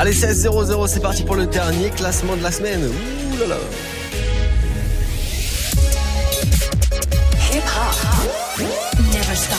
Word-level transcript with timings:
Allez, 0.00 0.14
16-0-0, 0.14 0.88
c'est 0.88 1.00
parti 1.00 1.24
pour 1.24 1.36
le 1.36 1.44
dernier 1.44 1.90
classement 1.90 2.34
de 2.34 2.42
la 2.42 2.50
semaine. 2.50 2.80
Ouh 2.86 3.38
là 3.38 3.48
là. 3.48 3.56
Hip 7.52 7.62
hop. 7.76 8.60
Never 9.12 9.36
stop. 9.36 9.58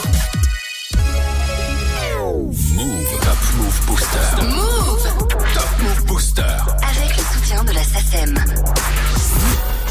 Move. 2.74 3.06
Top 3.22 3.38
Move 3.56 3.86
Booster. 3.86 4.18
Move. 4.42 5.04
Top 5.54 5.70
Move 5.84 6.06
Booster. 6.08 6.42
Avec 6.42 7.18
le 7.18 7.24
soutien 7.36 7.64
de 7.64 7.74
la 7.74 7.84
SACEM. 7.84 8.61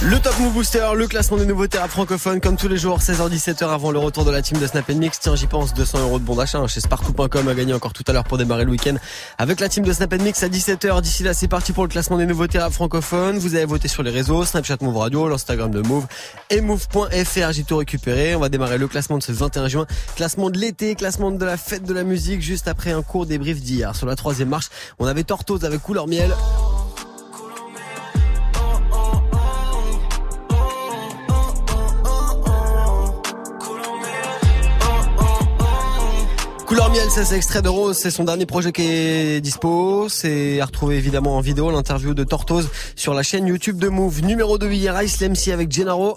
Le 0.02 0.18
Top 0.18 0.38
Move 0.38 0.54
Booster, 0.54 0.86
le 0.96 1.06
classement 1.06 1.36
des 1.36 1.44
nouveautés 1.44 1.76
à 1.76 1.86
francophones, 1.86 2.40
comme 2.40 2.56
tous 2.56 2.68
les 2.68 2.78
jours, 2.78 3.00
16h-17h 3.00 3.68
avant 3.68 3.90
le 3.90 3.98
retour 3.98 4.24
de 4.24 4.30
la 4.30 4.40
team 4.40 4.58
de 4.58 4.66
Snap 4.66 4.88
Mix. 4.88 5.20
Tiens, 5.20 5.36
j'y 5.36 5.46
pense, 5.46 5.74
200 5.74 6.00
euros 6.00 6.18
de 6.18 6.24
bon 6.24 6.36
d'achat 6.36 6.56
hein, 6.56 6.66
chez 6.66 6.80
Sparkle.com 6.80 7.48
à 7.48 7.54
gagner 7.54 7.74
encore 7.74 7.92
tout 7.92 8.02
à 8.06 8.14
l'heure 8.14 8.24
pour 8.24 8.38
démarrer 8.38 8.64
le 8.64 8.70
week-end 8.70 8.94
avec 9.36 9.60
la 9.60 9.68
team 9.68 9.84
de 9.84 9.92
Snap 9.92 10.14
Mix 10.14 10.42
à 10.42 10.48
17h. 10.48 11.02
D'ici 11.02 11.22
là, 11.22 11.34
c'est 11.34 11.48
parti 11.48 11.74
pour 11.74 11.82
le 11.82 11.90
classement 11.90 12.16
des 12.16 12.24
nouveautés 12.24 12.56
à 12.56 12.70
francophones. 12.70 13.36
Vous 13.36 13.56
avez 13.56 13.66
voté 13.66 13.88
sur 13.88 14.02
les 14.02 14.10
réseaux, 14.10 14.42
Snapchat 14.46 14.78
Move 14.80 14.96
Radio, 14.96 15.28
l'Instagram 15.28 15.70
de 15.70 15.82
Move 15.82 16.06
et 16.48 16.62
Move.fr. 16.62 17.52
J'ai 17.52 17.64
tout 17.64 17.76
récupéré. 17.76 18.34
On 18.34 18.40
va 18.40 18.48
démarrer 18.48 18.78
le 18.78 18.88
classement 18.88 19.18
de 19.18 19.22
ce 19.22 19.32
21 19.32 19.68
juin. 19.68 19.86
Classement 20.16 20.48
de 20.48 20.58
l'été, 20.58 20.94
classement 20.94 21.30
de 21.30 21.44
la 21.44 21.58
fête 21.58 21.84
de 21.84 21.92
la 21.92 22.04
musique, 22.04 22.40
juste 22.40 22.68
après 22.68 22.90
un 22.90 23.02
court 23.02 23.26
débrief 23.26 23.60
d'hier. 23.60 23.94
Sur 23.94 24.06
la 24.06 24.16
troisième 24.16 24.48
marche, 24.48 24.70
on 24.98 25.06
avait 25.06 25.24
Tortoise 25.24 25.66
avec 25.66 25.82
couleur 25.82 26.06
miel. 26.06 26.34
Couleur 36.80 36.94
miel, 36.94 37.08
c'est 37.10 37.36
extrait 37.36 37.60
de 37.60 37.68
Rose, 37.68 37.98
c'est 37.98 38.10
son 38.10 38.24
dernier 38.24 38.46
projet 38.46 38.72
qui 38.72 38.80
est 38.80 39.42
dispo. 39.42 40.08
C'est 40.08 40.62
à 40.62 40.64
retrouver 40.64 40.96
évidemment 40.96 41.36
en 41.36 41.42
vidéo 41.42 41.70
l'interview 41.70 42.14
de 42.14 42.24
Tortoise 42.24 42.70
sur 42.96 43.12
la 43.12 43.22
chaîne 43.22 43.46
YouTube 43.46 43.76
de 43.76 43.88
Move. 43.88 44.22
Numéro 44.22 44.56
2 44.56 44.72
hier, 44.72 45.02
Ice 45.02 45.22
avec 45.52 45.70
Gennaro. 45.70 46.16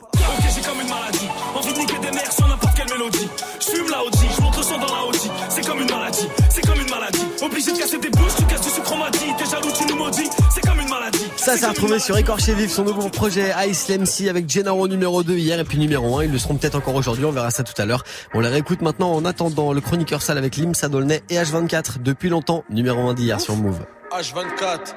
Ça 11.44 11.58
c'est 11.58 11.66
à 11.66 11.70
retrouver 11.70 12.00
sur 12.00 12.18
Écorché 12.18 12.54
Vif, 12.54 12.72
son 12.72 12.86
nouveau 12.86 13.10
projet 13.10 13.52
Ice 13.68 13.90
MC 13.90 14.30
avec 14.30 14.48
Gennaro 14.50 14.88
numéro 14.88 15.24
2 15.24 15.36
hier 15.36 15.60
et 15.60 15.66
puis 15.66 15.78
numéro 15.78 16.18
1. 16.18 16.24
Ils 16.24 16.32
le 16.32 16.38
seront 16.38 16.56
peut-être 16.56 16.76
encore 16.76 16.96
aujourd'hui, 16.96 17.26
on 17.26 17.34
verra 17.34 17.52
ça 17.52 17.64
tout 17.64 17.80
à 17.82 17.86
l'heure. 17.86 18.06
On 18.34 18.40
les 18.40 18.48
réécoute 18.48 18.82
maintenant 18.82 19.12
en 19.12 19.26
attendant 19.26 19.74
le 19.74 19.82
chroniqueur 19.82 20.22
sale 20.22 20.38
avec 20.38 20.56
Lim 20.56 20.74
Sadolnay 20.74 21.22
et 21.30 21.36
H24 21.36 22.02
depuis 22.02 22.30
longtemps, 22.30 22.64
numéro 22.70 23.10
1 23.10 23.14
d'hier 23.16 23.42
sur 23.42 23.58
Move. 23.58 23.80
H24. 24.18 24.96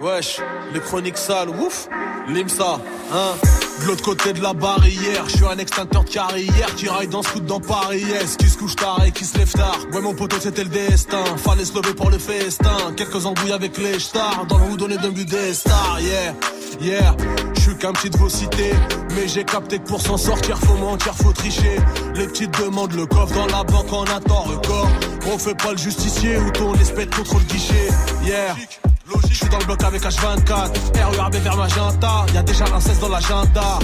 Wesh, 0.00 0.40
les 0.74 0.80
chroniques 0.80 1.18
sales, 1.18 1.50
ouf, 1.50 1.88
Limsa, 2.28 2.80
hein. 3.12 3.34
De 3.80 3.86
l'autre 3.86 4.02
côté 4.02 4.32
de 4.32 4.42
la 4.42 4.52
barrière, 4.52 5.24
je 5.28 5.36
suis 5.36 5.44
un 5.46 5.58
extincteur 5.58 6.02
de 6.04 6.10
carrière 6.10 6.74
qui 6.76 6.88
raille 6.88 7.08
dans 7.08 7.22
ce 7.22 7.28
coup 7.28 7.40
dans 7.40 7.60
Paris, 7.60 8.00
yes, 8.00 8.36
qui 8.36 8.48
se 8.48 8.56
couche 8.56 8.74
tard 8.74 9.00
et 9.06 9.12
qui 9.12 9.24
se 9.24 9.36
lève 9.38 9.52
tard? 9.52 9.78
Ouais, 9.92 10.00
mon 10.00 10.14
poteau, 10.14 10.36
c'était 10.40 10.64
le 10.64 10.70
destin, 10.70 11.24
fallait 11.36 11.64
se 11.64 11.74
lever 11.74 11.94
pour 11.94 12.10
le 12.10 12.18
festin. 12.18 12.92
Quelques 12.96 13.26
embrouilles 13.26 13.52
avec 13.52 13.76
les 13.78 14.00
stars, 14.00 14.46
dans 14.48 14.58
le 14.58 14.64
houdonné 14.72 14.96
d'un 14.96 15.10
but 15.10 15.28
des 15.28 15.54
stars, 15.54 16.00
yeah, 16.00 16.34
yeah. 16.80 17.16
Je 17.54 17.60
suis 17.60 17.76
qu'un 17.76 17.92
petit 17.92 18.10
de 18.10 18.16
vos 18.16 18.28
cités, 18.28 18.74
mais 19.14 19.28
j'ai 19.28 19.44
capté 19.44 19.78
que 19.78 19.86
pour 19.86 20.00
s'en 20.00 20.16
sortir, 20.16 20.58
faut 20.58 20.76
mentir, 20.76 21.14
faut 21.14 21.32
tricher. 21.32 21.76
Les 22.14 22.26
petites 22.26 22.58
demandent 22.58 22.94
le 22.94 23.06
coffre 23.06 23.34
dans 23.34 23.46
la 23.46 23.62
banque 23.62 23.92
en 23.92 24.04
attend 24.04 24.42
record. 24.42 24.88
On 25.32 25.38
fait 25.38 25.56
pas 25.56 25.72
le 25.72 25.78
justicier 25.78 26.38
ou 26.38 26.50
ton 26.50 26.74
espèce 26.74 27.06
contre 27.06 27.38
le 27.38 27.44
guichet, 27.44 27.88
yeah. 28.24 28.56
Je 29.28 29.34
suis 29.34 29.48
dans 29.48 29.58
le 29.58 29.64
bloc 29.64 29.82
avec 29.84 30.02
H24 30.02 31.16
RERB 31.16 31.34
vers 31.36 31.56
Magenta 31.56 32.26
Y'a 32.34 32.42
déjà 32.42 32.64
un 32.74 32.80
16 32.80 32.98
dans 33.00 33.08
l'agenda. 33.08 33.78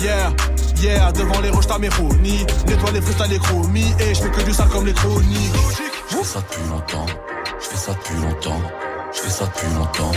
Yeah, 0.00 0.32
yeah 0.82 1.12
Devant 1.12 1.40
les 1.40 1.50
roches 1.50 1.66
t'as 1.66 1.78
mes 1.78 1.88
chronies 1.88 2.44
Nettoie 2.66 2.90
les 2.92 3.28
les 3.28 3.38
chromies 3.38 3.94
Et 4.00 4.14
je 4.14 4.22
fais 4.22 4.30
que 4.30 4.42
du 4.42 4.52
sale 4.52 4.68
comme 4.68 4.86
les 4.86 4.92
chroniques. 4.92 5.52
Je 6.10 6.16
fais 6.16 6.24
ça 6.24 6.40
depuis 6.40 6.68
longtemps, 6.68 7.06
je 7.60 7.66
fais 7.66 7.76
ça 7.76 7.92
depuis 7.92 8.16
longtemps, 8.16 8.60
je 9.12 9.20
fais 9.20 9.30
ça 9.30 9.44
depuis 9.46 9.74
longtemps, 9.74 10.12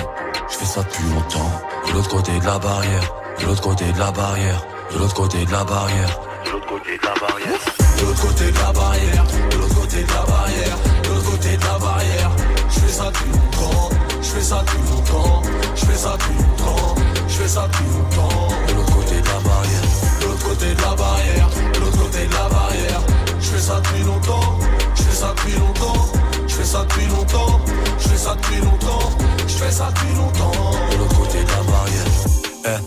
je 0.49 0.55
fais 0.55 0.65
ça 0.65 0.83
depuis 0.83 1.03
longtemps. 1.09 1.51
De 1.87 1.93
l'autre 1.93 2.09
côté 2.09 2.39
de 2.39 2.45
la 2.45 2.59
barrière, 2.59 3.13
de 3.39 3.45
l'autre 3.45 3.61
côté 3.61 3.91
de 3.91 3.99
la 3.99 4.11
barrière, 4.11 4.65
de 4.93 4.97
l'autre 4.99 5.13
côté 5.13 5.45
de 5.45 5.51
la 5.51 5.63
barrière, 5.63 6.19
de 6.45 6.51
l'autre 6.51 6.67
côté 6.67 6.97
de 6.97 7.05
la 7.05 7.13
barrière, 7.13 7.61
De 7.97 8.05
l'autre 8.05 8.21
côté 8.21 8.51
de 8.51 8.57
la 8.57 8.71
barrière. 8.73 9.25
De 9.51 9.57
l'autre 9.57 9.75
côté 9.75 10.03
de 10.03 10.07
la 10.07 10.23
barrière. 10.25 10.77
De 11.03 11.09
l'autre 11.09 11.31
côté 11.31 11.57
de 11.57 11.63
la 11.63 11.79
barrière. 11.79 12.31
Je 12.69 12.79
fais 12.79 12.91
ça 12.91 13.05
depuis 13.05 13.31
longtemps 13.31 13.90
Je 14.31 14.37
fais 14.37 14.43
ça 14.43 14.63
depuis 14.65 14.89
longtemps 14.89 15.41
Je 15.75 15.85
fais 15.85 15.97
ça 15.97 16.15
depuis 16.17 16.41
longtemps 16.41 16.95
Je 17.27 17.33
fais 17.33 17.47
ça 17.49 17.67
depuis 17.67 17.83
longtemps 17.91 18.47
de 18.65 18.73
l'autre 18.75 18.95
côté 18.95 19.19
de 19.19 19.27
la 19.27 19.39
barrière. 19.41 19.83
De 20.21 20.25
l'autre 20.25 20.43
côté 20.47 20.73
de 20.73 20.81
la 20.81 20.95
barrière, 20.95 21.49
de 21.73 21.79
l'autre 21.79 21.97
côté 21.97 22.27
de 22.27 22.33
la 22.33 22.47
barrière. 22.47 23.01
Je 23.41 23.45
fais 23.45 23.59
ça 23.59 23.81
depuis 23.81 24.03
longtemps, 24.03 24.59
je 24.95 25.01
fais 25.03 25.15
ça 25.15 25.33
depuis 25.35 25.59
longtemps, 25.59 26.11
je 26.47 26.53
fais 26.53 26.63
ça 26.63 26.85
depuis 26.85 27.07
longtemps, 27.07 27.59
je 27.99 28.07
fais 28.07 28.17
ça 28.17 28.35
depuis 28.35 28.61
longtemps, 28.61 29.09
je 29.47 29.53
fais 29.53 29.71
ça 29.71 29.89
depuis 29.93 30.15
longtemps. 30.15 30.71
de 30.91 30.97
l'autre 30.97 31.17
côté 31.19 31.43
de 31.43 31.49
la 31.49 31.63
barrière. 31.69 32.79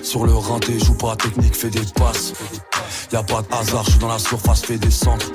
Eh, 0.00 0.02
sur 0.02 0.24
le 0.24 0.34
rinté, 0.34 0.78
joue 0.78 0.94
pas 0.94 1.14
technique, 1.16 1.54
fais 1.54 1.68
des 1.68 1.84
passes. 1.94 2.32
Y 3.12 3.16
a 3.16 3.22
pas 3.22 3.40
de 3.42 3.54
hasard, 3.54 3.84
je 3.84 3.90
suis 3.90 3.98
dans 4.00 4.08
la 4.08 4.18
surface, 4.18 4.62
fais 4.62 4.78
des 4.78 4.90
centres. 4.90 5.26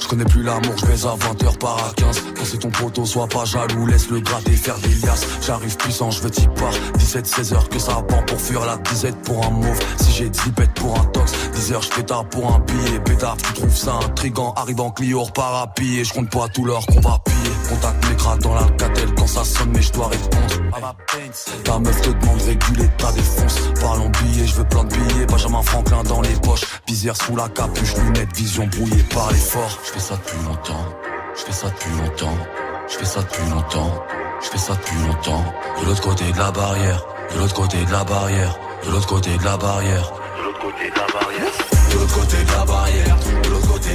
Je 0.00 0.08
connais 0.08 0.24
plus 0.24 0.42
l'amour, 0.42 0.74
je 0.76 0.86
baise 0.86 1.04
à 1.06 1.14
20h 1.14 1.58
par 1.58 1.76
à 1.76 1.92
15. 1.96 2.22
Quand 2.36 2.44
c'est 2.44 2.58
ton 2.58 2.70
poteau, 2.70 3.04
sois 3.04 3.26
pas 3.26 3.44
jaloux, 3.44 3.86
laisse 3.86 4.08
le 4.08 4.20
gratter, 4.20 4.52
faire 4.52 4.78
des 4.78 4.94
liasses. 4.94 5.26
J'arrive 5.44 5.76
puissant, 5.76 6.10
je 6.10 6.22
veux 6.22 6.30
t'y 6.30 6.46
part. 6.48 6.72
17-16 6.98 7.54
heures 7.54 7.68
que 7.68 7.78
ça 7.78 7.94
pend 8.08 8.22
pour 8.22 8.40
fuir 8.40 8.64
la 8.64 8.76
disette 8.76 9.16
pour 9.22 9.44
un 9.44 9.50
mauve. 9.50 9.78
Si 9.98 10.12
j'ai 10.12 10.28
10 10.28 10.50
bêtes 10.50 10.72
pour 10.74 10.98
un 10.98 11.04
tox, 11.06 11.32
10 11.54 11.72
heures 11.72 11.82
je 11.82 11.90
pétard 11.90 12.28
pour 12.28 12.54
un 12.54 12.60
billet. 12.60 13.00
Pétard, 13.00 13.36
tu 13.36 13.52
trouves 13.54 13.76
ça 13.76 13.94
intrigant, 14.04 14.52
arrive 14.56 14.80
en 14.80 14.90
Clio, 14.90 15.22
repart 15.22 15.54
à. 15.54 15.82
Je 15.82 16.12
compte 16.12 16.30
pas 16.30 16.48
tout 16.48 16.64
l'heure 16.64 16.86
qu'on 16.86 17.00
va 17.00 17.18
piller. 17.24 17.50
Contact 17.68 18.08
mes 18.08 18.16
cracks 18.16 18.40
dans 18.40 18.54
l'alcatel 18.54 19.14
quand 19.16 19.26
ça 19.26 19.44
sonne, 19.44 19.70
mais 19.74 19.82
je 19.82 19.92
dois 19.92 20.08
répondre. 20.08 20.46
Ta 21.64 21.78
meuf 21.78 22.00
te 22.00 22.10
demande 22.10 22.42
réguler 22.42 22.88
ta 22.98 23.12
défonce. 23.12 23.58
Parlons 23.80 24.10
billets, 24.10 24.46
je 24.46 24.54
veux 24.54 24.64
plein 24.64 24.84
de 24.84 24.94
billets. 24.94 25.26
Benjamin 25.26 25.62
Franklin 25.62 26.02
dans 26.04 26.20
les 26.20 26.34
poches. 26.34 26.64
Visière 26.86 27.16
sous 27.16 27.34
la 27.34 27.48
capuche, 27.48 27.96
lunettes, 27.96 28.36
vision 28.36 28.64
brouillée 28.68 29.02
par 29.12 29.32
l'effort. 29.32 29.80
Je 29.84 29.90
fais 29.90 29.98
ça 29.98 30.14
depuis 30.16 30.44
longtemps, 30.44 30.86
je 31.36 31.42
fais 31.42 31.52
ça 31.52 31.68
depuis 31.68 31.90
longtemps, 31.90 32.38
je 32.88 32.96
fais 32.96 33.04
ça 33.04 33.20
depuis 33.22 33.50
longtemps, 33.50 34.04
je 34.40 34.46
fais 34.48 34.58
ça 34.58 34.74
depuis 34.74 34.96
longtemps. 35.04 35.44
De 35.80 35.86
l'autre 35.86 36.02
côté 36.02 36.30
de 36.30 36.38
la 36.38 36.52
barrière, 36.52 37.04
de 37.34 37.40
l'autre 37.40 37.54
côté 37.54 37.84
de 37.84 37.90
la 37.90 38.04
barrière, 38.04 38.56
de 38.84 38.90
l'autre 38.92 39.06
côté 39.08 39.36
de 39.36 39.44
la 39.44 39.56
barrière. 39.56 40.12
De 40.38 40.44
l'autre 40.44 40.60
côté 40.60 40.90
de 40.90 40.96
la 40.96 41.06
barrière, 41.06 41.52
de 41.90 41.98
l'autre 41.98 42.14
côté 42.14 42.44
de 42.44 42.52
la 42.52 42.64
barrière, 42.64 43.16
de 43.42 43.48
l'autre 43.50 43.68
côté 43.72 43.85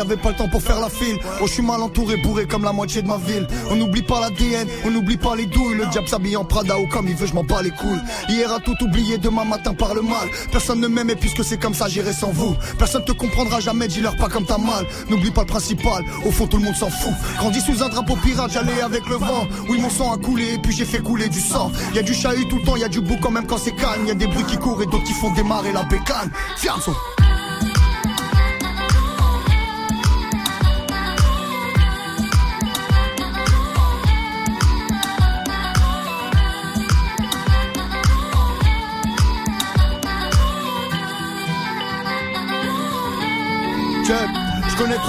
j'avais 0.00 0.16
pas 0.16 0.30
le 0.30 0.36
temps 0.36 0.48
pour 0.48 0.62
faire 0.62 0.80
la 0.80 0.88
file. 0.88 1.18
Oh, 1.42 1.46
je 1.46 1.52
suis 1.52 1.62
mal 1.62 1.82
entouré, 1.82 2.16
bourré 2.16 2.46
comme 2.46 2.64
la 2.64 2.72
moitié 2.72 3.02
de 3.02 3.06
ma 3.06 3.18
ville. 3.18 3.46
On 3.70 3.76
n'oublie 3.76 4.00
pas 4.00 4.18
l'ADN, 4.18 4.66
on 4.86 4.90
n'oublie 4.90 5.18
pas 5.18 5.36
les 5.36 5.44
douilles. 5.44 5.76
Le 5.76 5.84
diable 5.86 6.08
s'habille 6.08 6.38
en 6.38 6.44
Prada 6.44 6.78
ou 6.78 6.86
comme 6.86 7.06
il 7.06 7.14
veut, 7.14 7.26
je 7.26 7.34
m'en 7.34 7.44
bats 7.44 7.60
les 7.60 7.70
couilles. 7.70 8.00
Hier 8.30 8.50
a 8.50 8.60
tout 8.60 8.76
oublié, 8.82 9.18
demain 9.18 9.44
matin 9.44 9.74
par 9.74 9.92
le 9.94 10.00
mal. 10.00 10.26
Personne 10.52 10.80
ne 10.80 10.88
m'aimait 10.88 11.16
puisque 11.16 11.44
c'est 11.44 11.58
comme 11.58 11.74
ça, 11.74 11.86
j'irai 11.88 12.14
sans 12.14 12.30
vous. 12.30 12.56
Personne 12.78 13.04
te 13.04 13.12
comprendra 13.12 13.60
jamais, 13.60 13.88
dis-leur 13.88 14.16
pas 14.16 14.28
comme 14.28 14.46
t'as 14.46 14.56
mal. 14.56 14.86
N'oublie 15.10 15.32
pas 15.32 15.42
le 15.42 15.48
principal, 15.48 16.02
au 16.24 16.30
fond 16.30 16.46
tout 16.46 16.56
le 16.56 16.64
monde 16.64 16.76
s'en 16.76 16.88
fout. 16.88 17.12
Grandi 17.36 17.60
sous 17.60 17.82
un 17.82 17.90
drapeau 17.90 18.16
pirate, 18.16 18.52
j'allais 18.52 18.80
avec 18.80 19.06
le 19.06 19.16
vent. 19.16 19.46
Oui, 19.68 19.78
mon 19.82 19.90
sang 19.90 20.14
a 20.14 20.16
coulé, 20.16 20.54
et 20.54 20.58
puis 20.58 20.74
j'ai 20.74 20.86
fait 20.86 21.00
couler 21.00 21.28
du 21.28 21.40
sang. 21.40 21.70
Y 21.94 21.98
a 21.98 22.02
du 22.02 22.14
chahut 22.14 22.48
tout 22.48 22.56
le 22.56 22.64
temps, 22.64 22.76
y 22.76 22.84
a 22.84 22.88
du 22.88 23.02
bout 23.02 23.18
quand 23.20 23.30
même 23.30 23.46
quand 23.46 23.58
c'est 23.58 23.76
calme. 23.76 24.06
Y 24.06 24.12
a 24.12 24.14
des 24.14 24.26
bruits 24.26 24.44
qui 24.44 24.56
courent 24.56 24.80
et 24.80 24.86
d'autres 24.86 25.04
qui 25.04 25.12
font 25.12 25.30
démarrer 25.34 25.72
la 25.72 25.82
bécane. 25.82 26.30
Fianzo. 26.56 26.94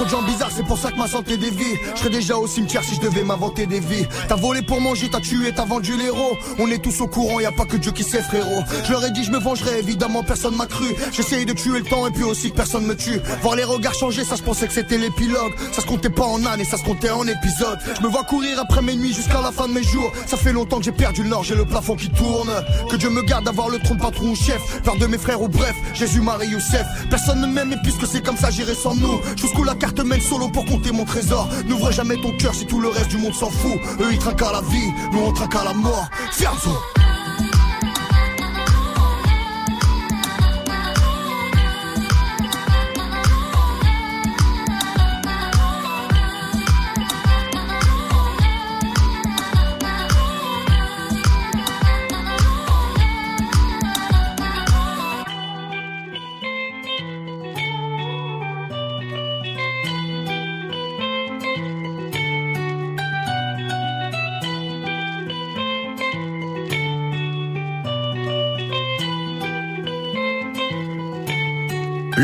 Trop 0.02 0.04
de 0.04 0.10
gens 0.10 0.22
bizarres, 0.22 0.51
c'est 0.54 0.64
pour 0.64 0.78
ça 0.78 0.90
que 0.90 0.96
ma 0.96 1.08
santé 1.08 1.36
dévie. 1.36 1.76
Je 1.94 2.00
serais 2.00 2.10
déjà 2.10 2.36
au 2.36 2.46
cimetière 2.46 2.82
si 2.84 2.94
je 2.96 3.00
devais 3.00 3.22
m'inventer 3.22 3.66
des 3.66 3.80
vies. 3.80 4.06
T'as 4.28 4.36
volé 4.36 4.62
pour 4.62 4.80
manger, 4.80 5.08
t'as 5.10 5.20
tué, 5.20 5.52
t'as 5.54 5.64
vendu 5.64 5.96
l'héros. 5.96 6.36
On 6.58 6.68
est 6.68 6.82
tous 6.82 7.00
au 7.00 7.06
courant, 7.06 7.40
y 7.40 7.46
a 7.46 7.52
pas 7.52 7.64
que 7.64 7.76
Dieu 7.76 7.92
qui 7.92 8.04
sait, 8.04 8.22
frérot. 8.22 8.62
Je 8.84 8.92
leur 8.92 9.04
ai 9.04 9.10
dit, 9.10 9.24
je 9.24 9.30
me 9.30 9.38
vengerai, 9.38 9.78
évidemment, 9.78 10.22
personne 10.22 10.56
m'a 10.56 10.66
cru. 10.66 10.86
J'essaye 11.12 11.46
de 11.46 11.52
tuer 11.52 11.78
le 11.78 11.84
temps 11.84 12.06
et 12.06 12.10
puis 12.10 12.24
aussi 12.24 12.50
que 12.50 12.56
personne 12.56 12.86
me 12.86 12.96
tue. 12.96 13.20
Voir 13.42 13.56
les 13.56 13.64
regards 13.64 13.94
changer, 13.94 14.24
ça 14.24 14.36
je 14.36 14.42
pensais 14.42 14.66
que 14.66 14.72
c'était 14.72 14.98
l'épilogue. 14.98 15.52
Ça 15.72 15.82
se 15.82 15.86
comptait 15.86 16.10
pas 16.10 16.24
en 16.24 16.44
années, 16.44 16.64
ça 16.64 16.76
se 16.76 16.84
comptait 16.84 17.10
en 17.10 17.26
épisodes. 17.26 17.78
Je 17.96 18.02
me 18.02 18.08
vois 18.08 18.24
courir 18.24 18.58
après 18.60 18.82
mes 18.82 18.94
nuits 18.94 19.14
jusqu'à 19.14 19.40
la 19.40 19.52
fin 19.52 19.68
de 19.68 19.72
mes 19.72 19.82
jours. 19.82 20.12
Ça 20.26 20.36
fait 20.36 20.52
longtemps 20.52 20.78
que 20.78 20.84
j'ai 20.84 20.92
perdu 20.92 21.22
le 21.22 21.28
nord, 21.28 21.44
j'ai 21.44 21.54
le 21.54 21.64
plafond 21.64 21.96
qui 21.96 22.10
tourne. 22.10 22.50
Que 22.90 22.96
Dieu 22.96 23.10
me 23.10 23.22
garde 23.22 23.44
d'avoir 23.44 23.68
le 23.68 23.78
trône 23.78 23.98
patron 23.98 24.30
ou 24.30 24.36
chef. 24.36 24.82
Peur 24.82 24.96
de 24.96 25.06
mes 25.06 25.18
frères 25.18 25.40
ou 25.42 25.48
bref, 25.48 25.74
Jésus, 25.94 26.20
Marie, 26.20 26.48
Youssef. 26.48 26.86
Personne 27.10 27.40
ne 27.40 27.46
m'aime 27.46 27.72
et 27.72 27.76
puisque 27.82 28.06
c'est 28.06 28.22
comme 28.22 28.36
ça, 28.36 28.50
j'irai 28.50 28.74
sans 28.74 28.94
nous. 28.94 29.20
Jusqu'où 29.36 29.64
la 29.64 29.74
carte 29.74 30.00
mène 30.00 30.20
solo 30.20 30.41
pour 30.48 30.64
compter 30.64 30.92
mon 30.92 31.04
trésor. 31.04 31.48
N'ouvre 31.66 31.90
jamais 31.92 32.16
ton 32.16 32.32
cœur 32.36 32.54
si 32.54 32.66
tout 32.66 32.80
le 32.80 32.88
reste 32.88 33.08
du 33.08 33.18
monde 33.18 33.34
s'en 33.34 33.50
fout. 33.50 33.78
Eux 34.00 34.12
ils 34.12 34.18
trinquent 34.18 34.42
à 34.42 34.52
la 34.52 34.60
vie, 34.62 34.92
nous 35.12 35.20
on 35.26 35.32
trinque 35.32 35.54
à 35.56 35.64
la 35.64 35.74
mort. 35.74 36.08
Fianzo. 36.32 36.70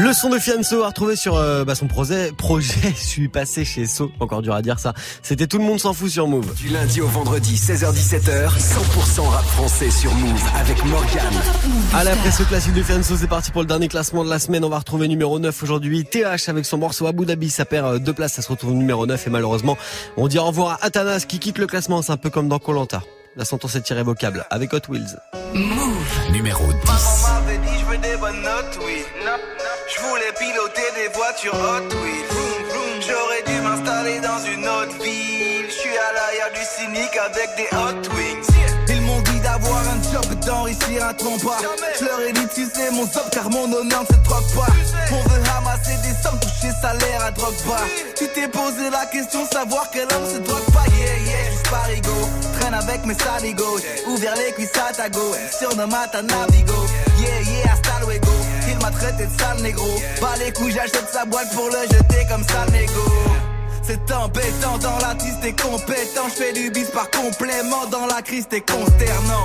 Le 0.08 0.14
son 0.14 0.30
de 0.30 0.38
Fianso 0.38 0.84
à 0.84 0.86
retrouver 0.86 1.16
sur 1.16 1.36
euh, 1.36 1.66
bah, 1.66 1.74
son 1.74 1.86
projet. 1.86 2.32
Projet, 2.32 2.80
je 2.96 3.04
suis 3.04 3.28
passé 3.28 3.66
chez 3.66 3.84
So. 3.84 4.10
Encore 4.20 4.40
dur 4.40 4.54
à 4.54 4.62
dire 4.62 4.80
ça. 4.80 4.94
C'était 5.20 5.46
tout 5.46 5.58
le 5.58 5.64
monde 5.64 5.78
s'en 5.78 5.92
fout 5.92 6.08
sur 6.08 6.26
Move. 6.26 6.54
Du 6.54 6.68
lundi 6.68 7.02
au 7.02 7.08
vendredi, 7.08 7.56
16h17h, 7.56 8.48
100% 8.48 9.20
rap 9.28 9.44
français 9.44 9.90
sur 9.90 10.10
Move 10.14 10.42
avec 10.58 10.82
Morgan. 10.86 11.34
Allez, 11.92 12.12
après 12.12 12.30
ce 12.30 12.42
classique 12.44 12.72
de 12.72 12.82
Fianso, 12.82 13.18
c'est 13.18 13.26
parti 13.26 13.50
pour 13.50 13.60
le 13.60 13.66
dernier 13.66 13.88
classement 13.88 14.24
de 14.24 14.30
la 14.30 14.38
semaine. 14.38 14.64
On 14.64 14.70
va 14.70 14.78
retrouver 14.78 15.08
numéro 15.08 15.38
9 15.38 15.62
aujourd'hui. 15.62 16.06
TH 16.06 16.48
avec 16.48 16.64
son 16.64 16.78
morceau 16.78 17.06
Abu 17.06 17.26
Dhabi. 17.26 17.50
Ça 17.50 17.66
perd 17.66 17.86
euh, 17.86 17.98
deux 17.98 18.14
places, 18.14 18.32
ça 18.32 18.40
se 18.40 18.48
retrouve 18.48 18.72
numéro 18.72 19.04
9 19.04 19.26
et 19.26 19.30
malheureusement, 19.30 19.76
on 20.16 20.26
dit 20.26 20.38
au 20.38 20.44
revoir 20.44 20.78
à 20.80 20.86
Atanas 20.86 21.26
qui 21.28 21.38
quitte 21.38 21.58
le 21.58 21.66
classement. 21.66 22.00
C'est 22.00 22.12
un 22.12 22.16
peu 22.16 22.30
comme 22.30 22.48
dans 22.48 22.58
Colanta. 22.58 23.02
La 23.36 23.44
sentence 23.44 23.76
est 23.76 23.90
irrévocable 23.90 24.46
avec 24.50 24.72
Hot 24.72 24.88
Wheels. 24.88 25.18
Numéro 26.32 26.64
10. 26.64 26.72
Maman 26.86 27.44
m'avait 27.44 27.58
dit 27.58 27.78
je 27.78 27.84
veux 27.84 27.98
des 27.98 28.16
bonnes 28.16 28.42
notes, 28.42 28.78
oui. 28.84 29.04
Je. 31.40 31.48
J'aurais 33.06 33.42
dû 33.46 33.60
m'installer 33.62 34.18
dans 34.20 34.38
une 34.44 34.66
autre 34.66 35.02
ville. 35.02 35.66
Je 35.68 35.72
suis 35.72 35.96
à 35.96 36.12
l'arrière 36.12 36.52
du 36.52 36.64
cynique 36.64 37.16
avec 37.16 37.48
des 37.56 37.68
Hot 37.76 38.14
Wings. 38.16 38.46
Ils 38.88 39.00
m'ont 39.02 39.20
dit 39.20 39.38
d'avoir 39.40 39.78
un 39.78 40.12
job 40.12 40.34
d'enrichir 40.44 41.04
un 41.04 41.14
trompe 41.14 41.44
pas. 41.44 41.58
Je 41.98 42.04
leur 42.04 42.20
ai 42.22 42.32
dit 42.32 42.48
tu 42.52 42.64
sais 42.64 42.90
mon 42.90 43.02
job 43.02 43.22
car 43.30 43.48
mon 43.50 43.72
honneur 43.72 44.02
ne 44.02 44.06
se 44.06 44.20
troque 44.24 44.52
pas. 44.56 44.72
On 45.12 45.28
veut 45.28 45.42
ramasser 45.54 45.94
des 46.02 46.14
sommes, 46.22 46.40
toucher 46.40 46.72
salaire 46.82 47.24
à 47.24 47.30
drogue 47.30 47.62
pas. 47.68 47.84
Tu 48.16 48.26
t'es 48.28 48.48
posé 48.48 48.90
la 48.90 49.06
question 49.06 49.46
savoir 49.46 49.88
quel 49.92 50.08
homme 50.12 50.28
se 50.28 50.38
drogue 50.38 50.72
pas. 50.72 50.84
Yeah 50.98 51.18
yeah, 51.18 51.50
juste 51.50 51.70
parigo. 51.70 52.28
Traîne 52.58 52.74
avec 52.74 53.06
mes 53.06 53.14
saligos. 53.14 53.78
Ouvert 54.08 54.34
les 54.34 54.52
cuisses 54.54 54.76
à 54.76 54.92
ta 54.92 55.08
go. 55.08 55.34
Surnomme 55.56 55.94
à 55.94 56.08
ta 56.08 56.20
navigo. 56.20 56.74
Traité 58.90 59.26
de 59.26 59.40
sale 59.40 59.60
négro. 59.62 59.88
Pas 60.20 60.36
les 60.38 60.52
couilles, 60.52 60.72
j'achète 60.72 61.08
sa 61.12 61.24
boîte 61.24 61.50
pour 61.54 61.66
le 61.66 61.82
jeter 61.82 62.26
comme 62.28 62.44
sale 62.44 62.70
négo. 62.70 63.02
C'est 63.82 64.12
embêtant 64.12 64.76
dans 64.78 64.98
la 64.98 65.14
tisse, 65.14 65.40
t'es 65.40 65.52
compétent. 65.52 66.28
J'fais 66.28 66.52
du 66.52 66.70
bis 66.70 66.90
par 66.90 67.10
complément. 67.10 67.86
Dans 67.90 68.06
la 68.06 68.20
crise, 68.20 68.46
t'es 68.46 68.60
consternant. 68.60 69.44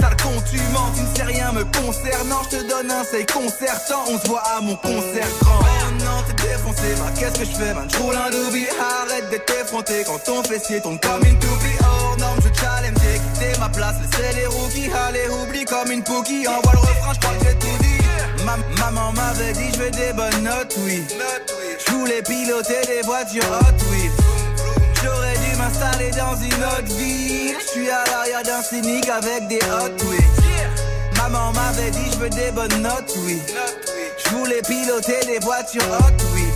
Sale 0.00 0.16
con, 0.22 0.32
tu 0.50 0.56
mens, 0.72 0.90
tu 0.94 1.02
ne 1.02 1.14
sais 1.14 1.22
rien 1.22 1.52
me 1.52 1.64
concernant. 1.64 2.42
Je 2.44 2.56
te 2.56 2.62
donne 2.68 2.90
un 2.90 3.04
c'est 3.04 3.30
concertant. 3.30 4.04
On 4.08 4.18
se 4.18 4.26
voit 4.26 4.42
à 4.56 4.62
mon 4.62 4.76
concert 4.76 5.28
grand. 5.40 5.60
Non, 5.98 6.22
t'es 6.26 6.48
défoncé, 6.48 6.94
bah 6.96 7.12
qu'est-ce 7.18 7.40
que 7.40 7.44
je 7.44 7.50
fais, 7.50 7.74
man? 7.74 7.86
J'roule 7.90 8.16
un 8.16 8.30
doobie, 8.30 8.66
arrête 9.02 9.28
d'être 9.28 9.52
effronté 9.60 10.02
quand 10.06 10.18
ton 10.24 10.42
fessier 10.42 10.80
tombe 10.80 10.98
comme 11.00 11.22
une 11.28 11.38
toupie. 11.38 11.76
Hors 11.80 12.16
norme, 12.18 12.38
je 12.40 12.60
challenge, 12.60 12.96
j'ai 13.04 13.18
quitté 13.18 13.60
ma 13.60 13.68
place. 13.68 13.96
Laissez 14.00 14.34
les 14.34 14.46
rookies, 14.46 14.90
allez, 15.06 15.28
oublie 15.28 15.66
comme 15.66 15.90
une 15.92 16.02
pookie. 16.02 16.48
Envoie 16.48 16.72
le 16.72 16.78
refrain, 16.78 17.12
j'crois 17.12 17.34
que 17.38 17.44
j'ai 17.44 17.54
tout. 17.56 17.83
Ma- 18.44 18.58
maman 18.84 19.12
m'avait 19.12 19.52
dit, 19.52 19.70
je 19.72 19.78
veux 19.78 19.90
des 19.90 20.12
bonnes 20.12 20.42
notes, 20.42 20.74
oui. 20.84 21.02
Je 21.86 21.92
voulais 21.92 22.22
piloter 22.22 22.80
des 22.86 23.02
voitures 23.04 23.42
Hot 23.44 23.90
Wheels. 23.90 24.10
J'aurais 25.02 25.34
dû 25.38 25.56
m'installer 25.56 26.10
dans 26.10 26.36
une 26.36 26.64
autre 26.64 26.94
ville. 26.96 27.56
Je 27.60 27.66
suis 27.70 27.90
à 27.90 28.04
l'arrière 28.10 28.42
d'un 28.42 28.62
cynique 28.62 29.08
avec 29.08 29.48
des 29.48 29.60
Hot 29.62 30.04
Wheels. 30.08 30.24
Maman 31.16 31.52
m'avait 31.52 31.90
dit, 31.90 32.10
je 32.12 32.18
veux 32.18 32.30
des 32.30 32.50
bonnes 32.50 32.82
notes, 32.82 33.14
oui. 33.24 33.40
Je 34.24 34.30
voulais 34.36 34.62
piloter 34.62 35.20
des 35.26 35.38
voitures 35.38 35.82
Hot 35.82 36.34
Wheels. 36.34 36.54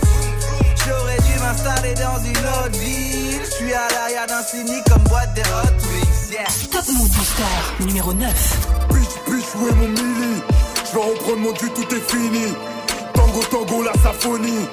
J'aurais 0.87 1.17
dû 1.17 1.39
m'installer 1.39 1.93
dans 1.95 2.19
une 2.23 2.37
autre 2.37 2.79
ville. 2.79 3.41
Je 3.43 3.51
suis 3.55 3.73
à 3.73 3.87
l'arrière 3.93 4.27
d'un 4.27 4.43
cynique 4.43 4.83
comme 4.89 5.03
boîte 5.03 5.33
des 5.33 5.41
Hot 5.41 5.87
Wheels. 5.89 6.05
Yeah. 6.31 6.45
Top 6.71 6.87
Move 6.87 7.09
Booster 7.09 7.83
numéro 7.85 8.13
9. 8.13 8.33
Bitch, 8.93 9.09
bitch, 9.27 9.45
Je 10.89 10.95
vais 10.97 11.05
reprendre 11.05 11.37
mon 11.37 11.51
dû, 11.51 11.69
tout 11.69 11.95
est 11.95 12.11
fini. 12.11 12.53
Tango, 13.13 13.41
tango, 13.51 13.83
la 13.83 13.93
symphonie. 13.93 14.65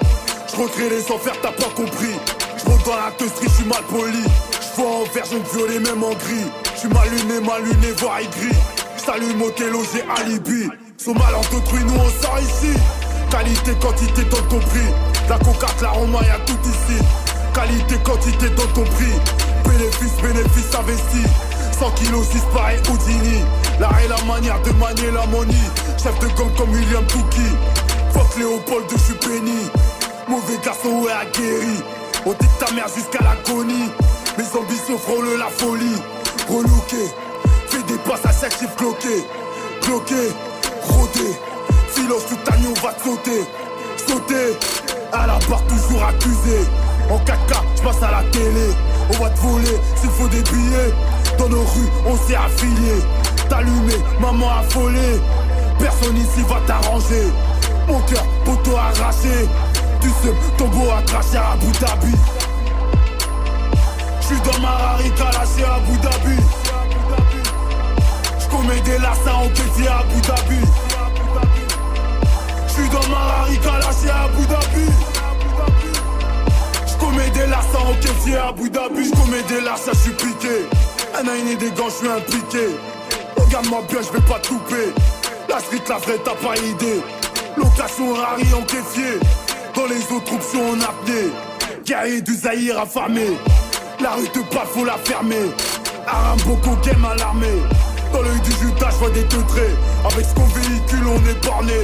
Je 0.51 0.63
recrée 0.63 0.89
les 0.89 1.13
enfers, 1.13 1.35
t'as 1.43 1.53
pas 1.53 1.69
compris. 1.75 2.17
Je 2.57 2.71
monte 2.71 2.87
dans 2.87 2.97
la 2.97 3.13
je 3.21 3.49
suis 3.51 3.65
mal 3.67 3.83
poli. 3.91 4.25
Je 4.53 4.81
vois 4.81 4.91
en 4.93 5.05
vert, 5.13 5.25
je 5.31 5.37
me 5.37 5.43
violer 5.53 5.79
même 5.79 6.03
en 6.03 6.15
gris. 6.15 6.49
Je 6.73 6.81
suis 6.81 6.89
mal 6.89 7.09
luné, 7.11 7.41
mal 7.47 7.63
luné, 7.65 7.93
voire 7.99 8.21
aigri. 8.21 8.57
Je 8.97 9.05
t'allume 9.05 9.43
au 9.43 9.53
j'ai 9.59 10.05
alibi. 10.23 10.71
Sont 10.97 11.13
mal 11.13 11.35
entretenu, 11.35 11.81
nous 11.85 12.01
on 12.01 12.23
sort 12.23 12.39
ici. 12.41 12.73
Qualité, 13.31 13.73
quantité 13.79 14.25
dans 14.25 14.43
ton 14.49 14.59
prix. 14.59 14.89
La 15.29 15.39
cocate, 15.39 15.83
la 15.83 15.91
roma, 15.91 16.21
y'a 16.23 16.39
tout 16.47 16.59
ici. 16.65 16.99
Qualité, 17.53 17.97
quantité 18.03 18.49
dans 18.51 18.69
ton 18.69 18.85
prix. 18.85 19.13
Bénéfice, 19.69 20.17
bénéfice 20.23 20.75
investi. 20.79 21.29
100 21.79 21.91
kilos, 21.91 22.27
6 22.29 22.41
pareil 22.55 22.79
Houdini. 22.89 23.45
L'art 23.79 24.01
et 24.03 24.09
la 24.09 24.17
manière 24.25 24.61
de 24.63 24.71
manier 24.73 25.11
la 25.11 25.27
money. 25.27 25.55
Chef 26.03 26.19
de 26.21 26.27
gang 26.29 26.53
comme 26.57 26.71
William 26.71 27.05
Touki. 27.07 27.49
Fuck 28.13 28.37
Léopold, 28.39 28.85
je 28.91 28.99
suis 28.99 29.15
béni. 29.15 29.71
Mauvais 30.29 30.59
garçon, 30.65 31.01
ouais, 31.03 31.13
aguerri. 31.13 31.83
On 32.27 32.33
dit 32.33 32.49
ta 32.59 32.73
mère 32.73 32.89
jusqu'à 32.89 33.23
l'agonie. 33.23 33.91
Mes 34.37 34.59
ambitions 34.59 34.99
frôlent 34.99 35.39
la 35.39 35.49
folie. 35.49 35.97
Relooké, 36.49 37.09
fais 37.69 37.83
des 37.85 37.99
passes 37.99 38.25
à 38.27 38.33
chaque 38.33 38.59
chiffre 38.59 38.77
cloqué. 38.77 39.25
Cloqué, 39.81 40.33
rodé. 40.83 41.37
Filos, 41.89 42.21
tout 42.29 42.53
agneau 42.53 42.75
va 42.83 42.93
te 42.93 43.05
sauter. 43.05 43.45
Sauter, 43.97 44.57
à 45.13 45.27
la 45.27 45.39
barre 45.49 45.67
toujours 45.67 46.05
accusé. 46.05 46.59
En 47.11 47.19
4K, 47.19 47.63
je 47.83 48.05
à 48.05 48.11
la 48.11 48.23
télé. 48.31 48.69
On 49.11 49.23
va 49.23 49.31
te 49.31 49.39
voler 49.41 49.79
s'il 49.97 50.11
faut 50.11 50.29
des 50.29 50.43
billets. 50.43 50.93
Dans 51.39 51.49
nos 51.49 51.63
rues, 51.63 51.91
on 52.07 52.17
s'est 52.17 52.35
affilié. 52.37 52.95
T'allumer, 53.49 54.03
maman 54.21 54.51
affolée. 54.59 55.21
Personne 55.79 56.17
ici 56.17 56.43
va 56.49 56.61
t'arranger. 56.67 57.27
Mon 57.89 58.01
cœur 58.01 58.25
poteau 58.45 58.77
arraché. 58.77 59.49
Tu 60.01 60.09
sais, 60.09 60.35
ton 60.59 60.69
beau 60.69 60.91
à 60.91 61.03
cracher 61.03 61.37
à 61.37 61.53
Abu 61.53 61.67
Dhabi. 61.81 62.15
J'suis 64.21 64.41
dans 64.41 64.61
ma 64.61 64.71
Rari 64.71 65.11
lâché 65.19 65.65
à 65.65 65.75
Abu 65.75 65.97
Dhabi. 65.99 66.37
J'commets 68.41 68.81
des 68.81 68.99
lassins 68.99 69.35
en 69.35 69.49
caissier 69.49 69.89
à 69.89 69.99
Abu 69.99 70.21
Dhabi. 70.21 70.61
J'suis 72.69 72.89
dans 72.89 73.09
ma 73.09 73.19
Rari 73.19 73.59
lâché 73.65 74.11
à 74.11 74.25
Abu 74.25 74.47
Dhabi. 74.47 74.91
J'commets 76.87 77.31
des 77.31 77.47
lassins 77.47 77.87
en 77.89 77.95
caissier 78.01 78.37
à 78.37 78.49
Abu 78.49 78.69
Dhabi. 78.69 79.05
J'commets 79.05 79.43
des 79.49 79.61
lassins, 79.61 79.93
j'suis 79.95 80.13
piqué. 80.13 80.67
Un 81.19 81.49
et 81.51 81.57
des 81.57 81.71
gants, 81.71 81.89
j'suis 81.89 82.09
impliqué. 82.09 82.67
Regarde-moi 83.37 83.83
bien, 83.89 84.01
j'vais 84.03 84.25
pas 84.27 84.41
touper. 84.41 84.93
La 85.49 85.61
street, 85.61 85.83
la 85.89 85.99
vraie, 85.99 86.19
t'as 86.25 86.35
pas 86.35 86.57
idée. 86.57 87.03
Location 87.57 88.15
Rari 88.15 88.47
en 88.55 88.63
caissier. 88.63 89.21
Dans 89.75 89.87
les 89.87 90.03
autres 90.15 90.35
options 90.35 90.71
en 90.71 90.81
apnée. 90.81 91.31
Guerrier 91.85 92.21
du 92.21 92.35
Zahir 92.35 92.81
affamé. 92.81 93.37
La 94.01 94.11
rue 94.13 94.29
te 94.29 94.41
parle, 94.55 94.67
faut 94.69 94.85
la 94.85 94.99
fermer. 95.05 95.51
Arambo 96.07 96.59
game 96.85 97.05
à 97.05 97.15
l'armée. 97.15 97.63
Dans 98.13 98.23
l'œil 98.23 98.41
du 98.41 98.51
Judas, 98.53 98.91
je 98.91 98.97
vois 98.97 99.11
des 99.11 99.25
teutrés. 99.25 99.75
Avec 100.05 100.27
ce 100.27 100.35
qu'on 100.35 100.47
véhicule, 100.47 101.07
on 101.07 101.31
est 101.31 101.47
borné. 101.47 101.81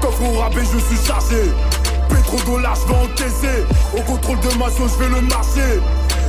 Coffre 0.00 0.22
au 0.22 0.38
rabais, 0.38 0.62
je 0.62 0.78
suis 0.78 1.06
chargé. 1.06 1.50
Pétrodollar, 2.08 2.74
je 2.76 2.92
vais 2.92 2.98
encaisser. 2.98 3.64
Au 3.96 4.00
contrôle 4.02 4.40
de 4.40 4.58
ma 4.58 4.70
zone, 4.70 4.88
je 4.88 5.04
vais 5.04 5.14
le 5.14 5.20
marcher. 5.22 5.80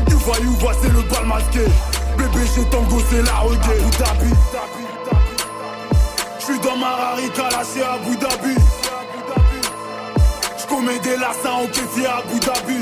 You 0.10 0.18
vois, 0.20 0.38
you 0.40 0.52
vois, 0.60 0.74
c'est 0.82 0.92
le 0.92 1.02
bal 1.04 1.26
masqué. 1.26 1.66
Bébé, 2.18 2.46
j'ai 2.56 2.64
tango, 2.66 3.02
c'est 3.10 3.22
la 3.24 3.40
reggae. 3.40 3.82
J'suis 6.48 6.60
dans 6.60 6.78
ma 6.78 6.96
Rari 6.96 7.30
lâché 7.38 7.84
à 7.84 7.96
Abu 7.96 8.16
Dhabi. 8.16 8.56
J'commets 10.58 11.00
des 11.00 11.18
lassins 11.18 11.52
en 11.52 11.68
caissier 11.68 12.08
à 12.08 12.20
Abu 12.20 12.40
Dhabi. 12.40 12.80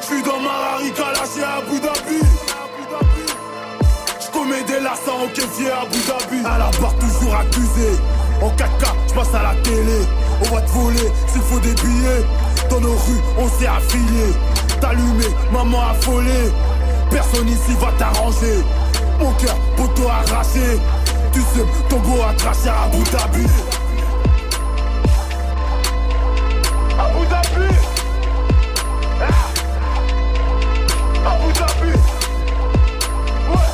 J'suis 0.00 0.22
dans 0.24 0.40
ma 0.40 0.50
Rari 0.50 0.90
lâché 0.90 1.44
à 1.44 1.58
Abu 1.58 1.78
Dhabi. 1.78 2.18
J'commets 4.20 4.64
des 4.64 4.80
lassins 4.80 5.12
en 5.12 5.28
caissier 5.28 5.70
à 5.70 5.82
Abu 5.82 5.98
Dhabi. 5.98 6.44
À 6.44 6.58
la 6.58 6.70
barre, 6.80 6.96
toujours 6.96 7.36
accusé. 7.36 7.90
En 8.42 8.48
4K, 8.48 8.86
j'passe 9.06 9.32
à 9.32 9.42
la 9.44 9.54
télé. 9.62 10.00
On 10.40 10.54
va 10.56 10.62
te 10.62 10.70
voler 10.72 11.12
s'il 11.28 11.42
faut 11.42 11.60
des 11.60 11.74
billets. 11.74 12.26
Dans 12.70 12.80
nos 12.80 12.94
rues, 12.94 13.22
on 13.38 13.48
s'est 13.48 13.68
affilié. 13.68 14.34
T'allumé, 14.80 15.26
maman 15.52 15.90
affolée. 15.90 16.50
Personne 17.08 17.46
ici 17.46 17.76
va 17.80 17.92
t'arranger. 17.98 18.64
Mon 19.20 19.30
cœur, 19.34 19.56
poteau 19.76 20.08
arraché. 20.08 20.80
Tu 21.32 21.40
sais, 21.40 21.64
ton 21.88 21.98
beau 22.00 22.22
à 22.22 22.34
cracher 22.34 22.68
à 22.68 22.82
Abu 22.84 23.02
Dhabi. 23.10 23.46
Abu 26.98 27.26
Dhabi. 27.26 27.68
Ah. 29.20 29.48
Abu 31.30 31.52
Dhabi. 31.52 31.92
Ouais. 33.48 33.70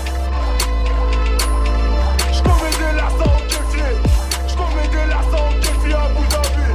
J'commets 2.33 2.77
des 2.79 2.93
lassins 2.97 3.33
au 3.35 3.41
caissier. 3.49 3.93
J'commets 4.47 4.89
des 4.89 5.07
lassins 5.09 5.45
au 5.45 5.53
caissier 5.61 5.95
à 5.95 6.03
Abu 6.05 6.25
Dhabi. 6.31 6.69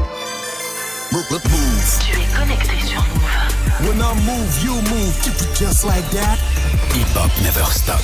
Move. 1.14 2.00
Tu 2.02 2.12
es 2.20 2.28
connecté 2.38 2.78
sur 2.86 3.02
Move. 3.02 3.88
When 3.88 4.02
I 4.02 4.14
move, 4.26 4.64
you 4.64 4.76
move. 4.92 5.16
Just 5.58 5.86
like 5.86 6.10
that. 6.12 6.43
Hip 6.96 7.16
hop 7.16 7.32
never 7.42 7.66
stop. 7.72 8.00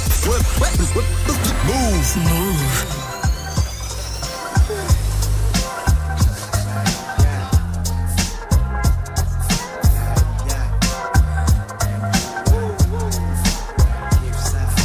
Move. 1.66 2.18
Move. 2.24 2.86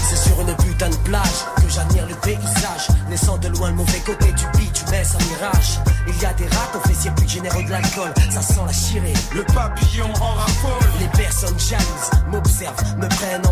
C'est 0.06 0.16
sur 0.16 0.40
une 0.40 0.54
putain 0.56 0.90
de 0.90 0.96
plage 0.96 1.22
que 1.56 1.68
j'admire 1.70 2.06
le 2.06 2.14
paysage. 2.16 2.88
Laissant 3.08 3.38
de 3.38 3.48
loin 3.48 3.70
le 3.70 3.76
mauvais 3.76 4.00
côté 4.00 4.32
du 4.32 4.46
bitumen 4.58 4.74
un 5.02 5.24
mirage. 5.24 5.80
Il 6.06 6.20
y 6.20 6.26
a 6.26 6.32
des 6.34 6.46
rats 6.46 6.70
au 6.74 6.88
fessier 6.88 7.10
plus 7.16 7.28
généreux 7.28 7.62
de 7.64 7.70
l'alcool. 7.70 8.12
Ça 8.30 8.42
sent 8.42 8.60
la 8.66 8.72
chirée. 8.72 9.14
Le 9.34 9.42
papillon 9.44 10.12
en 10.20 10.34
raffole. 10.34 10.90
Les 11.00 11.08
personnes 11.08 11.58
jalouses 11.58 12.10
m'observent, 12.30 12.96
me 12.98 13.08
prennent 13.08 13.43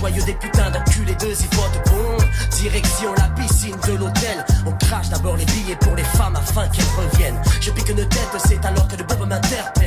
joyeux 0.00 0.22
des 0.22 0.32
putains 0.32 0.70
d'enculés 0.70 1.14
de. 1.14 1.30
Bon, 1.90 2.16
direction 2.56 3.12
la 3.14 3.28
piscine 3.34 3.76
de 3.86 3.92
l'hôtel. 3.92 4.44
On 4.66 4.72
crache 4.72 5.10
d'abord 5.10 5.36
les 5.36 5.44
billets 5.44 5.76
pour 5.76 5.94
les 5.94 6.04
femmes 6.04 6.36
afin 6.36 6.66
qu'elles 6.68 6.84
reviennent. 6.96 7.40
Je 7.60 7.70
pique 7.70 7.88
une 7.90 7.96
tête, 7.96 8.36
c'est 8.46 8.64
alors 8.64 8.88
que 8.88 8.96
le 8.96 9.04
bob 9.04 9.28
m'interpelle. 9.28 9.79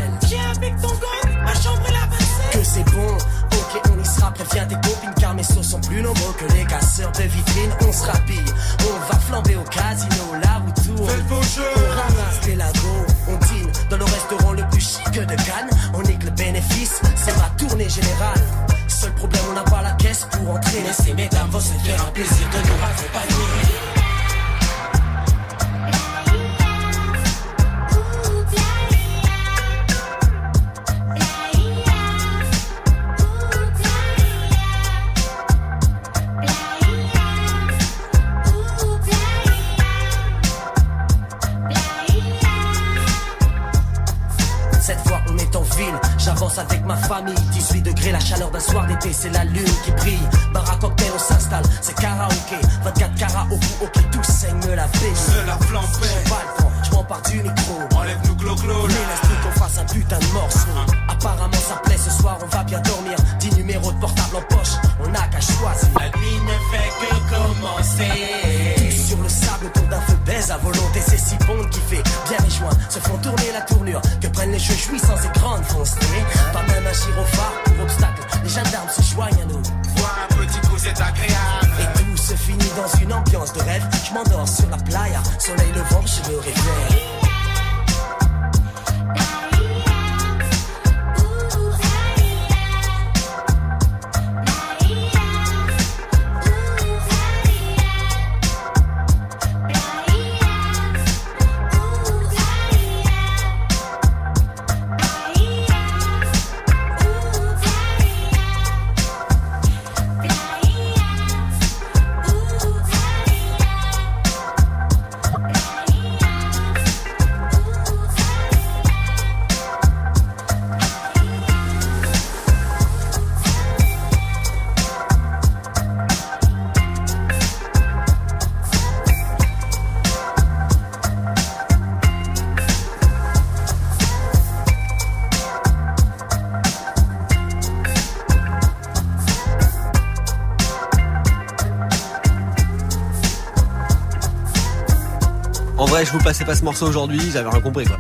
Vous 146.13 146.23
passais 146.23 146.45
pas 146.45 146.53
ce 146.53 146.63
morceau 146.63 146.87
aujourd'hui, 146.87 147.19
j'avais 147.31 147.49
rien 147.49 147.59
compris 147.59 147.85
quoi. 147.85 147.97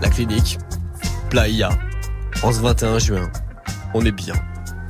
La 0.00 0.08
clinique, 0.08 0.58
Playa, 1.30 1.70
en 2.44 2.52
ce 2.52 2.60
21 2.60 2.98
juin. 3.00 3.28
On 3.92 4.04
est 4.04 4.12
bien. 4.12 4.34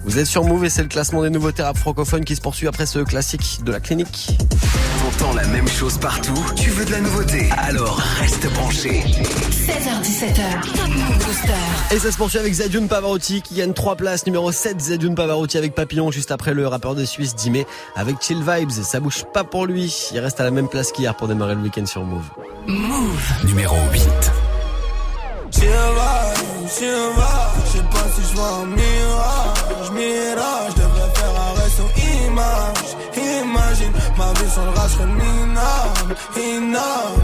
Vous 0.04 0.18
êtes 0.18 0.26
sur 0.26 0.44
Move 0.44 0.66
et 0.66 0.68
c'est 0.68 0.82
le 0.82 0.88
classement 0.88 1.22
des 1.22 1.30
nouveaux 1.30 1.52
rap 1.58 1.78
francophones 1.78 2.24
qui 2.24 2.36
se 2.36 2.42
poursuit 2.42 2.68
après 2.68 2.84
ce 2.84 2.98
classique 2.98 3.60
de 3.64 3.72
la 3.72 3.80
clinique. 3.80 4.36
La 5.32 5.46
même 5.46 5.66
chose 5.66 5.96
partout 5.98 6.34
Tu 6.54 6.70
veux 6.70 6.84
de 6.84 6.92
la 6.92 7.00
nouveauté 7.00 7.48
Alors 7.56 7.96
reste 8.20 8.46
branché. 8.52 9.00
16h17h, 9.00 10.76
Top 10.76 10.88
Move 10.88 11.18
Booster. 11.18 11.94
Et 11.94 11.98
ça 11.98 12.12
se 12.12 12.16
poursuit 12.16 12.38
avec 12.38 12.52
Zedune 12.52 12.88
Pavarotti 12.88 13.40
qui 13.40 13.54
gagne 13.54 13.72
3 13.72 13.96
places. 13.96 14.26
Numéro 14.26 14.52
7, 14.52 14.80
Zedune 14.80 15.14
Pavarotti 15.14 15.56
avec 15.56 15.74
Papillon 15.74 16.10
juste 16.10 16.30
après 16.30 16.52
le 16.52 16.68
rappeur 16.68 16.94
de 16.94 17.04
Suisse 17.04 17.34
Dimé 17.34 17.66
avec 17.96 18.20
Chill 18.20 18.42
Vibes. 18.46 18.70
Ça 18.70 19.00
bouge 19.00 19.24
pas 19.32 19.44
pour 19.44 19.66
lui. 19.66 20.10
Il 20.12 20.20
reste 20.20 20.40
à 20.40 20.44
la 20.44 20.50
même 20.50 20.68
place 20.68 20.92
qu'hier 20.92 21.16
pour 21.16 21.26
démarrer 21.26 21.54
le 21.54 21.62
week-end 21.62 21.86
sur 21.86 22.04
Move. 22.04 22.24
Move. 22.66 23.32
Numéro 23.44 23.76
8. 23.92 24.02
Chill 25.52 25.62
Vibes, 25.62 26.68
chill 26.68 26.88
vibes. 27.16 27.64
Je 27.66 27.78
sais 27.78 27.84
pas 27.84 28.06
si 28.14 28.30
je 28.30 28.36
vois 28.36 28.48
un 28.48 28.66
mirage, 28.66 29.90
mirage. 29.92 30.72
Je 30.76 30.82
devrais 30.82 31.14
faire 31.14 31.34
arrêt 31.40 31.70
sur 31.70 31.88
image. 32.26 33.03
Imagine 33.42 33.92
ma 34.16 34.32
vie 34.38 34.50
sans 34.50 34.64
le 34.64 34.70
rage 34.70 34.90
serait 34.92 35.06
minable, 35.06 36.16
inable. 36.36 37.22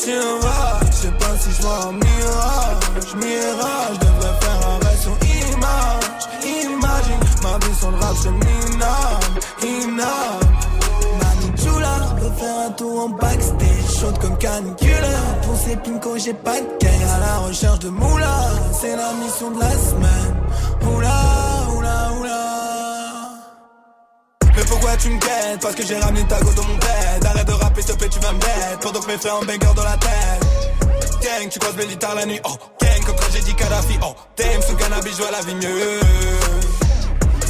Chill 0.00 0.30
vibes. 0.42 0.90
Je 0.90 1.06
sais 1.06 1.12
pas 1.12 1.36
si 1.38 1.50
je 1.50 1.66
un 1.66 1.92
mirage, 1.92 3.14
mirage. 3.16 3.94
Je 3.94 4.06
devrais 4.06 4.36
faire 4.40 4.60
arrêt 4.68 4.96
sur 4.96 5.16
image. 5.22 6.22
Imagine 6.44 7.20
ma 7.42 7.54
vie 7.58 7.74
sans 7.80 7.90
le 7.90 7.96
rap 7.96 8.16
serait 8.16 8.30
minable, 8.30 9.40
inable. 9.62 10.46
Mami 11.20 11.48
Chula, 11.56 11.96
veut 12.20 12.34
faire 12.38 12.58
un 12.66 12.70
tour 12.72 13.04
en 13.04 13.08
backstage, 13.10 14.00
chaude 14.00 14.18
comme 14.18 14.38
caniculaire. 14.38 15.40
Pour 15.42 15.56
ces 15.56 15.76
pinko, 15.76 16.18
j'ai 16.18 16.34
pas 16.34 16.60
de. 16.60 16.80
À 16.90 17.18
la 17.18 17.38
recherche 17.38 17.80
de 17.80 17.88
moula, 17.88 18.36
c'est 18.72 18.94
la 18.94 19.12
mission 19.14 19.50
de 19.50 19.60
la 19.60 19.70
semaine. 19.70 20.34
Tu 24.98 25.08
me 25.08 25.18
guettes 25.18 25.60
Parce 25.62 25.74
que 25.74 25.86
j'ai 25.86 25.96
ramené 25.96 26.26
ta 26.26 26.40
go 26.40 26.52
dans 26.52 26.64
mon 26.64 26.74
bed. 26.74 27.24
Arrête 27.24 27.46
de 27.46 27.52
rapper, 27.52 27.82
s'il 27.82 27.92
te 27.92 27.98
plaît, 27.98 28.08
tu 28.08 28.18
vas 28.18 28.32
me 28.32 28.38
bête. 28.38 28.80
Pendant 28.80 29.00
que 29.00 29.06
mes 29.06 29.18
frères 29.18 29.36
en 29.36 29.44
banger 29.44 29.74
dans 29.76 29.84
la 29.84 29.96
tête. 29.96 31.22
Gang, 31.22 31.48
tu 31.48 31.58
croises 31.58 31.86
guitares 31.86 32.14
la 32.16 32.26
nuit. 32.26 32.40
Oh, 32.44 32.56
gang, 32.80 33.04
comme 33.06 33.16
tragédie 33.16 33.54
Kadhafi. 33.54 33.98
Oh, 34.02 34.14
damn, 34.36 34.62
sous 34.62 34.76
cannabis, 34.76 35.12
je 35.12 35.22
vois 35.22 35.30
la 35.30 35.42
vie 35.42 35.54
mieux. 35.54 36.00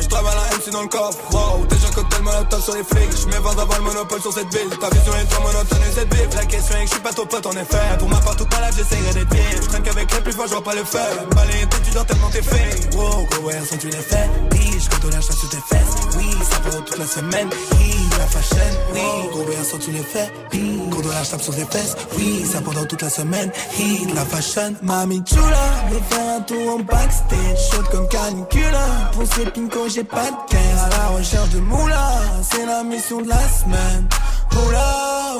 Je 0.00 0.08
travaille 0.08 0.34
la 0.34 0.59
MC 0.60 0.70
dans 0.72 0.82
le 0.82 0.88
coffre, 0.88 1.18
wow 1.32 1.64
Déjà 1.66 1.88
cocktail 1.88 2.22
molotov 2.22 2.62
sur 2.62 2.74
les 2.74 2.84
flics. 2.84 3.16
Je 3.16 3.26
mets 3.26 3.38
20 3.38 3.50
avant 3.58 3.76
le 3.76 3.82
monopole 3.82 4.20
sur 4.20 4.32
cette 4.32 4.52
ville. 4.54 4.68
Ta 4.78 4.90
vision 4.90 5.12
est 5.16 5.24
trop 5.24 5.42
monotone 5.42 5.78
et 5.88 5.92
cette 5.92 6.14
ville 6.14 6.28
La 6.34 6.44
question 6.44 6.76
est 6.76 6.80
que 6.80 6.86
je 6.86 6.92
suis 6.92 7.00
pas 7.00 7.12
ton 7.12 7.26
pote 7.26 7.46
en 7.46 7.52
effet. 7.52 7.98
Pour 7.98 8.08
ma 8.08 8.20
part 8.20 8.36
toute 8.36 8.50
ma 8.52 8.66
life 8.66 8.76
j'essayerai 8.76 9.14
d'être 9.14 9.32
vif 9.32 9.62
Je 9.62 9.68
traîne 9.68 9.82
qu'avec 9.82 10.14
les 10.14 10.20
plus 10.20 10.32
forts 10.32 10.46
je 10.46 10.52
vois 10.52 10.64
pas 10.64 10.74
le 10.74 10.84
feu. 10.84 10.98
Balayé 11.34 11.64
tu 11.84 11.90
dors 11.92 12.04
tellement 12.04 12.28
t'es 12.30 12.42
fait 12.42 12.94
Wow 12.94 13.26
gros 13.30 13.46
ouais 13.46 13.58
sont 13.60 13.78
fais 13.78 14.30
Oui 14.52 14.78
je 14.78 14.88
compte 14.90 15.12
la 15.12 15.20
chasse 15.20 15.38
sur 15.38 15.48
tes 15.48 15.56
fesses. 15.56 15.94
Oui 16.18 16.30
ça 16.50 16.58
pendant 16.62 16.82
toute 16.82 16.98
la 16.98 17.06
semaine. 17.06 17.48
Oui 17.72 17.94
la 18.18 18.26
fashion. 18.26 18.70
Oui 18.92 19.00
gros 19.30 19.44
ouais 19.44 19.64
sont 19.64 19.78
fais 19.80 20.32
Oui 20.52 20.80
gros 20.90 21.02
de 21.02 21.08
la 21.08 21.24
chape 21.24 21.40
sur 21.40 21.54
tes 21.54 21.64
fesses. 21.64 21.96
Oui 22.18 22.44
ça 22.44 22.60
pendant 22.60 22.84
toute 22.84 23.00
la 23.00 23.10
semaine. 23.10 23.50
Oui 23.78 24.06
la 24.14 24.24
fashion. 24.26 24.74
Mami 24.82 25.22
chula 25.24 25.40
Veut 25.90 26.00
faire 26.10 26.36
un 26.36 26.40
tour 26.42 26.74
en 26.74 26.78
backstage. 26.80 27.70
Chaude 27.70 27.88
comme 27.90 28.08
canicula 28.08 28.86
Pour 29.12 29.24
ces 29.26 29.46
pinko 29.46 29.88
j'ai 29.88 30.04
pas 30.04 30.30
de 30.30 30.49
caisse 30.50 30.80
À 30.84 30.88
la 30.96 31.06
recherche 31.16 31.50
de 31.50 31.60
moula. 31.60 32.06
C'est 32.50 32.66
la 32.66 32.82
mission 32.84 33.20
de 33.22 33.28
la 33.28 33.42
semaine. 33.58 34.04
Oula 34.66 34.90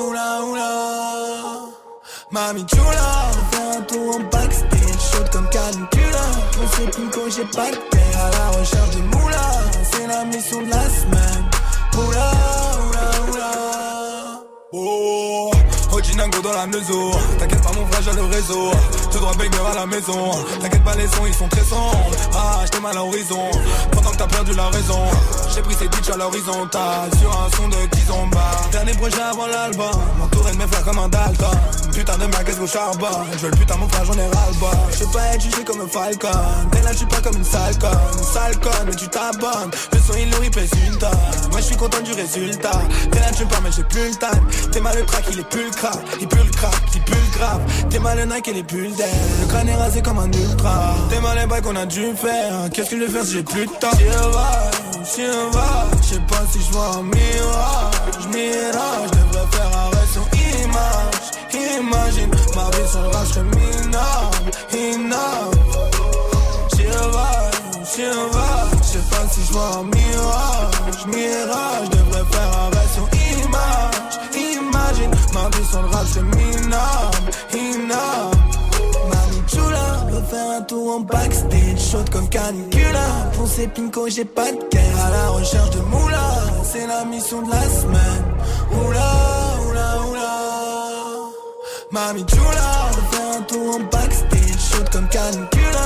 oula 0.07 0.29
oula. 0.49 0.71
Mami 2.31 2.65
chula 2.65 3.09
Veut 3.33 3.47
faire 3.51 3.77
un 3.77 3.81
tour 3.81 4.15
en 4.15 4.19
backstage 4.31 5.01
Chaude 5.11 5.29
comme 5.31 5.49
canicula. 5.49 6.25
Pour 6.53 6.67
ces 6.75 6.87
pinko 6.95 7.21
j'ai 7.35 7.45
pas 7.57 7.69
de 7.71 7.79
caisse 7.91 8.15
À 8.25 8.29
la 8.37 8.45
recherche 8.59 8.91
de 8.95 9.01
moula. 9.01 9.45
C'est 9.91 10.07
la 10.07 10.25
mission 10.25 10.61
de 10.61 10.69
la 10.69 10.83
semaine. 10.99 11.43
Oula 11.97 12.31
oula 12.87 13.05
oula. 13.31 13.51
Oh, 14.73 15.50
T'inquiète 16.21 17.61
pas, 17.63 17.71
mon 17.73 17.85
frère, 17.87 18.01
j'ai 18.03 18.13
le 18.13 18.23
réseau. 18.25 18.71
Tout 19.11 19.17
droit 19.17 19.33
banger 19.33 19.49
à 19.71 19.75
la 19.75 19.85
maison. 19.87 20.31
T'inquiète 20.61 20.83
pas, 20.83 20.95
les 20.95 21.07
sons, 21.07 21.25
ils 21.25 21.33
sont 21.33 21.47
très 21.47 21.63
sombres. 21.63 22.11
Ah, 22.33 22.59
j'étais 22.63 22.79
mal 22.79 22.91
à 22.91 22.95
l'horizon. 22.95 23.49
Pendant 23.91 24.11
que 24.11 24.17
t'as 24.17 24.27
perdu 24.27 24.53
la 24.53 24.67
raison. 24.67 25.03
J'ai 25.53 25.61
pris 25.61 25.73
ces 25.73 25.87
bitches 25.87 26.11
à 26.11 26.17
l'horizontale. 26.17 27.09
Sur 27.19 27.31
un 27.31 27.49
son 27.57 27.67
de 27.69 27.87
Kizomba. 27.87 28.51
Dernier 28.71 28.93
projet 28.93 29.21
avant 29.21 29.47
l'album. 29.47 29.91
M'entourer 30.19 30.51
de 30.51 30.57
mes 30.57 30.67
frères 30.67 30.83
comme 30.83 30.99
un 30.99 31.09
Dalton. 31.09 31.57
Putain 31.91 32.17
de 32.17 32.25
magasin 32.27 32.61
au 32.61 32.67
charbon. 32.67 33.07
Je 33.33 33.37
veux 33.39 33.51
le 33.51 33.57
putain, 33.57 33.77
mon 33.77 33.89
frère, 33.89 34.05
j'en 34.05 34.13
ai 34.13 34.27
ras-le-bas. 34.27 34.77
Je 34.91 35.03
veux 35.03 35.11
pas 35.11 35.25
être 35.33 35.41
jugé 35.41 35.63
comme 35.63 35.81
un 35.81 35.87
falcon. 35.87 36.29
T'es 36.71 36.81
là, 36.81 36.91
je 36.91 36.97
suis 36.97 37.05
pas 37.07 37.21
comme 37.21 37.37
une 37.37 37.43
sale 37.43 37.77
conne. 37.79 38.85
Mais 38.85 38.95
tu 38.95 39.07
t'abonnes. 39.07 39.71
Le 39.91 39.99
son, 39.99 40.13
il 40.19 40.29
nourrit, 40.29 40.51
pèse 40.51 40.69
une 40.87 40.97
tonne. 40.97 41.09
Moi, 41.49 41.61
je 41.61 41.65
suis 41.65 41.77
content 41.77 42.01
du 42.01 42.13
résultat. 42.13 42.81
T'es 43.11 43.19
là, 43.19 43.31
tu 43.35 43.43
me 43.43 43.49
mais 43.63 43.71
j'ai 43.71 43.83
plus 43.83 44.07
le 44.07 44.15
time. 44.15 44.71
T'es 44.71 44.79
mal 44.79 44.95
le 44.97 45.05
track, 45.05 45.25
il 45.31 45.39
est 45.39 45.49
plus 45.49 45.65
le 45.65 45.71
crack. 45.71 45.99
Il 46.19 46.27
pue 46.27 46.37
le 46.37 46.51
crack, 46.51 46.73
il 46.93 47.01
pue 47.01 47.13
le 47.13 47.37
grave. 47.37 47.61
T'es 47.89 47.99
mal 47.99 48.17
le 48.17 48.25
Nike 48.25 48.47
et 48.49 48.53
les 48.53 48.63
bulles 48.63 48.95
d'air. 48.95 49.07
Le 49.41 49.47
crâne 49.47 49.69
est 49.69 49.75
rasé 49.75 50.01
comme 50.01 50.19
un 50.19 50.31
ultra. 50.31 50.95
T'es 51.09 51.19
mal 51.19 51.37
les 51.37 51.47
bails 51.47 51.61
qu'on 51.61 51.75
a 51.75 51.85
dû 51.85 52.13
faire. 52.15 52.69
Qu'est-ce 52.73 52.91
que 52.91 52.97
je 52.99 53.03
vais 53.05 53.09
faire 53.11 53.25
si 53.25 53.33
j'ai 53.33 53.43
plus 53.43 53.65
de 53.65 53.71
temps? 53.71 53.91
J'y 53.97 54.05
va, 54.05 54.51
j'y 55.15 55.25
va. 55.51 55.87
Je 56.01 56.07
sais 56.07 56.21
pas 56.27 56.43
si 56.51 56.59
je 56.61 56.71
vois 56.71 56.95
un 56.97 57.03
mirage. 57.03 58.27
Mirage, 58.31 59.09
je 59.13 59.17
devrais 59.17 59.47
faire 59.51 59.77
arrêt 59.77 60.07
sur 60.11 60.25
image. 60.63 61.31
Imagine 61.79 62.29
ma 62.55 62.69
vie 62.69 62.87
sans 62.91 63.09
rage 63.09 63.27
serait 63.29 63.43
minable, 63.43 64.51
inable. 64.73 65.57
J'y 66.75 66.83
va, 66.85 67.31
j'y 67.95 68.03
va. 68.03 68.69
Je 68.81 68.87
sais 68.87 69.05
pas 69.09 69.27
si 69.31 69.41
je 69.47 69.51
vois 69.53 69.79
un 69.79 69.83
mirage. 69.83 71.05
Mirage, 71.07 71.87
ma 75.41 75.49
vie 75.57 75.65
sans 75.71 75.81
le 75.81 75.87
rap 75.87 76.05
c'est 76.05 76.21
minable, 76.21 77.31
faire 80.31 80.51
un 80.57 80.61
tour 80.61 80.95
en 80.95 80.99
backstage 81.01 81.79
Chaude 81.91 82.09
comme 82.09 82.29
canicula. 82.29 83.05
Ces 83.45 83.67
pinko 83.67 84.07
j'ai 84.07 84.25
pas 84.25 84.51
de 84.51 84.77
À 85.05 85.09
la 85.09 85.29
recherche 85.29 85.71
de 85.71 85.81
moula. 85.81 86.25
C'est 86.63 86.87
la 86.87 87.03
mission 87.05 87.41
de 87.41 87.49
la 87.49 87.63
semaine. 87.63 88.25
Oula 88.71 89.11
oula 89.67 89.87
oula. 90.09 90.33
Mami 91.91 92.23
chula 92.25 92.69
veut 92.93 93.07
faire 93.11 93.37
un 93.37 93.41
tour 93.41 93.75
en 93.75 93.79
backstage 93.91 94.61
Chaude 94.71 94.89
comme 94.91 95.07
canicula. 95.09 95.85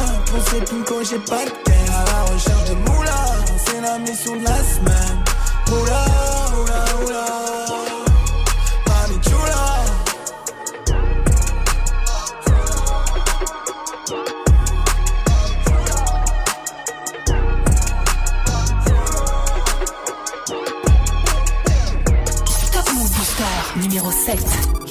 Ces 0.49 0.61
pinko 0.61 1.03
j'ai 1.09 1.19
pas 1.19 1.45
de 1.45 1.51
À 1.91 2.05
la 2.11 2.19
recherche 2.33 2.69
de 2.69 2.75
moula. 2.87 3.19
C'est 3.65 3.81
la 3.81 3.97
mission 3.99 4.35
de 4.35 4.43
la 4.43 4.57
semaine. 4.73 5.17
Oula 5.71 6.05
oula 6.61 6.85
oula 7.03 7.54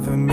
Vie, 0.00 0.16
mais 0.16 0.31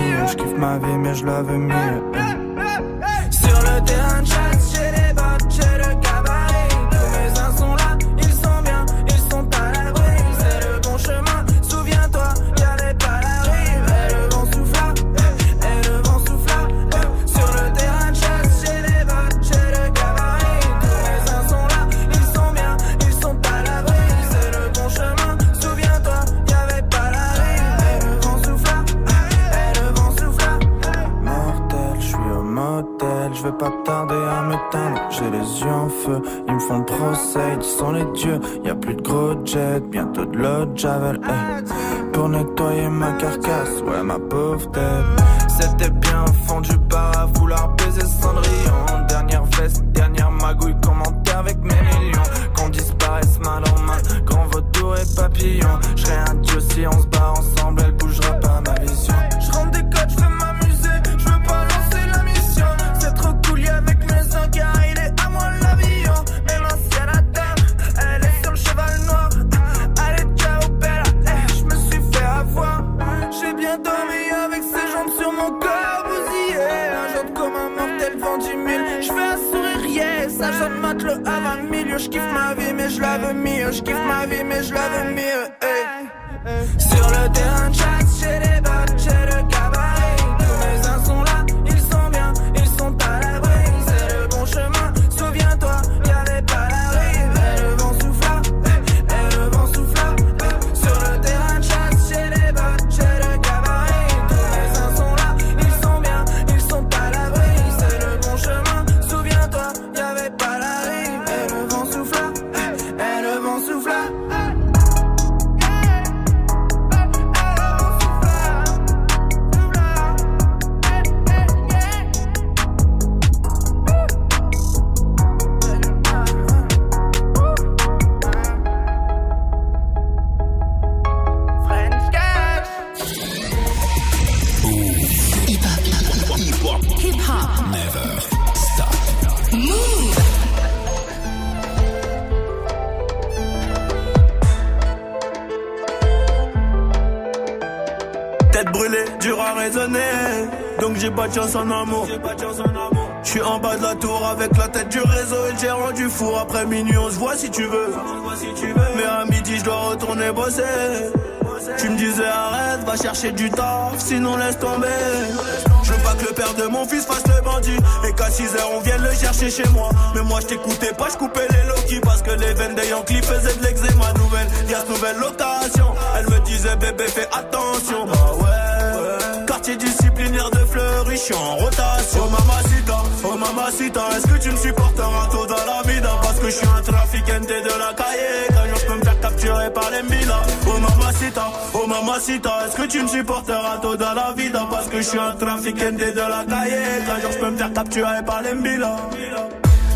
je 170.42 170.48
t'écoutais 170.48 170.94
pas, 170.94 171.08
je 171.12 171.18
coupais 171.18 171.48
les 171.50 171.68
Loki 171.68 172.00
Parce 172.02 172.22
que 172.22 172.32
les 172.32 172.54
veines 172.54 172.76
des 172.76 172.88
Yankees 172.88 173.22
faisaient 173.22 173.56
de 173.58 173.64
l'eczéma 173.64 174.14
nouvelle. 174.14 174.48
Y'a 174.70 174.84
nouvelle 174.88 175.18
location. 175.18 175.94
Elle 176.18 176.30
me 176.30 176.40
disait 176.46 176.76
bébé 176.76 177.06
fais 177.08 177.28
attention. 177.32 178.06
Ah 178.14 179.46
Quartier 179.48 179.76
disciplinaire 179.76 180.50
de 180.52 180.60
Fleury, 180.60 181.16
je 181.16 181.22
suis 181.22 181.34
en 181.34 181.56
rotation. 181.56 182.22
Oh 182.24 182.30
mamacita, 182.30 183.04
oh 183.24 183.36
mamacita 183.36 184.02
Est-ce 184.16 184.28
que 184.28 184.44
tu 184.44 184.52
me 184.52 184.58
supporteras 184.58 185.28
tôt 185.32 185.46
dans 185.46 185.56
la 185.56 185.82
vida? 185.92 186.10
Parce 186.22 186.40
que 186.40 186.46
je 186.46 186.56
suis 186.56 186.68
un 186.68 186.82
trafiquant 186.82 187.40
de 187.40 187.80
la 187.80 187.94
cahier 187.94 188.48
jour 188.52 188.78
je 188.80 188.86
peux 188.86 188.96
me 188.96 189.04
faire 189.04 189.20
capturer 189.20 189.74
par 189.74 189.90
les 189.92 190.04
Mila. 190.04 190.42
Oh 190.68 190.80
mamacita, 190.80 191.52
oh 191.74 191.88
mamacita 191.88 192.68
Est-ce 192.68 192.76
que 192.78 192.88
tu 192.88 193.02
me 193.02 193.08
supporteras 193.08 193.78
tôt 193.82 193.96
dans 193.96 194.14
la 194.14 194.34
vida? 194.34 194.68
Parce 194.70 194.88
que 194.88 194.98
je 194.98 195.04
suis 195.04 195.20
un 195.20 195.32
trafiquant 195.32 195.92
de 195.92 196.16
la 196.16 196.46
cahier 196.48 197.02
jour 197.06 197.32
je 197.32 197.38
peux 197.40 197.50
me 197.50 197.58
faire 197.58 197.74
capturer 197.74 198.24
par 198.26 198.42
les 198.42 198.54
Mila 198.54 198.96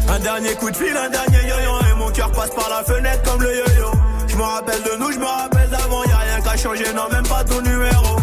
Un 0.10 0.20
dernier 0.20 0.54
coup 0.56 0.70
de 0.70 0.76
fil, 0.76 0.96
un 0.96 1.10
dernier 1.10 1.48
yo-yo 1.48 1.80
Et 1.92 1.98
mon 1.98 2.10
cœur 2.12 2.32
passe 2.32 2.52
par 2.52 2.70
la 2.70 2.84
fenêtre 2.84 3.24
comme 3.24 3.42
le 3.42 3.56
yo-yo 3.56 3.92
Je 4.28 4.36
me 4.36 4.44
rappelle 4.44 4.82
de 4.84 4.98
nous, 5.00 5.12
je 5.12 5.20
me 5.20 5.26
rappelle 5.26 5.70
d'avant 5.70 6.04
Y'a 6.04 6.18
rien 6.18 6.42
qu'à 6.42 6.58
changer, 6.58 6.94
non 6.94 7.10
même 7.12 7.28
pas 7.28 7.44
ton 7.44 7.62
numéro 7.62 8.18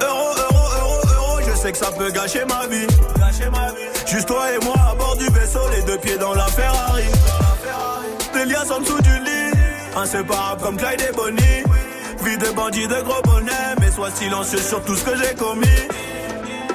Euro, 0.00 0.28
euro, 0.36 0.64
euro, 0.80 1.00
euro, 1.14 1.40
je 1.48 1.56
sais 1.56 1.72
que 1.72 1.78
ça 1.78 1.90
peut 1.90 2.10
gâcher 2.10 2.44
ma 2.44 2.66
vie. 2.66 2.86
Juste 4.06 4.28
toi 4.28 4.44
et 4.52 4.64
moi 4.64 4.76
à 4.90 4.94
bord 4.94 5.16
du 5.16 5.26
vaisseau, 5.26 5.60
les 5.74 5.82
deux 5.82 5.98
pieds 5.98 6.18
dans 6.18 6.34
la 6.34 6.46
Ferrari. 6.46 7.04
Des 8.34 8.44
liasses 8.44 8.70
en 8.70 8.80
dessous 8.80 9.00
du 9.00 9.18
lit, 9.20 9.52
inséparables 9.96 10.62
comme 10.62 10.76
Clyde 10.76 11.00
et 11.08 11.16
Bonnie. 11.16 11.62
Vie 12.22 12.36
de 12.38 12.50
bandit 12.54 12.86
de 12.86 13.00
gros 13.02 13.22
bonnet, 13.22 13.74
mais 13.80 13.90
sois 13.90 14.10
silencieux 14.10 14.58
sur 14.58 14.82
tout 14.84 14.94
ce 14.94 15.04
que 15.04 15.16
j'ai 15.16 15.34
commis. 15.34 15.66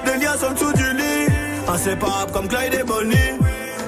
Des 0.05 0.17
liasses 0.17 0.43
en 0.43 0.51
dessous 0.51 0.73
du 0.73 0.93
lit, 0.93 1.27
inséparables 1.67 2.31
comme 2.31 2.47
Clyde 2.47 2.73
et 2.73 2.83
Bonnie. 2.83 3.15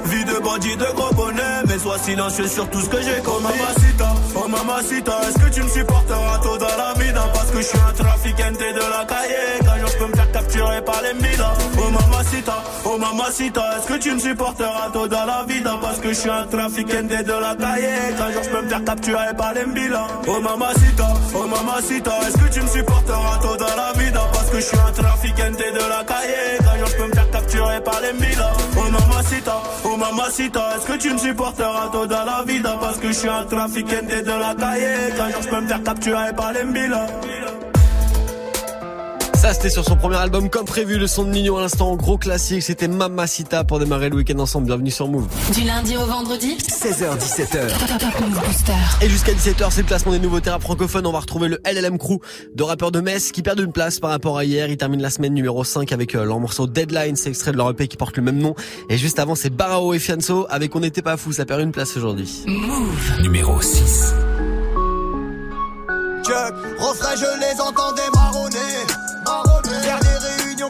Vie 0.05 0.25
de 0.25 0.39
bandit 0.43 0.75
de 0.75 0.85
gros 0.95 1.13
bonnet, 1.13 1.63
mais 1.67 1.79
sois 1.79 1.97
silencieux 1.97 2.47
sur 2.47 2.69
tout 2.69 2.81
ce 2.81 2.89
que 2.89 3.01
j'ai 3.01 3.21
commis. 3.21 3.43
Mamacita, 3.43 4.13
oh 4.35 4.47
mamacita, 4.47 5.13
est-ce 5.27 5.45
que 5.45 5.49
tu 5.53 5.63
me 5.63 5.69
supporteras 5.69 6.39
tôt 6.39 6.57
dans 6.57 6.77
la 6.77 6.93
vida 7.01 7.21
Parce 7.33 7.51
que 7.51 7.57
je 7.57 7.63
suis 7.63 7.79
un 7.79 7.93
trafiquant 7.93 8.51
de 8.51 8.79
la 8.91 9.05
cahier, 9.05 9.79
jour 9.79 9.87
je 9.87 9.97
peux 9.97 10.07
me 10.07 10.15
faire 10.15 10.31
capturer 10.31 10.81
par 10.83 11.01
les 11.01 11.13
Mila. 11.13 11.53
Oh 11.77 11.89
mamacita, 11.89 12.63
oh 12.85 12.97
mamacita, 12.97 13.77
est-ce 13.77 13.87
que 13.87 13.97
tu 13.99 14.11
me 14.11 14.19
supporteras 14.19 14.89
tôt 14.91 15.07
dans 15.07 15.25
la 15.25 15.43
vida? 15.47 15.77
Parce 15.81 15.99
que 15.99 16.09
je 16.09 16.13
suis 16.13 16.29
un 16.29 16.45
trafiquant 16.47 17.03
de 17.03 17.41
la 17.41 17.55
cahier, 17.55 18.15
jour 18.17 18.43
je 18.43 18.49
peux 18.49 18.61
me 18.61 18.69
faire 18.69 18.83
capturer 18.83 19.33
par 19.37 19.53
les 19.53 19.65
Mila. 19.65 20.07
Oh 20.27 20.39
mamacita, 20.41 21.13
oh 21.33 21.47
mamacita, 21.47 22.11
est-ce 22.27 22.37
que 22.37 22.53
tu 22.53 22.61
me 22.61 22.67
supporteras 22.67 23.39
tôt 23.41 23.55
dans 23.55 23.75
la 23.75 23.93
vida? 23.93 24.21
Que 24.53 24.59
je 24.59 24.65
suis 24.65 24.77
un 24.77 24.91
trafiquant 24.91 25.51
de 25.51 25.89
la 25.89 26.03
cahier, 26.03 26.57
jour 26.77 26.87
je 26.87 26.95
peux 26.95 27.07
me 27.07 27.13
faire 27.13 27.31
capturer 27.31 27.81
par 27.83 27.99
les 28.01 28.13
Mila. 28.13 28.53
Oh 28.77 28.91
mamacita, 28.91 29.63
oh 29.83 29.97
mamacita, 29.97 30.77
est-ce 30.77 30.85
que 30.85 30.97
tu 30.97 31.11
me 31.11 31.17
supporteras 31.17 31.89
dans 31.91 32.25
la 32.25 32.43
vida 32.45 32.77
Parce 32.79 32.97
que 32.97 33.07
je 33.07 33.13
suis 33.13 33.29
un 33.29 33.45
trafiquant 33.45 34.03
de 34.03 34.39
la 34.39 34.53
cahier, 34.53 35.11
jour 35.17 35.41
je 35.41 35.49
peux 35.49 35.61
me 35.61 35.67
faire 35.67 35.83
capturer 35.83 36.33
par 36.35 36.53
les 36.53 36.65
Mila. 36.65 37.07
Ça, 39.43 39.53
c'était 39.53 39.69
sur 39.69 39.83
son 39.83 39.97
premier 39.97 40.15
album 40.15 40.49
comme 40.49 40.63
prévu, 40.63 40.97
le 40.97 41.05
son 41.05 41.25
de 41.25 41.31
Nino 41.31 41.57
à 41.57 41.61
l'instant, 41.63 41.97
gros 41.97 42.17
classique. 42.17 42.63
C'était 42.63 42.87
Mamacita 42.87 43.65
pour 43.65 43.77
démarrer 43.77 44.07
le 44.07 44.15
week-end 44.15 44.39
ensemble. 44.39 44.67
Bienvenue 44.67 44.89
sur 44.89 45.09
Move. 45.09 45.27
Du 45.53 45.65
lundi 45.65 45.97
au 45.97 46.05
vendredi 46.05 46.55
16h17h. 46.55 47.67
Booster. 48.45 48.71
Et 49.01 49.09
jusqu'à 49.09 49.33
17h, 49.33 49.69
c'est 49.69 49.81
le 49.81 49.87
classement 49.87 50.13
des 50.13 50.19
nouveautés 50.19 50.49
rap 50.49 50.61
francophones. 50.61 51.05
On 51.05 51.11
va 51.11 51.19
retrouver 51.19 51.49
le 51.49 51.59
LLM 51.69 51.97
Crew 51.97 52.21
de 52.55 52.63
rappeurs 52.63 52.93
de 52.93 53.01
Metz 53.01 53.33
qui 53.33 53.41
perdent 53.41 53.59
une 53.59 53.73
place 53.73 53.99
par 53.99 54.11
rapport 54.11 54.37
à 54.37 54.45
hier. 54.45 54.69
Ils 54.69 54.77
terminent 54.77 55.03
la 55.03 55.09
semaine 55.09 55.33
numéro 55.33 55.61
5 55.65 55.91
avec 55.91 56.15
euh, 56.15 56.23
leur 56.23 56.39
morceau 56.39 56.65
Deadline. 56.65 57.17
C'est 57.17 57.27
extrait 57.27 57.51
de 57.51 57.57
leur 57.57 57.69
EP 57.69 57.89
qui 57.89 57.97
porte 57.97 58.15
le 58.15 58.23
même 58.23 58.37
nom. 58.37 58.55
Et 58.89 58.97
juste 58.97 59.19
avant, 59.19 59.35
c'est 59.35 59.49
Barao 59.49 59.93
et 59.93 59.99
Fianso 59.99 60.47
avec 60.49 60.73
On 60.73 60.79
n'était 60.79 61.01
pas 61.01 61.17
fou. 61.17 61.33
Ça 61.33 61.43
perd 61.43 61.59
une 61.59 61.73
place 61.73 61.97
aujourd'hui. 61.97 62.45
Move. 62.47 63.21
Numéro 63.21 63.61
6. 63.61 64.13
Chuck, 66.23 66.53
refrain, 66.79 67.15
je 67.17 67.25
les 67.41 67.59
entendais 67.59 68.09
marronner. 68.15 69.02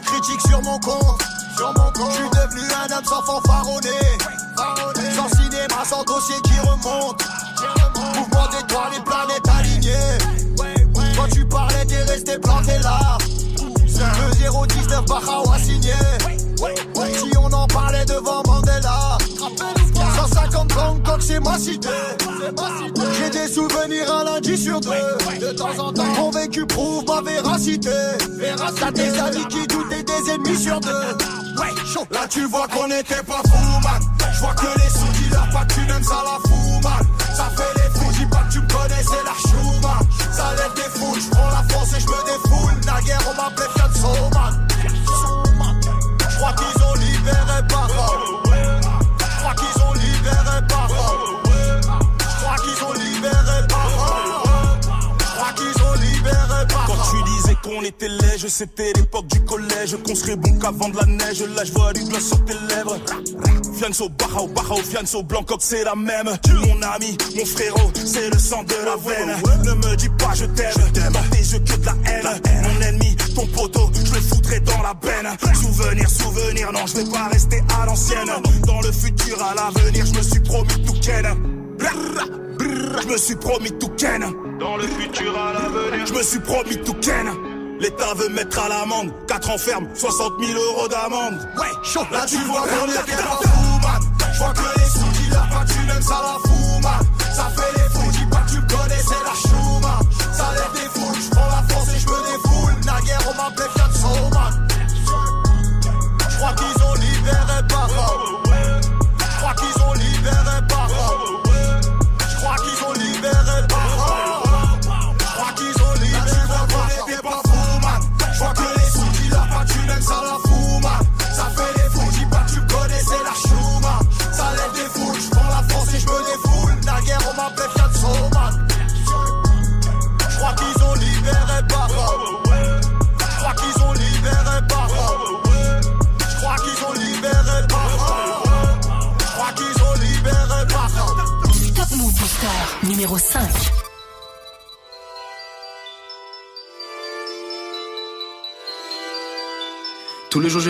Critiques 0.06 0.40
sur 0.46 0.62
mon 0.62 0.78
compte. 0.78 1.22
Sur 1.56 1.68
mon 1.74 1.90
compte. 1.92 2.10
Je 2.10 2.16
suis 2.16 2.30
devenu 2.30 2.62
un 2.72 2.96
homme 2.96 3.04
sans 3.04 3.22
fanfaronner. 3.22 3.88
Sans 5.16 5.28
cinéma, 5.36 5.84
sans 5.84 6.04
dossier 6.04 6.36
qui 6.42 6.58
remonte. 6.60 7.22
Mouvement 8.14 8.46
d'étoiles, 8.48 8.92
les 8.92 9.02
planètes 9.02 9.48
alignées. 9.58 10.18
Quand 11.16 11.28
tu 11.32 11.44
parlais, 11.46 11.84
t'es 11.86 12.02
resté 12.02 12.38
planté 12.38 12.78
là. 12.82 13.18
Le 13.96 14.66
019 14.66 15.04
Bahao 15.06 15.50
a 15.52 15.58
signé. 15.58 15.94
Si 16.96 17.36
on 17.38 17.52
en 17.52 17.66
parlait 17.66 18.04
devant 18.04 18.42
Mandela. 18.43 18.43
150 18.43 18.43
Bangkok, 18.43 18.43
c'est 21.24 21.40
ma 21.40 21.58
cité. 21.58 21.88
J'ai 23.18 23.30
des 23.30 23.48
souvenirs 23.52 24.12
un 24.12 24.24
lundi 24.24 24.56
sur 24.56 24.80
deux. 24.80 24.90
De 25.40 25.52
temps 25.52 25.78
en 25.78 25.92
temps, 25.92 26.04
mon 26.16 26.30
vécu 26.30 26.66
prouve 26.66 27.04
ma 27.06 27.22
véracité. 27.22 27.90
T'as 28.78 28.90
des 28.90 29.18
amis 29.18 29.46
qui 29.48 29.66
doutent 29.66 29.92
et 29.92 30.02
des 30.02 30.30
ennemis 30.30 30.56
sur 30.56 30.80
deux. 30.80 30.90
Là, 32.10 32.26
tu 32.28 32.44
vois 32.46 32.66
qu'on 32.68 32.86
était 32.86 33.22
pas 33.22 33.40
fous, 33.46 33.80
man. 33.82 34.00
Je 34.34 34.40
vois 34.40 34.54
que 34.54 34.66
les 34.78 34.90
sous 34.90 35.22
dealers, 35.22 35.48
pas 35.52 35.64
que 35.64 35.74
tu 35.74 35.80
n'aimes 35.80 36.02
ça 36.02 36.22
la 36.24 36.48
fou, 36.48 36.80
man. 36.82 37.06
Ça 37.34 37.50
fait 37.56 37.74
les 37.76 37.98
fous, 37.98 38.12
dis 38.12 38.26
pas 38.26 38.42
que 38.48 38.52
tu 38.52 38.60
me 38.60 38.68
connais, 38.68 39.02
c'est 39.02 39.24
la 39.24 39.50
chou, 39.50 39.80
man. 39.80 40.08
Ça 40.32 40.50
lève 40.56 40.74
des 40.74 40.98
foules, 40.98 41.20
je 41.20 41.30
prends 41.30 41.50
la 41.50 41.74
force 41.74 41.92
et 41.96 42.00
je 42.00 42.06
me 42.06 42.24
défoule. 42.26 42.74
Naguère, 42.84 43.20
on 43.30 43.34
m'appelait 43.36 43.68
Fiat 43.74 43.90
man. 44.34 44.63
Était 57.94 58.08
lège, 58.08 58.46
c'était 58.48 58.92
l'époque 58.96 59.26
du 59.28 59.40
collège. 59.44 59.96
Qu'on 60.04 60.14
serait 60.14 60.36
bon 60.36 60.58
qu'avant 60.58 60.88
de 60.88 60.96
la 60.96 61.06
neige. 61.06 61.42
Là, 61.56 61.64
je 61.64 61.72
vois 61.72 61.92
du 61.92 62.04
gloss 62.04 62.28
sur 62.28 62.44
tes 62.44 62.54
lèvres. 62.68 62.96
Fianso, 63.74 64.08
Barao, 64.08 64.46
Barao, 64.48 64.76
Fianso, 64.76 65.22
Blancoc, 65.22 65.60
c'est 65.60 65.84
la 65.84 65.94
même. 65.94 66.26
Mon 66.26 66.82
ami, 66.82 67.16
mon 67.36 67.44
frérot, 67.44 67.90
c'est 67.94 68.30
le 68.30 68.38
sang 68.38 68.62
de 68.64 68.74
la 68.84 68.96
veine. 68.96 69.36
Ne 69.64 69.74
me 69.74 69.96
dis 69.96 70.08
pas 70.10 70.34
je 70.34 70.44
t'aime, 70.46 71.12
dans 71.12 71.22
tes 71.30 71.38
yeux 71.38 71.58
que 71.58 71.76
de 71.76 71.86
la 71.86 71.94
haine. 72.06 72.40
Mon 72.62 72.80
ennemi, 72.80 73.16
ton 73.34 73.46
poteau, 73.46 73.90
je 73.94 74.14
le 74.14 74.20
foutrai 74.20 74.60
dans 74.60 74.82
la 74.82 74.94
benne. 74.94 75.28
Souvenir, 75.54 76.08
souvenir, 76.08 76.72
non, 76.72 76.86
je 76.86 76.96
vais 76.98 77.10
pas 77.10 77.28
rester 77.28 77.62
à 77.80 77.86
l'ancienne. 77.86 78.30
Dans 78.66 78.80
le 78.80 78.92
futur, 78.92 79.42
à 79.42 79.54
l'avenir, 79.54 80.06
je 80.06 80.14
me 80.14 80.22
suis 80.22 80.40
promis 80.40 80.84
tout 80.86 81.00
ken. 81.00 81.26
Je 83.02 83.08
me 83.08 83.16
suis 83.18 83.36
promis 83.36 83.72
tout 83.72 83.90
ken. 83.96 84.24
Dans 84.58 84.76
le 84.76 84.86
futur, 84.86 85.36
à 85.36 85.52
l'avenir, 85.52 86.06
je 86.06 86.14
me 86.14 86.22
suis 86.22 86.40
promis 86.40 86.76
tout 86.84 86.94
ken. 86.94 87.26
L'État 87.80 88.14
veut 88.16 88.28
mettre 88.30 88.58
à 88.60 88.68
l'amende 88.68 89.12
4 89.26 89.50
ans 89.50 89.58
ferme, 89.58 89.88
60 89.94 90.32
000 90.40 90.52
euros 90.58 90.88
d'amende 90.88 91.38
Ouais, 91.58 91.66
chaud. 91.82 92.06
Là, 92.12 92.24
tu 92.26 92.36
vois 92.38 92.62
qu'on 92.62 92.86
était 92.90 93.16
pas 93.16 93.38
fous, 93.42 93.80
man. 93.82 94.02
Je 94.32 94.38
vois 94.38 94.52
que 94.52 94.80
les 94.80 94.86
sous 94.86 95.22
dealers, 95.22 95.48
pas 95.50 95.64
tu 95.66 95.78
n'aimes 95.86 96.02
ça 96.02 96.20
la 96.22 96.38
fou, 96.48 96.63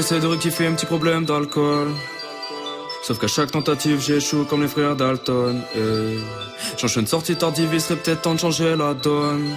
j'essaie 0.04 0.20
de 0.20 0.26
rectifier 0.26 0.66
un 0.66 0.74
petit 0.74 0.84
problème 0.84 1.24
d'alcool. 1.24 1.88
Sauf 3.02 3.18
qu'à 3.18 3.26
chaque 3.26 3.50
tentative 3.50 4.02
j'échoue 4.02 4.44
comme 4.44 4.60
les 4.60 4.68
frères 4.68 4.96
Dalton. 4.96 5.62
Et 5.74 6.18
j'enchaîne 6.76 7.06
sortie 7.06 7.36
tardive, 7.36 7.70
il 7.72 7.80
serait 7.80 7.98
peut-être 7.98 8.20
temps 8.20 8.34
de 8.34 8.40
changer 8.40 8.76
la 8.76 8.92
donne. 8.92 9.48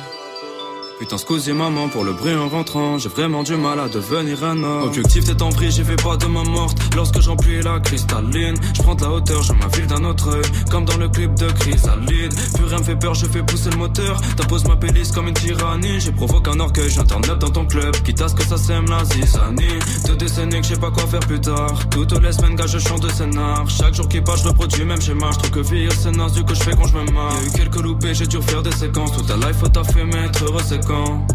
Putain, 0.99 1.19
scusi 1.19 1.53
maman 1.53 1.89
pour 1.89 2.03
le 2.03 2.12
bruit 2.12 2.33
en 2.33 2.49
rentrant. 2.49 2.97
J'ai 2.97 3.10
vraiment 3.10 3.43
du 3.43 3.55
mal 3.55 3.79
à 3.79 3.88
devenir 3.88 4.43
un 4.43 4.63
homme. 4.63 4.81
Objectif 4.83 5.25
t'es 5.25 5.43
en 5.43 5.49
pris, 5.49 5.69
j'y 5.69 5.83
vais 5.83 5.95
pas 5.95 6.17
de 6.17 6.25
ma 6.25 6.43
morte. 6.43 6.75
Lorsque 6.95 7.19
j'emplis 7.21 7.62
la 7.62 7.79
cristalline, 7.79 8.55
je 8.73 8.81
prends 8.81 8.95
de 8.95 9.03
la 9.03 9.12
hauteur, 9.12 9.43
je 9.43 9.53
m'infile 9.53 9.86
d'un 9.86 10.03
autre 10.05 10.29
œil. 10.29 10.41
Comme 10.71 10.86
dans 10.86 10.97
le 10.97 11.07
clip 11.07 11.36
de 11.36 11.51
Chrysalide. 11.51 12.33
Plus 12.55 12.65
rien 12.65 12.79
me 12.79 12.83
fait 12.83 12.95
peur, 12.95 13.13
je 13.13 13.27
fais 13.27 13.43
pousser 13.43 13.69
le 13.69 13.77
moteur. 13.77 14.19
T'imposes 14.38 14.65
ma 14.65 14.75
pélice 14.75 15.12
comme 15.12 15.27
une 15.27 15.36
tyrannie. 15.36 15.99
J'ai 15.99 16.12
provoqué 16.12 16.49
un 16.49 16.60
orgueil, 16.60 16.89
j'internet 16.89 17.38
dans 17.38 17.51
ton 17.51 17.67
club. 17.67 17.95
Quitte 18.03 18.21
à 18.21 18.27
ce 18.27 18.33
que 18.33 18.43
ça 18.43 18.57
sème 18.57 18.86
la 18.89 19.05
zizanie. 19.05 19.77
Deux 20.07 20.15
décennies 20.15 20.62
que 20.62 20.67
je 20.67 20.75
pas 20.75 20.89
quoi 20.89 21.05
faire 21.05 21.19
plus 21.19 21.39
tard. 21.39 21.77
Toutes 21.91 22.19
les 22.23 22.31
semaines, 22.31 22.55
gars, 22.55 22.65
je 22.65 22.79
chante 22.79 23.03
de 23.03 23.10
scénar. 23.10 23.69
Chaque 23.69 23.93
jour 23.93 24.10
qui 24.10 24.19
passe, 24.21 24.41
je 24.41 24.47
reproduis 24.47 24.83
même 24.83 25.01
schéma. 25.01 25.29
Je 25.31 25.38
trouve 25.38 25.51
que 25.51 25.60
vieillir 25.60 25.91
c'est 25.91 26.12
naze 26.12 26.33
du 26.33 26.43
que 26.43 26.55
je 26.55 26.63
fais 26.63 26.71
quand 26.71 26.88
je 26.88 26.95
me 26.97 27.12
marre. 27.12 27.33
Y'a 27.33 27.47
eu 27.47 27.51
quelques 27.51 27.81
loupés, 27.83 28.15
j'ai 28.15 28.25
dû 28.25 28.38
refaire 28.38 28.63
des 28.63 28.71
séquences. 28.71 29.12
Toute 29.12 29.27
ta 29.27 29.36
life, 29.36 29.57
faut 29.60 29.67
taffer, 29.67 30.03
mais 30.03 30.25
être 30.25 30.43
heureux 30.43 30.63
c'est 30.88 30.93
quand. 30.93 31.28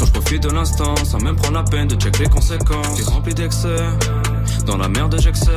Je 0.00 0.10
profite 0.10 0.42
de 0.42 0.50
l'instant, 0.50 0.94
sans 1.04 1.20
même 1.20 1.36
prendre 1.36 1.54
la 1.54 1.62
peine 1.62 1.88
de 1.88 1.94
check 1.96 2.18
les 2.18 2.28
conséquences. 2.28 2.96
T'es 2.96 3.10
rempli 3.10 3.34
d'excès, 3.34 3.76
dans 4.66 4.76
la 4.76 4.88
merde 4.88 5.16
j'excès. 5.18 5.50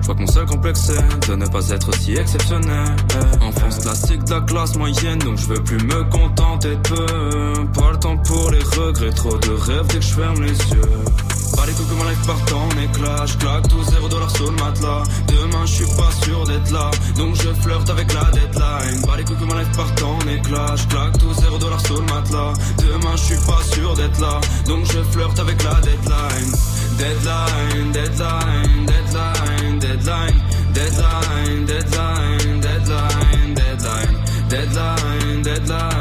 Je 0.00 0.06
vois 0.06 0.14
que 0.14 0.20
mon 0.20 0.26
seul 0.26 0.46
complexe 0.46 0.90
de 1.28 1.34
ne 1.34 1.46
pas 1.46 1.68
être 1.70 1.94
si 1.94 2.14
exceptionnel. 2.14 2.96
Enfance 3.40 3.78
classique 3.78 4.24
de 4.24 4.34
la 4.34 4.40
classe 4.40 4.76
moyenne, 4.76 5.18
donc 5.18 5.38
je 5.38 5.46
veux 5.46 5.62
plus 5.62 5.78
me 5.78 6.04
contenter 6.10 6.76
de 6.76 6.88
peu. 6.88 7.52
Pas 7.74 7.90
le 7.92 7.98
temps 7.98 8.16
pour 8.18 8.50
les 8.50 8.62
regrets, 8.62 9.10
trop 9.10 9.36
de 9.38 9.50
rêves 9.50 9.86
dès 9.88 9.98
que 9.98 10.04
je 10.04 10.14
ferme 10.14 10.42
les 10.42 10.48
yeux. 10.52 11.25
Pas 11.54 11.66
les 11.66 11.72
coups 11.72 11.88
comme 11.88 12.00
un 12.00 12.10
live 12.10 12.30
en 12.54 12.70
éclat. 12.80 13.26
Je 13.26 13.36
claque 13.36 13.68
tout 13.68 13.82
zéro 13.84 14.08
dollar 14.08 14.30
sur 14.30 14.50
le 14.50 14.56
matelas. 14.56 15.02
Demain, 15.28 15.64
je 15.66 15.74
suis 15.74 15.96
pas 15.96 16.10
sûr 16.24 16.44
d'être 16.46 16.70
là. 16.72 16.90
Donc 17.16 17.34
je 17.36 17.52
flirte 17.62 17.90
avec 17.90 18.12
la 18.12 18.30
deadline. 18.30 19.02
Pas 19.06 19.16
les 19.16 19.24
coups 19.24 19.38
comme 19.38 19.58
live 19.58 19.68
en 20.04 20.28
éclat. 20.28 20.74
Je 20.76 20.86
claque 20.86 21.18
tout 21.18 21.32
zéro 21.34 21.58
dollar 21.58 21.80
sur 21.86 22.00
le 22.00 22.06
matelas. 22.06 22.52
Demain, 22.78 23.16
je 23.16 23.22
suis 23.22 23.46
pas 23.46 23.62
sûr 23.74 23.94
d'être 23.94 24.20
là. 24.20 24.40
Donc 24.66 24.84
je 24.86 25.02
flirte 25.12 25.38
avec 25.38 25.62
la 25.62 25.74
deadline. 25.80 26.52
Deadline, 26.98 27.92
deadline, 27.92 28.86
deadline, 28.86 29.78
deadline. 29.78 30.56
Deadline, 30.76 31.64
deadline, 31.64 32.60
deadline, 32.60 33.54
deadline. 33.54 34.16
Deadline, 34.48 35.42
deadline. 35.42 35.95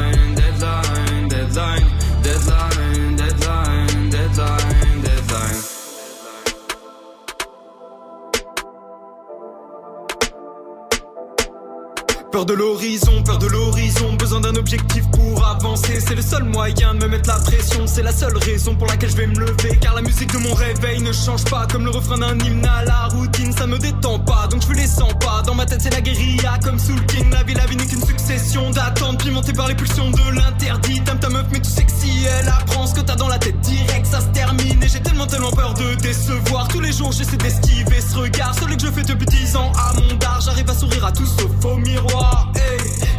Peur 12.36 12.46
de 12.46 12.54
l'horizon, 12.54 13.24
peur 13.24 13.38
de 13.38 13.48
l'horizon, 13.48 14.12
besoin 14.20 14.42
d'un 14.42 14.56
objectif 14.56 15.10
pour 15.12 15.46
avancer. 15.46 16.02
C'est 16.06 16.16
le 16.16 16.22
seul 16.22 16.44
moyen 16.44 16.94
de 16.94 17.06
me 17.06 17.08
mettre 17.08 17.30
la 17.30 17.40
pression, 17.40 17.88
c'est 17.88 18.04
la 18.04 18.12
seule 18.12 18.36
raison 18.36 18.76
pour 18.76 18.88
laquelle 18.88 19.10
je 19.10 19.16
vais 19.16 19.28
me 19.28 19.40
lever. 19.40 19.80
Car 19.80 19.96
la 19.96 20.02
musique 20.02 20.34
de 20.34 20.40
mon 20.40 20.54
réveil 20.54 21.02
ne 21.02 21.14
change 21.14 21.46
pas, 21.46 21.66
comme 21.72 21.86
le 21.86 21.92
refrain 21.92 22.18
d'un 22.18 22.38
hymne 22.40 22.66
à 22.66 22.84
la 22.84 23.06
routine, 23.06 23.54
ça 23.54 23.66
me 23.66 23.78
détend 23.78 24.20
pas, 24.20 24.48
donc 24.52 24.64
je 24.68 24.74
les 24.74 24.86
100 24.86 25.08
pas. 25.14 25.44
Dans 25.46 25.56
ma 25.56 25.66
tête 25.66 25.80
c'est 25.80 25.94
la 25.94 26.02
guérilla, 26.02 26.60
comme 26.62 26.78
Soul 26.78 27.06
King, 27.06 27.32
la 27.32 27.44
vie, 27.44 27.54
la 27.54 27.68
vie 27.68 27.78
n'est 27.78 27.86
qu'une 27.86 28.06
succession 28.06 28.70
d'attentes, 28.70 29.24
pimentées 29.24 29.54
par 29.54 29.70
les 29.70 29.76
pulsions 29.76 30.12
de 30.12 30.36
l'interdit. 30.36 31.02
T'aimes 31.06 31.20
ta 31.20 31.30
meuf 31.30 31.46
mais 31.54 31.62
tout 31.62 31.70
sexy, 31.70 32.26
elle 32.38 32.50
apprend 32.50 32.86
ce 32.86 32.96
que 32.96 33.02
t'as 33.02 33.16
dans 33.16 33.30
la 33.30 33.38
tête 33.38 33.62
direct, 33.62 34.08
ça 34.08 34.20
se 34.20 34.28
termine. 34.34 34.84
Et 34.84 34.90
j'ai 34.90 35.00
tellement 35.00 35.28
tellement 35.28 35.52
peur 35.52 35.74
de 35.76 35.96
décevoir, 36.02 36.68
tous 36.68 36.82
les 36.82 36.92
jours 36.92 37.14
j'essaie 37.14 37.38
d'esquiver 37.38 38.02
ce 38.02 38.18
regard, 38.18 38.54
celui 38.60 38.76
que 38.76 38.82
je 38.82 38.92
fais 38.92 39.04
depuis 39.04 39.26
10 39.26 39.56
ans 39.56 39.72
à 39.78 39.94
mon 39.94 40.18
dar, 40.18 40.42
j'arrive 40.42 40.70
à 40.70 40.74
sourire 40.74 41.06
à 41.06 41.14
tout 41.14 41.26
sauf 41.26 41.64
au 41.64 41.78
miroir. 41.78 42.25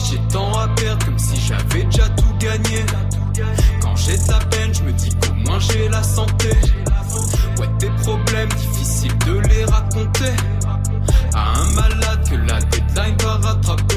J'ai 0.09 0.19
tant 0.33 0.53
à 0.59 0.69
perdre 0.69 1.05
comme 1.05 1.19
si 1.19 1.37
j'avais 1.41 1.85
déjà 1.85 2.09
tout 2.11 2.35
gagné. 2.39 2.85
Quand 3.81 3.97
j'ai 3.97 4.17
de 4.17 4.29
la 4.31 4.39
peine, 4.39 4.75
je 4.75 4.83
me 4.83 4.93
dis 4.93 5.11
qu'au 5.11 5.35
moins 5.35 5.59
j'ai 5.59 5.89
la 5.89 6.03
santé. 6.03 6.51
Ouais, 7.59 7.69
des 7.79 7.91
problèmes 8.03 8.49
difficiles 8.51 9.17
de 9.27 9.39
les 9.49 9.65
raconter. 9.65 10.35
À 11.35 11.59
un 11.59 11.71
malade 11.75 12.29
que 12.31 12.37
la 12.37 12.61
deadline 12.61 13.17
va 13.23 13.35
rattraper. 13.49 13.95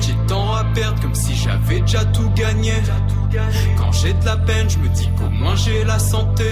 J'ai 0.00 0.16
tant 0.26 0.54
à 0.54 0.64
perdre 0.64 1.00
comme 1.00 1.14
si 1.14 1.34
j'avais 1.34 1.80
déjà 1.80 2.04
tout 2.06 2.30
gagné. 2.34 2.74
Quand 3.78 3.92
j'ai 3.92 4.12
de 4.14 4.24
la 4.24 4.36
peine, 4.36 4.68
je 4.68 4.78
me 4.78 4.88
dis 4.88 5.08
qu'au 5.18 5.30
moins 5.30 5.56
j'ai 5.56 5.84
la 5.84 5.98
santé. 5.98 6.44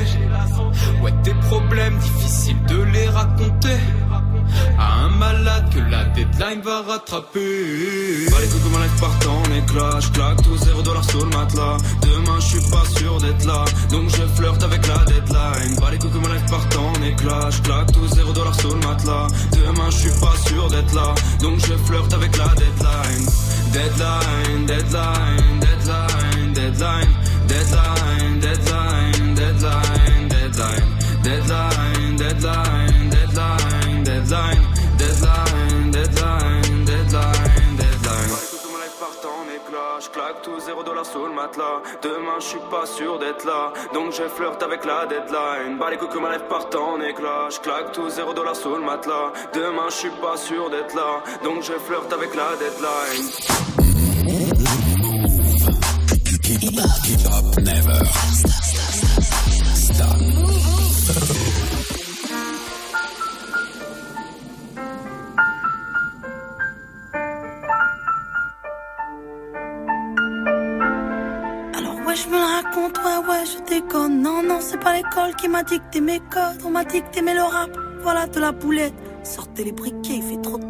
Ouais, 1.02 1.12
des 1.22 1.34
problèmes 1.48 1.98
difficiles 1.98 2.62
de 2.64 2.82
les 2.82 3.08
raconter. 3.08 3.78
À 4.78 5.04
un 5.04 5.08
malade 5.10 5.64
que 5.74 5.80
la 5.90 6.04
deadline 6.04 6.60
va 6.62 6.82
rattraper. 6.82 8.26
Bah 8.30 8.36
les 8.40 8.48
coups 8.48 8.64
que 8.64 8.68
ma 8.68 8.84
life 8.84 9.00
part 9.00 9.18
en 9.28 9.52
éclat. 9.52 10.00
Je 10.00 10.08
claque 10.10 10.42
tout 10.42 10.56
zéro 10.56 10.82
dollar 10.82 11.04
sur 11.04 11.24
le 11.24 11.36
matelas. 11.36 11.76
Demain 12.02 12.38
je 12.40 12.46
suis 12.46 12.70
pas 12.70 12.84
sûr 12.98 13.20
d'être 13.20 13.44
là. 13.46 13.64
Donc 13.90 14.08
je 14.10 14.22
flirte 14.36 14.62
avec 14.62 14.86
la 14.86 14.98
deadline. 15.04 15.76
Bah 15.80 15.88
les 15.90 15.98
coups 15.98 16.12
que 16.12 16.18
ma 16.18 16.34
life 16.34 16.46
part 16.50 16.66
en 16.78 17.02
éclat. 17.02 17.50
Je 17.50 17.62
claque 17.62 17.92
tout 17.92 18.06
zéro 18.14 18.32
dollar 18.32 18.54
sur 18.60 18.74
le 18.74 18.86
matelas. 18.86 19.26
Demain 19.52 19.90
je 19.90 19.96
suis 19.96 20.20
pas 20.20 20.36
sûr 20.46 20.68
d'être 20.68 20.94
là. 20.94 21.14
Donc 21.40 21.58
je 21.58 21.74
flirte 21.86 22.12
avec 22.12 22.36
la. 22.36 22.50
Deadline, 22.60 23.26
deadline, 23.72 24.66
deadline, 24.66 25.29
sous 41.04 41.26
le 41.26 41.32
matelas. 41.32 41.82
Demain 42.02 42.38
je 42.38 42.44
suis 42.44 42.64
pas 42.70 42.86
sûr 42.86 43.18
d'être 43.18 43.44
là. 43.44 43.72
Donc 43.94 44.12
je 44.12 44.22
flirte 44.24 44.62
avec 44.62 44.84
la 44.84 45.06
deadline. 45.06 45.78
Bah 45.78 45.90
les 45.90 45.96
coups 45.96 46.14
que 46.14 46.18
ma 46.18 46.30
lèvre 46.30 46.46
partent 46.46 46.74
en 46.74 47.00
éclat. 47.00 47.48
Je 47.50 47.60
claque 47.60 47.92
tout 47.92 48.08
zéro 48.08 48.32
dollar 48.32 48.56
sous 48.56 48.74
le 48.74 48.80
matelas. 48.80 49.32
Demain 49.52 49.88
je 49.88 49.94
suis 49.94 50.10
pas 50.10 50.36
sûr 50.36 50.70
d'être 50.70 50.94
là. 50.94 51.22
Donc 51.44 51.62
je 51.62 51.72
flirte 51.72 52.12
avec 52.12 52.34
la 52.34 52.56
deadline. 52.56 53.30
Non 74.30 74.44
non 74.44 74.60
c'est 74.60 74.78
pas 74.78 74.94
l'école 74.94 75.34
qui 75.34 75.48
m'a 75.48 75.64
dicté 75.64 76.00
mes 76.00 76.20
codes. 76.20 76.62
On 76.64 76.70
m'a 76.70 76.84
que 76.84 76.98
t'aimais 77.10 77.34
le 77.34 77.42
rap, 77.42 77.76
voilà 78.00 78.28
de 78.28 78.38
la 78.38 78.52
boulette. 78.52 78.94
Sortez 79.24 79.64
les 79.64 79.72
briquets, 79.72 80.18
il 80.18 80.22
fait 80.22 80.40
trop 80.40 80.56
Alors 80.56 80.69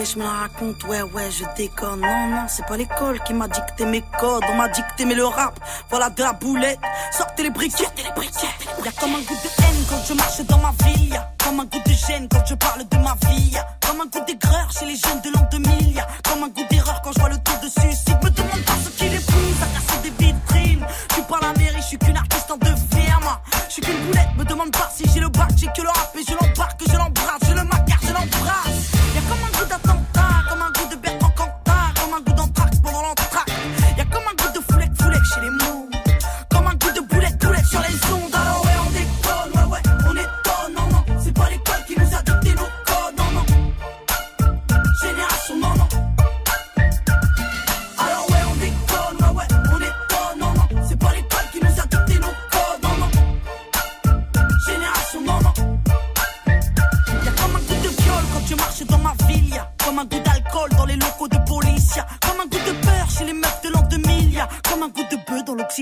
ouais 0.00 0.06
je 0.06 0.18
me 0.18 0.24
la 0.24 0.30
raconte, 0.30 0.82
ouais 0.84 1.02
ouais 1.02 1.30
je 1.30 1.44
déconne. 1.56 2.00
Non 2.00 2.26
non 2.28 2.46
c'est 2.48 2.64
pas 2.64 2.76
l'école 2.76 3.20
qui 3.24 3.34
m'a 3.34 3.48
dicté 3.48 3.84
mes 3.84 4.02
codes. 4.18 4.42
On 4.50 4.56
m'a 4.56 4.68
dit 4.68 4.80
que 4.80 4.96
t'aimais 4.96 5.14
le 5.14 5.26
rap, 5.26 5.58
voilà 5.90 6.08
de 6.08 6.22
la 6.22 6.32
boulette. 6.32 6.78
Sortez 7.12 7.42
les 7.42 7.50
briquets, 7.50 7.84
sortez 7.84 8.02
les 8.02 8.84
Y'a 8.84 8.92
comme 8.92 9.14
un 9.14 9.20
goût 9.20 9.34
de 9.34 9.62
haine 9.62 9.84
quand 9.90 10.02
je 10.08 10.14
marche 10.14 10.40
dans 10.42 10.58
ma 10.58 10.72
ville. 10.84 11.20
Comme 11.44 11.60
un 11.60 11.64
goût 11.64 11.82
de 11.84 11.92
gêne 11.92 12.28
quand 12.30 12.44
je 12.46 12.54
parle 12.54 12.88
de 12.88 12.96
ma 12.96 13.14
vie. 13.28 13.56
Comme 13.86 14.00
un 14.00 14.06
goût 14.06 14.24
d'aigreur 14.26 14.70
chez 14.72 14.86
les 14.86 14.96
jeunes 14.96 15.20
de 15.20 15.30
l'an 15.30 15.46
2000 15.50 15.92
Y'a 15.92 16.06
comme 16.24 16.44
un 16.44 16.48
goût 16.48 16.66
d'erreur 16.70 17.00
quand 17.02 17.12
je 17.12 17.20
vois 17.20 17.28
le 17.28 17.38
taux 17.38 17.60
de 17.62 17.68
suicide. 17.68 18.16
Me 18.24 18.30
demande 18.30 18.64
pas 18.64 18.78
ce 18.82 18.90
qu'il 18.90 19.12
épouse 19.12 19.60
à 19.62 19.66
casser 19.66 20.00
des 20.02 20.24
vitrines. 20.24 20.86
Je 21.10 21.14
suis 21.14 21.24
pas 21.24 21.38
la 21.42 21.52
mairie, 21.58 21.76
je 21.76 21.86
suis 21.86 21.98
qu'une 21.98 22.16
artiste 22.16 22.50
en 22.50 22.56
devenir 22.56 23.20
moi. 23.20 23.40
Je 23.68 23.72
suis 23.74 23.82
qu'une 23.82 24.00
boulette, 24.06 24.34
me 24.38 24.44
demande 24.44 24.72
pas 24.72 24.90
si 24.94 25.04
j'ai 25.12 25.20
le 25.20 25.28
bac 25.28 25.50
J'ai 25.56 25.66
que 25.66 25.82
le 25.82 25.88
rap 25.88 26.14
et 26.18 26.24
je 26.26 26.32
l'embarque, 26.32 26.80
je 26.88 26.96
l'embrasse 26.96 27.42
Je 27.42 27.54
le 27.54 27.64
macarre, 27.64 28.00
je 28.02 28.12
l'embrasse 28.12 28.79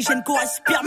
prochaine 0.08 0.22
correspondance. 0.24 0.77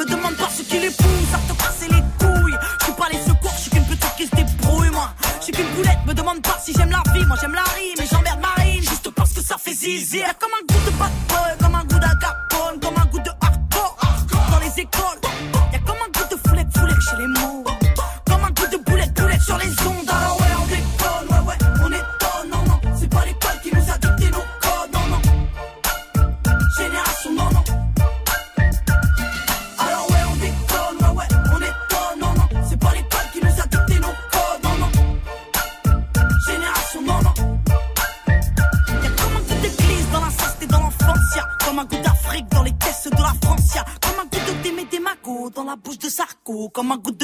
come 46.74 46.94
on 46.94 47.02
good 47.02 47.21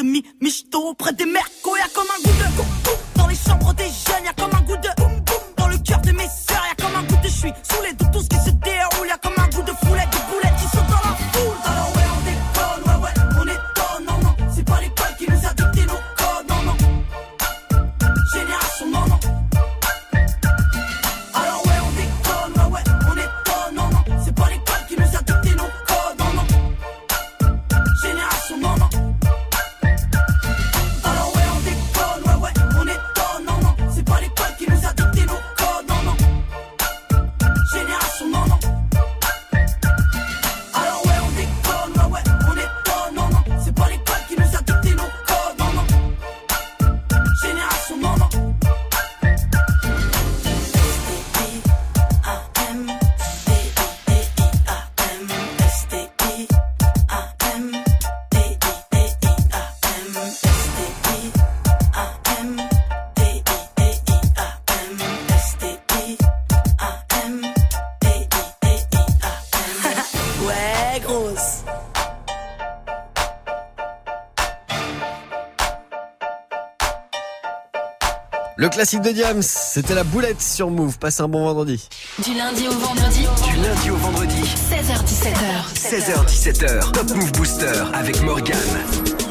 classique 78.77 79.01
de 79.01 79.09
Diams, 79.09 79.41
c'était 79.41 79.95
la 79.95 80.03
boulette 80.03 80.39
sur 80.39 80.69
Move. 80.69 80.99
Passez 80.99 81.23
un 81.23 81.27
bon 81.27 81.43
vendredi. 81.43 81.89
Du 82.23 82.35
lundi 82.35 82.67
au 82.67 82.73
vendredi. 82.73 83.25
Du 83.43 83.55
lundi 83.55 83.89
au 83.89 83.95
vendredi. 83.95 84.39
16h17h. 84.69 85.73
16h17h. 85.73 86.91
Top 86.91 87.09
Move 87.15 87.31
Booster 87.31 87.73
avec 87.95 88.21
Morgan. 88.21 88.55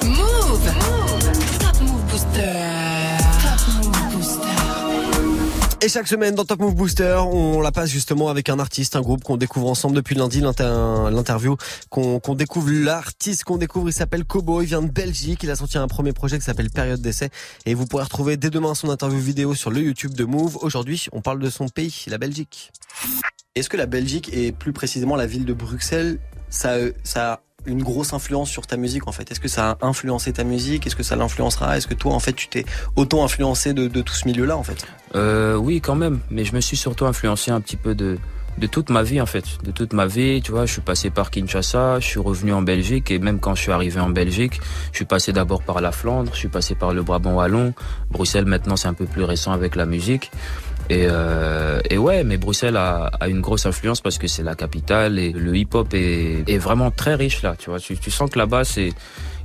Move. 0.04 0.95
Et 5.82 5.88
chaque 5.88 6.08
semaine 6.08 6.34
dans 6.34 6.44
Top 6.44 6.58
Move 6.60 6.74
Booster, 6.74 7.20
on 7.30 7.60
la 7.60 7.70
passe 7.70 7.90
justement 7.90 8.28
avec 8.28 8.48
un 8.48 8.58
artiste, 8.58 8.96
un 8.96 9.02
groupe 9.02 9.22
qu'on 9.22 9.36
découvre 9.36 9.68
ensemble 9.68 9.94
depuis 9.94 10.14
lundi, 10.14 10.40
l'inter- 10.40 11.10
l'interview, 11.12 11.56
qu'on 11.90 12.18
découvre 12.34 12.70
l'artiste 12.70 13.44
qu'on 13.44 13.58
découvre, 13.58 13.90
il 13.90 13.92
s'appelle 13.92 14.24
Kobo, 14.24 14.62
il 14.62 14.66
vient 14.66 14.80
de 14.82 14.90
Belgique, 14.90 15.42
il 15.42 15.50
a 15.50 15.54
sorti 15.56 15.76
un 15.76 15.86
premier 15.86 16.12
projet 16.12 16.38
qui 16.38 16.44
s'appelle 16.44 16.70
Période 16.70 17.00
d'essai 17.00 17.28
et 17.66 17.74
vous 17.74 17.84
pourrez 17.86 18.04
retrouver 18.04 18.38
dès 18.38 18.48
demain 18.50 18.74
son 18.74 18.88
interview 18.88 19.18
vidéo 19.20 19.54
sur 19.54 19.70
le 19.70 19.80
YouTube 19.82 20.14
de 20.14 20.24
Move. 20.24 20.56
Aujourd'hui, 20.62 21.06
on 21.12 21.20
parle 21.20 21.40
de 21.40 21.50
son 21.50 21.68
pays, 21.68 22.04
la 22.08 22.18
Belgique. 22.18 22.72
Est-ce 23.54 23.68
que 23.68 23.76
la 23.76 23.86
Belgique 23.86 24.30
et 24.32 24.52
plus 24.52 24.72
précisément 24.72 25.14
la 25.14 25.26
ville 25.26 25.44
de 25.44 25.52
Bruxelles, 25.52 26.18
ça, 26.48 26.76
ça 27.04 27.32
a 27.34 27.40
une 27.66 27.82
grosse 27.82 28.12
influence 28.12 28.50
sur 28.50 28.66
ta 28.66 28.76
musique 28.76 29.06
en 29.08 29.12
fait 29.12 29.30
Est-ce 29.30 29.40
que 29.40 29.48
ça 29.48 29.72
a 29.80 29.86
influencé 29.86 30.32
ta 30.32 30.44
musique? 30.44 30.86
Est-ce 30.86 30.96
que 30.96 31.02
ça 31.02 31.16
l'influencera? 31.16 31.76
Est-ce 31.76 31.86
que 31.86 31.94
toi 31.94 32.12
en 32.14 32.20
fait 32.20 32.32
tu 32.32 32.48
t'es 32.48 32.64
autant 32.96 33.24
influencé 33.24 33.74
de, 33.74 33.88
de 33.88 34.02
tout 34.02 34.14
ce 34.14 34.26
milieu-là 34.26 34.56
en 34.56 34.62
fait? 34.62 34.86
Euh, 35.14 35.56
oui, 35.56 35.80
quand 35.80 35.94
même. 35.94 36.20
Mais 36.30 36.44
je 36.44 36.54
me 36.54 36.60
suis 36.60 36.76
surtout 36.76 37.06
influencé 37.06 37.50
un 37.50 37.60
petit 37.60 37.76
peu 37.76 37.94
de 37.94 38.18
de 38.58 38.66
toute 38.66 38.90
ma 38.90 39.02
vie 39.02 39.20
en 39.20 39.26
fait, 39.26 39.44
de 39.64 39.70
toute 39.70 39.92
ma 39.92 40.06
vie. 40.06 40.40
Tu 40.42 40.52
vois, 40.52 40.66
je 40.66 40.72
suis 40.72 40.80
passé 40.80 41.10
par 41.10 41.30
Kinshasa, 41.30 42.00
je 42.00 42.06
suis 42.06 42.20
revenu 42.20 42.52
en 42.52 42.62
Belgique 42.62 43.10
et 43.10 43.18
même 43.18 43.38
quand 43.38 43.54
je 43.54 43.62
suis 43.62 43.72
arrivé 43.72 44.00
en 44.00 44.08
Belgique, 44.08 44.60
je 44.92 44.96
suis 44.96 45.04
passé 45.04 45.32
d'abord 45.32 45.62
par 45.62 45.80
la 45.80 45.92
Flandre, 45.92 46.30
je 46.32 46.38
suis 46.38 46.48
passé 46.48 46.74
par 46.74 46.94
le 46.94 47.02
Brabant 47.02 47.34
wallon. 47.34 47.74
Bruxelles 48.10 48.46
maintenant 48.46 48.76
c'est 48.76 48.88
un 48.88 48.94
peu 48.94 49.06
plus 49.06 49.24
récent 49.24 49.52
avec 49.52 49.76
la 49.76 49.86
musique. 49.86 50.30
Et, 50.88 51.06
euh, 51.10 51.80
et 51.90 51.98
ouais, 51.98 52.22
mais 52.24 52.36
Bruxelles 52.36 52.76
a, 52.76 53.10
a 53.20 53.28
une 53.28 53.40
grosse 53.40 53.66
influence 53.66 54.00
parce 54.00 54.18
que 54.18 54.26
c'est 54.28 54.42
la 54.42 54.54
capitale 54.54 55.18
et 55.18 55.32
le 55.32 55.56
hip-hop 55.56 55.92
est, 55.94 56.44
est 56.48 56.58
vraiment 56.58 56.90
très 56.90 57.14
riche 57.14 57.42
là. 57.42 57.54
Tu 57.58 57.70
vois, 57.70 57.80
tu, 57.80 57.96
tu 57.96 58.10
sens 58.10 58.30
que 58.30 58.38
là-bas 58.38 58.64
c'est 58.64 58.90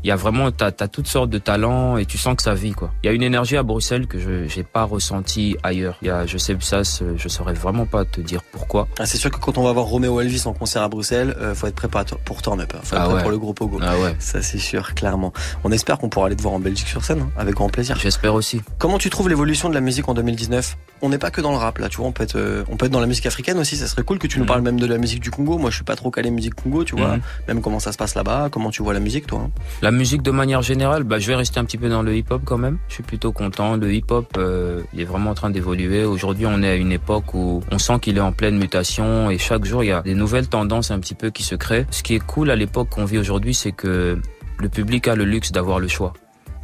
il 0.04 0.08
y 0.08 0.12
a 0.12 0.16
vraiment 0.16 0.52
t'as 0.52 0.72
as 0.80 0.88
toutes 0.88 1.08
sortes 1.08 1.30
de 1.30 1.38
talents 1.38 1.98
et 1.98 2.06
tu 2.06 2.18
sens 2.18 2.36
que 2.36 2.42
ça 2.42 2.54
vit 2.54 2.72
quoi. 2.72 2.92
Il 3.04 3.08
y 3.08 3.10
a 3.10 3.14
une 3.14 3.22
énergie 3.24 3.58
à 3.58 3.64
Bruxelles 3.64 4.08
que 4.08 4.20
je 4.20 4.48
j'ai 4.48 4.64
pas 4.64 4.84
ressenti 4.84 5.58
ailleurs. 5.64 5.98
Il 6.02 6.08
y 6.08 6.12
a 6.12 6.26
je 6.26 6.38
sais 6.38 6.56
ça 6.60 6.82
je 7.16 7.28
saurais 7.28 7.54
vraiment 7.54 7.86
pas 7.86 8.06
te 8.06 8.20
dire 8.22 8.42
pourquoi. 8.52 8.88
Ah, 9.00 9.06
C'est 9.06 9.18
sûr 9.18 9.30
que 9.30 9.38
quand 9.38 9.58
on 9.58 9.64
va 9.64 9.72
voir 9.74 9.86
Roméo 9.86 10.20
Elvis 10.22 10.44
en 10.46 10.54
concert 10.54 10.82
à 10.82 10.90
Bruxelles, 10.90 11.36
euh, 11.40 11.54
faut 11.54 11.68
être 11.68 11.76
prêt 11.76 11.88
pour, 12.26 12.42
Turn 12.42 12.60
Up, 12.62 12.74
hein. 12.76 12.80
faut 12.84 12.96
être 12.96 13.02
Ah 13.04 13.06
prêt 13.06 13.16
ouais. 13.16 13.22
pour 13.22 13.32
le 13.32 13.38
gros 13.38 13.54
pogo. 13.54 13.80
Ah 13.82 13.98
ouais. 14.00 14.16
Ça 14.20 14.42
c'est 14.42 14.58
sûr, 14.58 14.96
clairement. 14.96 15.34
On 15.64 15.72
espère 15.72 15.98
qu'on 16.00 16.10
pourra 16.10 16.28
aller 16.28 16.36
te 16.36 16.42
voir 16.42 16.56
en 16.56 16.60
Belgique 16.60 16.88
sur 16.88 17.04
scène, 17.04 17.22
hein, 17.22 17.32
avec 17.38 17.56
grand 17.56 17.70
plaisir. 17.70 17.98
J'espère 18.00 18.34
aussi. 18.34 18.62
Comment 18.80 18.98
tu 18.98 19.10
trouves 19.10 19.30
l'évolution 19.30 19.70
de 19.70 19.74
la 19.76 19.82
musique 19.82 20.10
en 20.10 20.14
2019 20.14 20.78
On 21.04 21.10
n'est 21.10 21.18
pas 21.18 21.32
que 21.32 21.42
dans 21.42 21.52
le 21.52 21.58
rap 21.58 21.80
là, 21.80 21.90
tu 21.90 21.98
vois, 21.98 22.06
on 22.08 22.12
peut 22.12 22.24
être, 22.24 22.36
euh, 22.36 22.64
on 22.70 22.78
peut 22.78 22.86
être 22.86 22.92
dans 22.92 23.00
la 23.00 23.08
musique 23.08 23.26
africaine 23.26 23.58
aussi. 23.58 23.76
Ça 23.76 23.88
serait 23.88 24.04
cool 24.04 24.20
que 24.20 24.28
tu 24.28 24.38
nous 24.40 24.46
parles 24.46 24.62
même 24.62 24.80
de 24.80 24.86
la 24.86 24.98
musique 25.00 25.20
du 25.20 25.32
Congo. 25.32 25.58
Moi, 25.58 25.70
je 25.72 25.76
suis 25.76 25.84
pas 25.84 25.96
trop 25.96 26.12
calé 26.12 26.30
musique 26.30 26.54
Congo, 26.56 26.84
tu 26.84 26.96
vois. 26.96 27.16
Mhm. 27.18 27.22
Même 27.48 27.62
comment 27.62 27.80
ça 27.80 27.92
se 27.92 27.98
passe 27.98 28.14
là-bas, 28.14 28.50
comment 28.52 28.70
tu 28.70 28.84
vois 28.84 28.94
la 28.94 29.00
musique, 29.00 29.26
toi. 29.26 29.40
hein. 29.46 29.52
La 29.82 29.90
musique 29.92 30.22
de 30.22 30.30
manière 30.32 30.62
générale, 30.62 31.04
bah, 31.04 31.18
je 31.18 31.28
vais 31.28 31.36
rester 31.36 31.60
un 31.60 31.66
petit 31.66 31.78
peu 31.80 31.90
dans 31.90 32.04
le 32.04 32.16
hip-hop 32.16 32.42
quand 32.46 32.58
même. 32.60 32.78
Je 32.88 32.94
suis 32.96 33.04
plutôt 33.04 33.32
content. 33.32 33.78
Le 33.78 33.92
hip-hop, 33.94 34.28
euh, 34.38 34.82
il 34.94 35.02
est 35.02 35.06
vraiment 35.06 35.32
en 35.32 35.36
train 35.36 35.50
d'évoluer. 35.50 36.04
Aujourd'hui, 36.06 36.46
on 36.46 36.62
est 36.62 36.70
à 36.70 36.76
une 36.76 36.92
époque 36.92 37.34
où 37.34 37.64
on 37.72 37.80
sent 37.80 38.00
qu'il 38.00 38.18
est 38.18 38.22
en 38.22 38.32
pleine 38.32 38.58
mutation 38.60 39.30
et 39.32 39.38
chaque 39.40 39.66
jour, 39.66 39.84
il 39.84 39.88
y 39.88 39.92
a 39.92 40.02
des 40.04 40.14
nouvelles 40.16 40.48
tendances 40.50 40.92
un 40.92 41.00
petit 41.00 41.16
peu 41.16 41.32
qui 41.32 41.42
se 41.44 41.56
créent. 41.56 41.88
Ce 41.90 42.04
qui 42.04 42.14
est 42.16 42.24
cool 42.26 42.52
à 42.52 42.56
l'époque 42.56 42.90
qu'on 42.90 43.06
vit 43.06 43.18
aujourd'hui, 43.18 43.56
c'est 43.56 43.72
que 43.72 44.20
le 44.60 44.70
public 44.70 45.08
a 45.08 45.16
le 45.16 45.24
luxe 45.26 45.52
d'avoir 45.52 45.80
le 45.80 45.88
choix. 45.88 46.14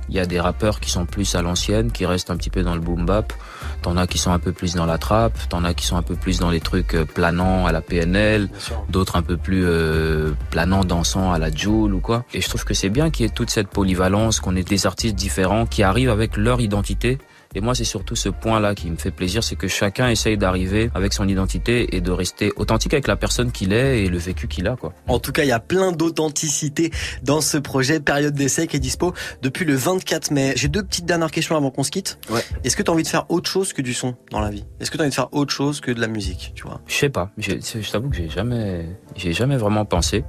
Il 0.10 0.16
y 0.16 0.20
a 0.20 0.26
des 0.26 0.39
rappeurs 0.39 0.80
qui 0.80 0.89
sont 0.89 1.05
plus 1.05 1.36
à 1.36 1.41
l'ancienne, 1.41 1.91
qui 1.91 2.05
restent 2.05 2.32
un 2.32 2.38
petit 2.38 2.49
peu 2.49 2.64
dans 2.64 2.76
le 2.76 2.82
boom 2.82 3.05
bap. 3.05 3.34
T'en 3.82 3.97
as 3.97 4.08
qui 4.08 4.18
sont 4.18 4.32
un 4.32 4.39
peu 4.39 4.51
plus 4.51 4.74
dans 4.76 4.86
la 4.86 4.97
trappe. 4.97 5.38
T'en 5.49 5.64
as 5.64 5.74
qui 5.74 5.86
sont 5.86 5.97
un 5.97 6.01
peu 6.01 6.16
plus 6.16 6.39
dans 6.39 6.49
les 6.49 6.60
trucs 6.60 6.95
euh, 6.95 7.05
planants 7.05 7.66
à 7.66 7.72
la 7.72 7.82
PNL. 7.82 8.49
D'autres 8.89 9.16
un 9.16 9.22
peu 9.22 9.38
plus 9.38 9.64
euh, 9.66 10.32
planants, 10.51 10.84
dansants 10.84 11.32
à 11.32 11.39
la 11.39 11.51
Joule 11.51 11.93
ou 11.93 11.99
quoi. 11.99 12.26
Et 12.34 12.41
je 12.41 12.49
trouve 12.49 12.64
que 12.64 12.74
c'est 12.74 12.89
bien 12.89 13.10
qu'il 13.10 13.26
y 13.26 13.30
ait 13.30 13.32
toute 13.32 13.49
cette 13.49 13.68
polyvalence, 13.68 14.39
qu'on 14.39 14.55
ait 14.55 14.64
des 14.64 14.86
artistes 14.86 15.16
différents 15.16 15.66
qui 15.66 15.84
arrivent 15.84 16.10
avec 16.10 16.38
leur 16.38 16.62
identité. 16.62 17.18
Et 17.58 17.60
moi, 17.60 17.74
c'est 17.74 17.86
surtout 17.86 18.16
ce 18.16 18.30
point-là 18.30 18.76
qui 18.76 18.88
me 18.91 18.97
fait 18.97 19.10
plaisir, 19.10 19.43
c'est 19.43 19.55
que 19.55 19.68
chacun 19.68 20.10
essaye 20.10 20.38
d'arriver 20.38 20.91
avec 20.93 21.12
son 21.12 21.28
identité 21.28 21.95
et 21.95 22.01
de 22.01 22.12
rester 22.12 22.51
authentique 22.55 22.93
avec 22.93 23.08
la 23.08 23.16
personne 23.16 23.51
qu'il 23.51 23.74
est 23.74 24.03
et 24.03 24.10
le 24.10 24.20
vécu 24.20 24.47
qu'il 24.47 24.68
a, 24.68 24.76
quoi. 24.76 24.93
En 25.08 25.18
tout 25.18 25.32
cas, 25.32 25.41
il 25.41 25.47
y 25.47 25.51
a 25.51 25.60
plein 25.60 25.91
d'authenticité 25.91 26.91
dans 27.24 27.41
ce 27.41 27.58
projet 27.58 27.99
Période 27.99 28.36
d'essai 28.36 28.68
qui 28.68 28.76
est 28.76 28.80
dispo 28.80 29.16
depuis 29.41 29.66
le 29.66 29.74
24 29.74 30.30
mai. 30.30 30.53
J'ai 30.55 30.68
deux 30.68 30.84
petites 30.84 31.05
dernières 31.05 31.32
questions 31.32 31.58
avant 31.58 31.72
qu'on 31.72 31.82
se 31.82 31.89
quitte. 31.89 32.20
Ouais. 32.30 32.41
Est-ce 32.64 32.76
que 32.76 32.84
tu 32.84 32.91
as 32.91 32.93
envie 32.93 33.01
de 33.01 33.08
faire 33.08 33.26
autre 33.30 33.49
chose 33.49 33.74
que 33.74 33.82
du 33.82 33.95
son 33.95 34.16
dans 34.30 34.39
la 34.39 34.51
vie? 34.51 34.68
Est-ce 34.80 34.91
que 34.91 34.97
tu 34.97 35.01
as 35.01 35.05
envie 35.05 35.10
de 35.10 35.16
faire 35.16 35.34
autre 35.34 35.51
chose 35.51 35.82
que 35.82 35.89
de 35.89 35.99
la 35.99 36.08
musique, 36.08 36.51
tu 36.53 36.62
vois? 36.62 36.82
Je 36.86 36.93
sais 36.93 37.10
pas. 37.10 37.32
Je 37.39 37.91
t'avoue 37.91 38.12
que 38.12 38.18
j'ai 38.18 38.30
jamais, 38.30 38.86
j'ai 39.16 39.34
jamais 39.34 39.58
vraiment 39.58 39.84
pensé. 39.84 40.26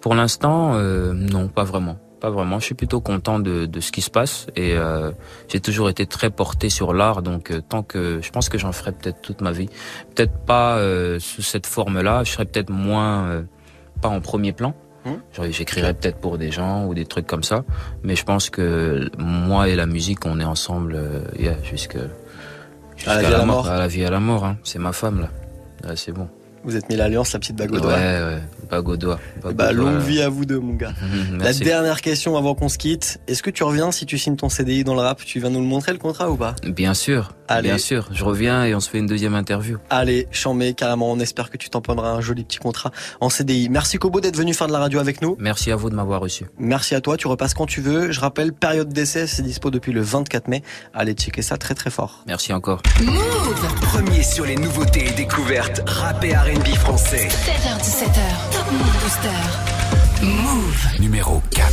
Pour 0.00 0.14
l'instant, 0.14 0.74
euh, 0.74 1.14
non, 1.14 1.48
pas 1.48 1.64
vraiment. 1.64 1.98
Pas 2.20 2.30
vraiment. 2.30 2.58
Je 2.58 2.66
suis 2.66 2.74
plutôt 2.74 3.00
content 3.00 3.38
de, 3.38 3.66
de 3.66 3.80
ce 3.80 3.92
qui 3.92 4.02
se 4.02 4.10
passe 4.10 4.46
et 4.54 4.74
euh, 4.74 5.10
j'ai 5.48 5.60
toujours 5.60 5.88
été 5.88 6.04
très 6.06 6.30
porté 6.30 6.68
sur 6.68 6.92
l'art. 6.92 7.22
Donc 7.22 7.50
euh, 7.50 7.62
tant 7.66 7.82
que 7.82 8.20
je 8.22 8.30
pense 8.30 8.48
que 8.48 8.58
j'en 8.58 8.72
ferai 8.72 8.92
peut-être 8.92 9.22
toute 9.22 9.40
ma 9.40 9.52
vie. 9.52 9.68
Peut-être 10.14 10.36
pas 10.44 10.76
euh, 10.76 11.18
sous 11.18 11.42
cette 11.42 11.66
forme-là. 11.66 12.24
Je 12.24 12.32
serai 12.32 12.44
peut-être 12.44 12.70
moins 12.70 13.24
euh, 13.24 13.42
pas 14.02 14.08
en 14.08 14.20
premier 14.20 14.52
plan. 14.52 14.74
Genre, 15.32 15.46
J'écrirais 15.50 15.94
peut-être 15.94 16.18
pour 16.18 16.36
des 16.36 16.50
gens 16.50 16.84
ou 16.86 16.94
des 16.94 17.06
trucs 17.06 17.26
comme 17.26 17.42
ça. 17.42 17.64
Mais 18.02 18.16
je 18.16 18.24
pense 18.24 18.50
que 18.50 19.08
moi 19.18 19.68
et 19.68 19.74
la 19.74 19.86
musique, 19.86 20.26
on 20.26 20.38
est 20.40 20.44
ensemble 20.44 20.94
euh, 20.94 21.22
yeah, 21.38 21.56
jusqu'à 21.62 22.00
vie 22.98 23.08
à 23.08 23.30
la 23.30 23.44
mort. 23.46 23.66
À 23.66 23.78
la 23.78 23.88
vie 23.88 24.04
à 24.04 24.10
la 24.10 24.20
mort. 24.20 24.44
Hein. 24.44 24.58
C'est 24.62 24.78
ma 24.78 24.92
femme 24.92 25.20
là. 25.22 25.30
Ouais, 25.88 25.96
c'est 25.96 26.12
bon. 26.12 26.28
Vous 26.62 26.76
êtes 26.76 26.90
mis 26.90 26.96
l'alliance, 26.96 27.32
la 27.32 27.38
petite 27.38 27.56
bague 27.56 27.70
au 27.72 27.76
Ouais, 27.76 27.80
doigt. 27.80 27.92
ouais, 27.94 28.42
bague 28.70 28.88
au 28.88 28.96
doigt. 28.98 29.18
bague 29.42 29.54
Bah, 29.56 29.72
doigt, 29.72 29.92
longue 29.92 30.00
vie 30.02 30.20
à 30.20 30.28
vous 30.28 30.44
deux, 30.44 30.58
mon 30.60 30.74
gars. 30.74 30.92
Mhm, 31.00 31.38
La 31.42 31.54
dernière 31.54 32.02
question 32.02 32.36
avant 32.36 32.54
qu'on 32.54 32.68
se 32.68 32.76
quitte. 32.76 33.18
Est-ce 33.28 33.42
que 33.42 33.48
tu 33.48 33.62
reviens 33.64 33.90
si 33.92 34.04
tu 34.04 34.18
signes 34.18 34.36
ton 34.36 34.50
CDI 34.50 34.84
dans 34.84 34.94
le 34.94 35.00
rap? 35.00 35.20
Tu 35.24 35.40
viens 35.40 35.48
nous 35.48 35.60
le 35.60 35.66
montrer 35.66 35.92
le 35.92 35.98
contrat 35.98 36.30
ou 36.30 36.36
pas? 36.36 36.54
Bien 36.66 36.92
sûr, 36.92 37.32
Allez. 37.48 37.68
bien 37.70 37.78
sûr. 37.78 38.08
Je 38.12 38.22
reviens 38.24 38.64
et 38.64 38.74
on 38.74 38.80
se 38.80 38.90
fait 38.90 38.98
une 38.98 39.06
deuxième 39.06 39.34
interview. 39.34 39.78
Allez, 39.88 40.28
chambé, 40.32 40.74
carrément. 40.74 41.10
On 41.10 41.18
espère 41.18 41.48
que 41.48 41.56
tu 41.56 41.70
t'emprunteras 41.70 42.10
un 42.10 42.20
joli 42.20 42.44
petit 42.44 42.58
contrat 42.58 42.90
en 43.22 43.30
CDI. 43.30 43.70
Merci 43.70 43.96
Kobo 43.96 44.20
d'être 44.20 44.36
venu 44.36 44.52
faire 44.52 44.66
de 44.66 44.72
la 44.72 44.80
radio 44.80 44.98
avec 44.98 45.22
nous. 45.22 45.36
Merci 45.40 45.72
à 45.72 45.76
vous 45.76 45.88
de 45.88 45.94
m'avoir 45.94 46.20
reçu. 46.20 46.44
Merci 46.58 46.94
à 46.94 47.00
toi. 47.00 47.16
Tu 47.16 47.26
repasses 47.26 47.54
quand 47.54 47.66
tu 47.66 47.80
veux. 47.80 48.12
Je 48.12 48.20
rappelle, 48.20 48.52
période 48.52 48.92
d'essai, 48.92 49.26
c'est 49.26 49.40
dispo 49.42 49.70
depuis 49.70 49.92
le 49.92 50.02
24 50.02 50.48
mai. 50.48 50.62
Allez 50.92 51.14
checker 51.14 51.40
ça 51.40 51.56
très 51.56 51.74
très 51.74 51.88
fort. 51.90 52.22
Merci 52.26 52.52
encore. 52.52 52.82
Premier 53.80 54.22
sur 54.22 54.44
les 54.44 54.56
nouveautés 54.56 55.06
et 55.08 55.12
découvertes 55.12 55.82
rap 55.86 56.22
et 56.22 56.34
R&B 56.50 56.68
français. 56.76 57.28
16h17h. 57.28 58.20
Top 58.50 58.66
Move 58.72 58.96
Booster. 59.02 59.28
Move. 60.22 61.00
Numéro 61.00 61.42
4. 61.50 61.70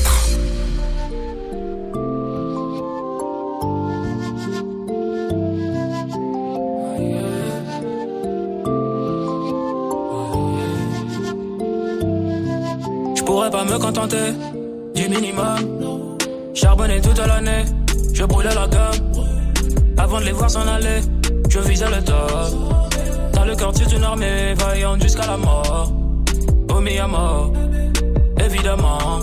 Je 13.15 13.23
pourrais 13.23 13.49
pas 13.49 13.63
me 13.63 13.80
contenter 13.80 14.15
du 14.93 15.09
minimum. 15.09 16.17
Charbonner 16.53 17.01
toute 17.01 17.17
l'année, 17.17 17.65
je 18.13 18.23
brûlais 18.25 18.53
la 18.53 18.67
gomme. 18.67 19.25
Avant 19.97 20.19
de 20.19 20.25
les 20.25 20.32
voir 20.32 20.49
s'en 20.49 20.67
aller, 20.67 21.01
je 21.49 21.59
visais 21.59 21.89
le 21.89 22.03
top. 22.03 22.86
Le 23.48 23.56
quartier 23.56 23.86
d'une 23.86 24.04
armée, 24.04 24.54
vaillante 24.56 25.02
jusqu'à 25.02 25.26
la 25.26 25.38
mort. 25.38 25.89
Omis 26.70 26.98
à 26.98 27.08
mort, 27.08 27.54
évidemment. 28.43 29.20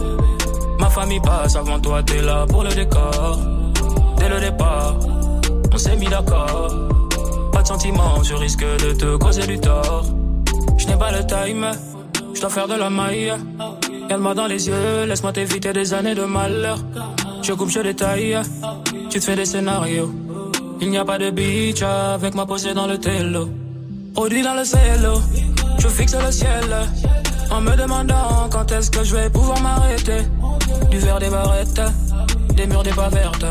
Ma 0.81 0.89
famille 0.89 1.21
passe 1.21 1.55
avant 1.57 1.79
toi, 1.79 2.03
t'es 2.03 2.23
là 2.23 2.47
pour 2.49 2.65
le 2.65 2.71
décor. 2.71 3.39
Dès 4.17 4.31
le 4.31 4.41
départ, 4.41 4.97
on 5.71 5.77
s'est 5.77 5.97
mis 5.97 6.07
d'accord. 6.07 6.73
Pas 7.53 7.61
de 7.61 7.67
sentiments, 7.67 8.23
je 8.23 8.35
risque 8.35 8.65
de 8.65 8.93
te 8.95 9.17
causer 9.17 9.47
du 9.47 9.61
tort. 9.61 10.07
Je 10.79 10.87
n'ai 10.87 10.97
pas 10.97 11.13
le 11.13 11.27
time, 11.27 11.71
je 12.35 12.41
dois 12.41 12.51
faire 12.51 12.67
de 12.67 12.75
la 12.75 12.89
maille. 12.89 13.31
Regarde-moi 14.05 14.35
dans 14.35 14.47
les 14.47 14.69
yeux, 14.69 15.05
laisse-moi 15.07 15.33
t'éviter 15.35 15.75
des 15.75 15.93
années 15.93 16.15
de 16.15 16.25
malheur. 16.25 16.79
Je 17.43 17.53
coupe, 17.53 17.69
je 17.69 17.81
détaille, 17.81 18.39
tu 19.11 19.21
te 19.21 19.25
fais 19.25 19.37
des 19.37 19.45
scénarios. 19.45 20.11
Il 20.81 20.89
n'y 20.89 20.97
a 20.97 21.05
pas 21.05 21.19
de 21.19 21.31
beach 21.31 21.83
avec 21.83 22.35
ma 22.35 22.47
posée 22.47 22.73
dans 22.73 22.87
le 22.87 22.97
télo. 22.97 23.51
Produit 24.15 24.43
dans 24.43 24.55
le 24.55 24.65
cielo, 24.65 25.21
je 25.79 25.89
fixe 25.89 26.15
le 26.15 26.31
ciel. 26.31 26.71
En 27.51 27.61
me 27.61 27.75
demandant 27.77 28.49
quand 28.49 28.71
est-ce 28.71 28.89
que 28.89 29.03
je 29.03 29.17
vais 29.17 29.29
pouvoir 29.29 29.61
m'arrêter. 29.61 30.23
Du 30.91 30.99
verre 30.99 31.19
des 31.19 31.29
barrettes, 31.31 31.81
des 32.55 32.67
murs 32.67 32.85
des 32.85 32.93
pas 32.93 33.09
vertes. 33.09 33.45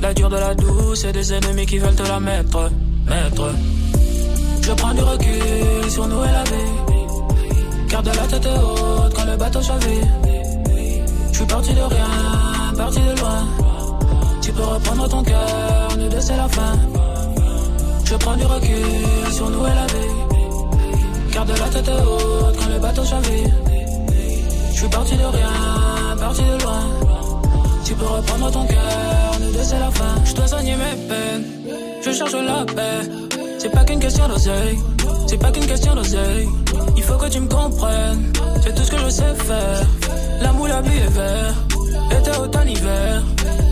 La 0.00 0.14
dure 0.14 0.30
de 0.30 0.36
la 0.36 0.54
douce 0.54 1.04
et 1.04 1.12
des 1.12 1.34
ennemis 1.34 1.66
qui 1.66 1.78
veulent 1.78 1.94
te 1.94 2.08
la 2.08 2.18
mettre. 2.20 2.70
Mettre. 3.06 3.50
Je 4.62 4.72
prends 4.72 4.94
du 4.94 5.02
recul 5.02 5.90
sur 5.90 6.08
nous 6.08 6.24
et 6.24 6.32
la 6.32 6.44
vie. 6.44 7.88
Garde 7.88 8.06
la 8.06 8.26
tête 8.26 8.46
haute 8.46 9.14
quand 9.14 9.24
le 9.26 9.36
bateau 9.36 9.60
chavire. 9.60 10.06
Je 11.32 11.36
suis 11.36 11.46
parti 11.46 11.74
de 11.74 11.82
rien, 11.82 12.74
parti 12.76 13.00
de 13.00 13.20
loin. 13.20 13.46
Tu 14.40 14.52
peux 14.52 14.64
reprendre 14.64 15.08
ton 15.08 15.22
cœur, 15.22 15.88
nous 15.98 16.08
deux 16.08 16.20
c'est 16.20 16.36
la 16.36 16.48
fin. 16.48 16.78
Je 18.04 18.14
prends 18.16 18.36
du 18.36 18.44
recul 18.44 19.32
sur 19.32 19.50
nous 19.50 19.66
et 19.66 19.74
la 19.74 19.86
vie. 19.86 21.32
Garde 21.32 21.50
la 21.50 21.68
tête 21.68 21.88
haute 21.88 22.56
quand 22.58 22.68
le 22.72 22.78
bateau 22.78 23.04
chavire. 23.04 23.50
Je 24.72 24.76
suis 24.78 24.88
parti 24.88 25.16
de 25.16 25.24
rien, 25.24 26.16
parti 26.18 26.42
de 26.42 26.62
loin. 26.62 26.82
Tu 27.84 27.94
peux 27.94 28.06
reprendre 28.06 28.50
ton 28.50 28.66
cœur, 28.66 29.38
nous 29.40 29.52
deux 29.52 29.78
la 29.78 29.90
fin. 29.90 30.14
Je 30.24 30.34
dois 30.34 30.46
soigner 30.46 30.76
mes 30.76 31.08
peines, 31.08 31.44
je 32.04 32.12
cherche 32.12 32.32
la 32.32 32.64
paix. 32.64 33.08
C'est 33.58 33.70
pas 33.70 33.84
qu'une 33.84 34.00
question 34.00 34.28
d'oseille, 34.28 34.78
c'est 35.28 35.38
pas 35.38 35.50
qu'une 35.52 35.66
question 35.66 35.94
d'oseille. 35.94 36.48
Il 36.96 37.02
faut 37.02 37.16
que 37.16 37.28
tu 37.28 37.40
me 37.40 37.48
comprennes, 37.48 38.32
c'est 38.62 38.74
tout 38.74 38.82
ce 38.82 38.90
que 38.90 38.98
je 38.98 39.08
sais 39.08 39.34
faire. 39.34 39.86
L'amour, 40.42 40.68
la 40.68 40.80
vie 40.82 40.98
est 40.98 41.12
vert, 41.12 41.54
été, 42.10 42.30
automne, 42.40 42.68
hiver. 42.68 43.22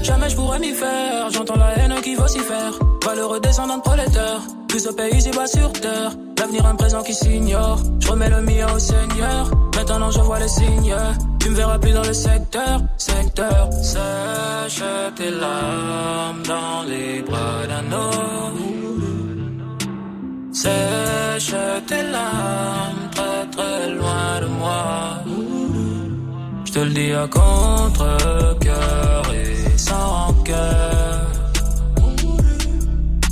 Jamais 0.03 0.29
je 0.31 0.37
pourrais 0.37 0.59
m'y 0.59 0.73
faire, 0.73 1.31
j'entends 1.31 1.57
la 1.57 1.79
haine 1.79 1.95
qui 2.03 2.17
faire. 2.17 2.73
Valeureux 3.05 3.41
descendant 3.41 3.79
de 3.79 3.83
prolétaire, 3.83 4.41
plus 4.69 4.87
au 4.87 4.93
pays, 4.93 5.21
c'est 5.21 5.35
bas 5.35 5.47
sur 5.47 5.73
terre. 5.73 6.13
L'avenir, 6.39 6.65
un 6.65 6.75
présent 6.75 7.03
qui 7.03 7.15
s'ignore. 7.15 7.81
Je 8.01 8.09
remets 8.09 8.31
le 8.31 8.41
mien 8.41 8.67
au 8.75 8.79
Seigneur. 8.79 9.51
Maintenant, 9.77 10.11
je 10.11 10.21
vois 10.21 10.39
les 10.39 10.49
signes. 10.49 10.95
Tu 11.39 11.51
me 11.51 11.55
verras 11.55 11.79
plus 11.79 11.93
dans 11.93 12.03
le 12.03 12.13
secteur, 12.15 12.81
secteur. 12.97 13.71
Sèche 13.73 14.83
tes 15.17 15.31
larmes 15.31 16.43
dans 16.47 16.83
les 16.89 17.21
bras 17.21 17.67
d'un 17.69 17.93
homme. 17.93 18.59
Sèche 20.53 21.55
tes 21.87 22.03
larmes 22.05 23.11
très 23.15 23.47
très 23.55 23.91
loin 23.91 24.41
de 24.41 24.47
moi. 24.47 25.23
Je 26.65 26.73
te 26.73 26.79
le 26.79 26.91
dis 26.91 27.13
à 27.13 27.27
contre-cœur 27.29 29.23
et 29.30 29.30
sans 29.81 30.07
rancœur. 30.19 31.27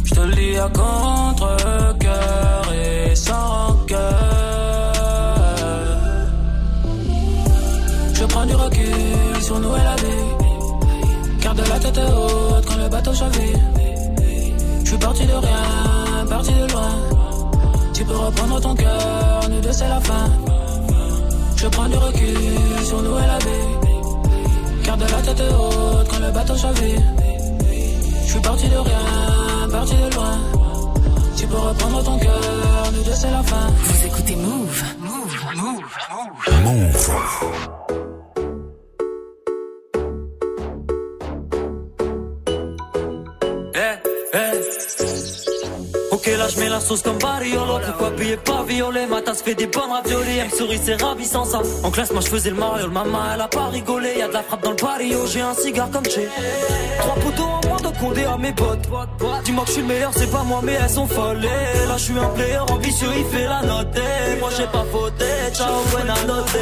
Je 0.05 0.15
te 0.15 0.21
le 0.21 0.35
dis 0.35 0.57
à 0.57 0.69
contre-cœur 0.81 2.63
et 2.73 3.15
sans 3.15 3.45
rancœur. 3.55 4.95
Je 8.15 8.25
prends 8.25 8.47
du 8.47 8.55
recul 8.55 9.43
sur 9.43 9.59
nous 9.61 9.75
et 9.81 9.85
la 9.91 9.97
vie. 10.03 10.27
Garde 11.43 11.63
la 11.73 11.79
tête 11.79 12.01
haute 12.17 12.65
quand 12.67 12.79
le 12.83 12.89
bateau 12.89 13.15
chavire. 13.15 13.61
Je 14.85 14.89
suis 14.89 14.99
parti 14.99 15.25
de 15.27 15.37
rien, 15.47 16.27
parti 16.29 16.53
de 16.61 16.67
loin. 16.73 16.93
Tu 17.93 18.05
peux 18.05 18.17
reprendre 18.17 18.61
ton 18.61 18.75
cœur, 18.75 19.41
nous 19.51 19.61
deux 19.61 19.73
c'est 19.73 19.89
la 19.89 20.01
fin. 20.01 20.27
Je 21.57 21.67
prends 21.67 21.89
du 21.89 21.97
recul 21.97 22.85
sur 22.85 23.03
nous 23.03 23.19
et 23.19 23.27
la 23.35 23.39
vie. 23.39 23.88
Garde 24.89 25.03
la 25.03 25.21
tête 25.21 25.43
haute 25.53 26.09
quand 26.11 26.19
le 26.19 26.31
bateau 26.33 26.57
chavire. 26.57 27.03
Je 28.25 28.31
suis 28.31 28.41
parti 28.41 28.69
de 28.71 28.77
rien, 28.79 29.69
parti 29.71 29.95
de 29.95 30.15
loin. 30.15 30.39
Tu 31.37 31.47
peux 31.47 31.59
reprendre 31.59 32.03
ton 32.05 32.19
cœur, 32.19 32.93
nous 32.95 33.03
deux 33.03 33.13
c'est 33.13 33.31
la 33.31 33.43
fin. 33.43 33.67
Vous 33.83 34.07
écoutez 34.07 34.37
Move. 34.37 34.83
Move, 34.99 35.37
Move, 35.57 35.85
Move. 36.65 37.11
Eh, 37.91 37.98
Ok 46.29 46.37
là 46.37 46.49
je 46.49 46.61
mets 46.61 46.69
la 46.69 46.81
sauce 46.81 47.03
comme 47.03 47.19
Bariolo 47.19 47.79
Pourquoi 47.87 48.11
payer 48.11 48.37
pas 48.37 48.63
violet 48.63 49.07
Ma 49.07 49.23
tasse 49.23 49.43
fait 49.43 49.55
des 49.55 49.67
bonnes 49.67 49.91
raviolis. 49.91 50.39
Elle 50.39 50.51
sourit 50.51 50.81
c'est 50.83 51.01
ravissant 51.01 51.45
ça. 51.45 51.63
En 51.83 51.91
classe 51.91 52.13
moi 52.13 52.21
je 52.21 52.29
faisais 52.29 52.51
le 52.51 52.57
Mario. 52.57 52.89
Maman 52.89 53.19
elle 53.35 53.41
a 53.41 53.49
pas 53.49 53.69
rigolé. 53.69 54.19
Y'a 54.19 54.29
de 54.29 54.35
la 54.35 54.43
frappe 54.43 54.63
dans 54.63 54.71
le 54.71 54.77
barrio 54.77 55.27
J'ai 55.27 55.41
un 55.41 55.55
cigare 55.55 55.91
comme 55.91 56.05
Che. 56.05 56.21
Trois 56.99 57.15
poteaux 57.15 57.43
en 57.43 57.69
moins 57.69 57.81
donc 57.81 57.99
condé 57.99 58.25
à 58.25 58.37
mes 58.37 58.53
potes. 58.53 58.89
Dis-moi 59.45 59.65
que 59.65 59.69
je 59.69 59.73
suis 59.73 59.83
le 59.83 59.89
meilleur 59.89 60.11
c'est 60.15 60.31
pas 60.31 60.43
moi 60.43 60.61
mais 60.63 60.75
elles 60.75 60.91
sont 60.91 61.07
folles. 61.07 61.41
Là 61.41 61.97
je 61.97 62.03
suis 62.03 62.19
un 62.19 62.29
player 62.29 62.59
ambitieux 62.59 63.09
il 63.17 63.25
fait 63.27 63.45
la 63.45 63.63
note. 63.63 63.99
Moi 64.41 64.51
j'ai 64.57 64.67
pas 64.67 64.85
fauté. 64.93 65.25
Ciao 65.55 65.83
buena 65.91 66.15
note 66.27 66.57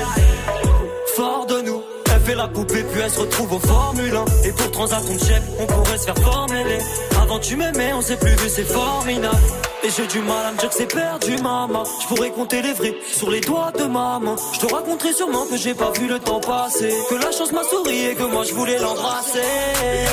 Fort 1.17 1.47
de 1.47 1.61
nous 1.63 1.83
fait 2.27 2.35
la 2.35 2.49
poupée 2.49 2.83
puis 2.83 3.01
elle 3.01 3.11
se 3.11 3.21
retrouve 3.21 3.53
au 3.53 3.59
Formule 3.61 4.15
1 4.15 4.25
Et 4.49 4.53
pour 4.53 4.71
transat 4.73 5.03
chef 5.19 5.43
on 5.61 5.67
pourrait 5.67 5.99
se 5.99 6.05
faire 6.05 6.19
former 6.19 6.79
Avant 7.23 7.39
tu 7.39 7.57
m'aimais 7.57 7.93
on 7.93 8.01
s'est 8.01 8.17
plus 8.17 8.35
vu 8.35 8.49
c'est 8.49 8.65
formidable. 8.65 9.37
Et 9.85 9.91
j'ai 9.91 10.07
du 10.09 10.21
mal 10.21 10.47
à 10.47 10.53
me 10.53 10.59
dire 10.59 10.69
que 10.69 10.75
c'est 10.75 10.93
perdu 10.93 11.37
maman. 11.43 11.85
Je 12.03 12.07
pourrais 12.09 12.31
compter 12.31 12.63
les 12.63 12.73
vrais 12.73 12.95
sur 13.13 13.31
les 13.31 13.41
doigts 13.41 13.71
de 13.79 13.85
ma 13.85 14.19
main 14.19 14.35
Je 14.53 14.59
te 14.59 14.75
raconterai 14.75 15.13
sûrement 15.13 15.47
que 15.47 15.57
j'ai 15.57 15.75
pas 15.75 15.93
vu 15.93 16.09
le 16.09 16.19
temps 16.19 16.41
passer. 16.41 16.93
Que 17.09 17.15
la 17.15 17.31
chance 17.31 17.53
m'a 17.53 17.63
souri 17.63 18.07
et 18.07 18.15
que 18.15 18.25
moi 18.25 18.43
je 18.45 18.55
voulais 18.55 18.79
l'embrasser. 18.79 19.39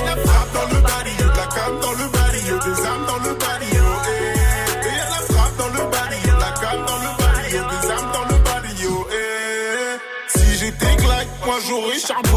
La 0.06 0.16
frappe 0.16 0.54
dans 0.54 0.76
le 0.76 0.82
barrio, 0.82 1.14
de 1.18 1.38
la 1.38 1.48
cam 1.48 1.80
dans 1.82 1.92
le 1.92 2.10
barrio, 2.10 2.60
des 2.60 2.86
âmes 2.86 3.06
dans 3.08 3.30
le. 3.30 3.34
J'aurais 12.14 12.33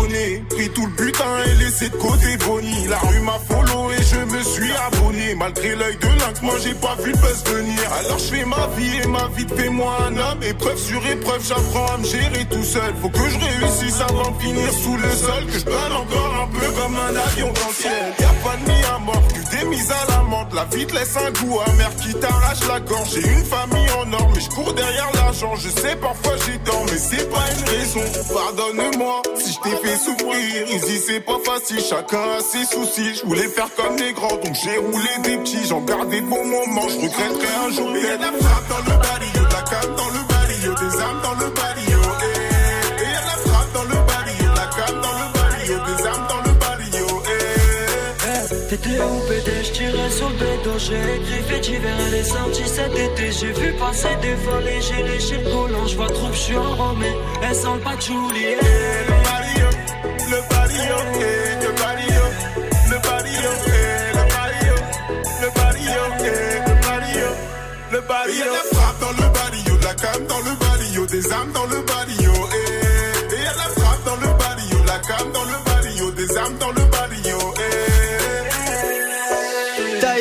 pris 0.49 0.68
tout 0.70 0.87
le 0.87 0.93
butin 1.05 1.24
et 1.47 1.64
laissé 1.64 1.89
de 1.89 1.97
côté 1.97 2.37
Bonnie. 2.47 2.87
La 2.89 2.99
rue 2.99 3.20
m'a 3.20 3.39
follow 3.49 3.91
et 3.91 4.03
je 4.03 4.18
me 4.34 4.43
suis 4.43 4.72
abonné. 4.72 5.34
Malgré 5.34 5.74
l'œil 5.74 5.97
de 5.97 6.07
lynx, 6.07 6.43
moi 6.43 6.55
j'ai 6.62 6.74
pas 6.74 6.95
vu 6.97 7.12
le 7.12 7.18
buzz 7.18 7.45
venir. 7.47 7.80
Alors 8.01 8.18
je 8.18 8.34
fais 8.34 8.45
ma 8.45 8.66
vie 8.76 9.01
et 9.03 9.07
ma 9.07 9.28
vie 9.37 9.47
fait 9.57 9.68
moi 9.70 9.97
un 10.09 10.16
homme. 10.16 10.43
Épreuve 10.43 10.78
sur 10.78 11.07
épreuve, 11.07 11.43
j'apprends 11.47 11.95
à 11.95 11.99
me 11.99 12.05
gérer 12.05 12.45
tout 12.51 12.64
seul. 12.64 12.95
Faut 13.01 13.09
que 13.09 13.18
je 13.18 13.39
réussisse 13.39 14.01
avant 14.01 14.30
de 14.30 14.43
finir 14.43 14.72
sous 14.72 14.97
le 14.97 15.11
sol. 15.11 15.47
Que 15.47 15.59
je 15.59 15.64
donne 15.64 15.93
encore 15.93 16.34
un 16.45 16.49
peu 16.59 16.66
comme 16.80 16.97
un 16.97 17.16
avion 17.16 17.47
dans 17.47 17.68
le 17.68 17.74
ciel. 17.74 18.14
Y'a 18.18 18.34
pas 18.45 18.57
de 18.57 18.70
nuit 18.70 18.84
à 18.95 18.99
mort, 18.99 19.22
que 19.28 19.57
des 19.57 19.64
mises 19.66 19.91
à 19.91 20.12
la 20.12 20.22
menthe. 20.22 20.53
La 20.55 20.64
vie 20.64 20.87
te 20.87 20.95
laisse 20.95 21.16
un 21.16 21.30
goût 21.30 21.61
amer 21.66 21.91
qui 22.03 22.14
t'arrache 22.14 22.66
la 22.68 22.80
gorge. 22.80 23.11
J'ai 23.14 23.28
une 23.28 23.45
famille 23.45 23.91
en 23.91 24.12
or, 24.12 24.30
mais 24.34 24.41
je 24.41 24.49
cours 24.51 24.72
derrière 24.74 25.11
l'argent. 25.14 25.55
Je 25.57 25.68
sais 25.68 25.97
parfois 25.97 26.32
j'ai 26.47 26.59
tort, 26.59 26.84
mais 26.91 26.99
c'est 26.99 27.30
pas 27.30 27.45
une 27.59 27.64
raison. 27.78 28.01
Pardonne-moi 28.32 29.22
si 29.37 29.53
je 29.53 29.61
t'ai 29.61 29.76
fait 29.76 29.97
souffrir. 29.97 30.25
Ici 30.34 30.98
c'est 31.06 31.20
pas 31.20 31.38
facile, 31.44 31.80
chacun 31.80 32.18
a 32.38 32.40
ses 32.40 32.64
soucis. 32.64 33.14
Je 33.14 33.26
voulais 33.26 33.48
faire 33.48 33.68
comme 33.76 33.96
les 33.96 34.12
grands, 34.12 34.36
donc 34.36 34.54
j'ai 34.54 34.76
roulé 34.78 35.08
des 35.22 35.36
petits. 35.38 35.64
J'en 35.68 35.80
garde 35.82 36.08
des 36.10 36.20
bons 36.20 36.44
moments, 36.44 36.88
je 36.88 36.96
regretterai 36.96 37.54
un 37.66 37.70
jour. 37.70 37.90
Il 37.94 38.02
y 38.02 38.06
a 38.10 38.16
de 38.16 38.22
la 38.22 38.32
frappe 38.32 38.68
dans 38.68 38.78
le 38.78 38.98
barrio, 38.98 39.32
de 39.34 39.54
la 39.54 39.62
cam 39.62 39.94
dans 39.96 40.08
le 40.08 40.22
barrio, 40.28 40.74
des 40.74 41.00
âmes 41.00 41.20
dans 41.22 41.34
le 41.44 41.50
barrio. 41.50 41.98
eh. 42.22 43.02
Et 43.02 43.06
y 43.06 43.16
a 43.16 43.20
de 43.20 43.26
la 43.26 43.38
frappe 43.52 43.72
dans 43.74 43.82
le 43.84 44.06
barrio, 44.06 44.50
de 44.50 44.56
la 44.56 44.66
cam 44.76 45.00
dans 45.00 45.16
le 45.20 45.26
barrio, 45.38 45.74
des 45.86 46.06
âmes 46.06 46.26
dans 46.28 46.42
le 46.50 46.58
barrio. 46.58 47.06
eh. 47.26 48.68
T'étais 48.68 49.00
où 49.00 49.28
PD, 49.28 49.50
je 49.64 49.72
tirais 49.72 50.10
sur 50.10 50.28
le 50.28 50.34
bédo 50.36 50.72
J'ai 50.78 50.96
écrit 51.16 51.42
fait 51.48 51.60
d'hiver, 51.60 51.94
elle 52.08 52.14
est 52.14 52.24
sortie 52.24 52.66
cet 52.68 52.92
été 52.98 53.30
J'ai 53.32 53.52
vu 53.52 53.72
passer 53.74 54.08
des 54.20 54.34
volets, 54.34 54.80
j'ai 54.80 55.02
léché 55.04 55.36
le 55.38 55.50
collant 55.50 55.86
Je 55.86 55.96
vois 55.96 56.08
trop 56.08 56.28
que 56.28 56.34
je 56.34 56.38
suis 56.40 56.56
enrhumé, 56.56 57.12
elle 57.42 57.54
sent 57.54 57.68
le 57.74 57.80
patchouli 57.80 58.44
Y 68.28 68.42
a 68.42 68.46
la 68.46 68.64
frappe 68.76 69.00
dans 69.00 69.12
le 69.12 69.32
barrio, 69.32 69.78
la 69.82 69.94
cam 69.94 70.26
dans 70.26 70.40
le 70.40 70.56
barrio, 70.58 71.06
des 71.06 71.32
âmes 71.32 71.52
dans 71.52 71.66
le 71.66 71.80
barrio, 71.82 72.32
eh. 72.52 73.34
Et 73.34 73.46
a 73.46 73.54
la 73.54 73.68
frappe 73.70 74.04
dans 74.04 74.16
le 74.16 74.26
barrio, 74.36 74.78
la 74.84 74.98
cam 74.98 75.32
dans 75.32 75.44
le 75.44 75.64
barrio, 75.64 76.10
des 76.10 76.36
âmes 76.36 76.58
dans 76.58 76.72
le 76.72 76.84
barrio, 76.90 77.05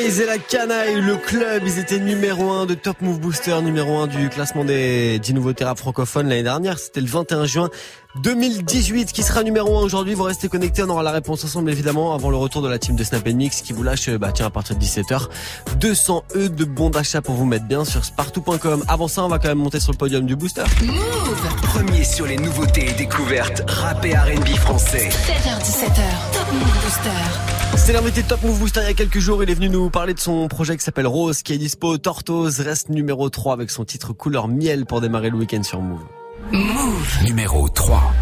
Taïs 0.05 0.19
et 0.19 0.25
la 0.25 0.37
canaille, 0.37 1.01
le 1.01 1.17
club, 1.17 1.63
ils 1.65 1.79
étaient 1.79 1.99
numéro 1.99 2.51
1 2.51 2.67
de 2.67 2.75
Top 2.75 3.01
Move 3.01 3.19
Booster, 3.19 3.59
numéro 3.61 3.97
1 3.97 4.07
du 4.07 4.29
classement 4.29 4.63
des 4.63 5.17
10 5.17 5.33
nouveaux 5.33 5.53
thérapes 5.53 5.79
francophones 5.79 6.29
l'année 6.29 6.43
dernière. 6.43 6.77
C'était 6.77 7.01
le 7.01 7.07
21 7.07 7.45
juin 7.45 7.69
2018 8.21 9.11
qui 9.11 9.23
sera 9.23 9.41
numéro 9.41 9.77
1 9.77 9.81
aujourd'hui. 9.81 10.13
Vous 10.13 10.23
restez 10.23 10.47
connectés, 10.47 10.83
on 10.83 10.89
aura 10.89 11.01
la 11.01 11.11
réponse 11.11 11.43
ensemble 11.43 11.71
évidemment 11.71 12.13
avant 12.13 12.29
le 12.29 12.37
retour 12.37 12.61
de 12.61 12.69
la 12.69 12.77
team 12.77 12.95
de 12.95 13.03
Snap 13.03 13.25
Mix 13.27 13.61
qui 13.61 13.73
vous 13.73 13.81
lâche, 13.81 14.09
bah 14.11 14.31
tiens, 14.31 14.45
à 14.45 14.49
partir 14.51 14.75
de 14.75 14.83
17h, 14.83 15.27
200 15.79 16.23
E 16.35 16.49
de 16.49 16.65
bons 16.65 16.91
d'achat 16.91 17.21
pour 17.21 17.33
vous 17.33 17.45
mettre 17.45 17.65
bien 17.65 17.83
sur 17.83 18.05
spartou.com. 18.05 18.83
Avant 18.87 19.07
ça, 19.07 19.23
on 19.23 19.27
va 19.27 19.39
quand 19.39 19.49
même 19.49 19.57
monter 19.57 19.79
sur 19.79 19.91
le 19.91 19.97
podium 19.97 20.25
du 20.25 20.35
booster. 20.35 20.63
Premier 21.63 22.03
sur 22.03 22.27
les 22.27 22.37
nouveautés 22.37 22.89
et 22.89 22.93
découvertes 22.93 23.63
rap 23.67 24.05
et 24.05 24.15
R&B 24.15 24.49
français. 24.57 25.09
16h17h, 25.09 26.33
Top 26.33 26.53
Move 26.53 26.83
Booster. 26.83 27.54
C'était 27.77 27.93
l'invité 27.93 28.23
de 28.23 28.27
Top 28.27 28.41
Move 28.41 28.59
Booster 28.59 28.79
il 28.83 28.87
y 28.87 28.89
a 28.89 28.93
quelques 28.93 29.19
jours. 29.19 29.43
Il 29.43 29.49
est 29.49 29.53
venu 29.53 29.69
nous 29.69 29.89
parler 29.89 30.13
de 30.13 30.19
son 30.19 30.47
projet 30.47 30.77
qui 30.77 30.83
s'appelle 30.83 31.07
Rose, 31.07 31.43
qui 31.43 31.53
est 31.53 31.57
dispo. 31.57 31.97
Tortoise 31.97 32.59
reste 32.61 32.89
numéro 32.89 33.29
3 33.29 33.53
avec 33.53 33.69
son 33.69 33.85
titre 33.85 34.13
couleur 34.13 34.47
miel 34.47 34.85
pour 34.85 35.01
démarrer 35.01 35.29
le 35.29 35.37
week-end 35.37 35.61
sur 35.61 35.81
Move. 35.81 35.99
Move. 36.51 37.23
Numéro 37.25 37.67
3. 37.67 38.13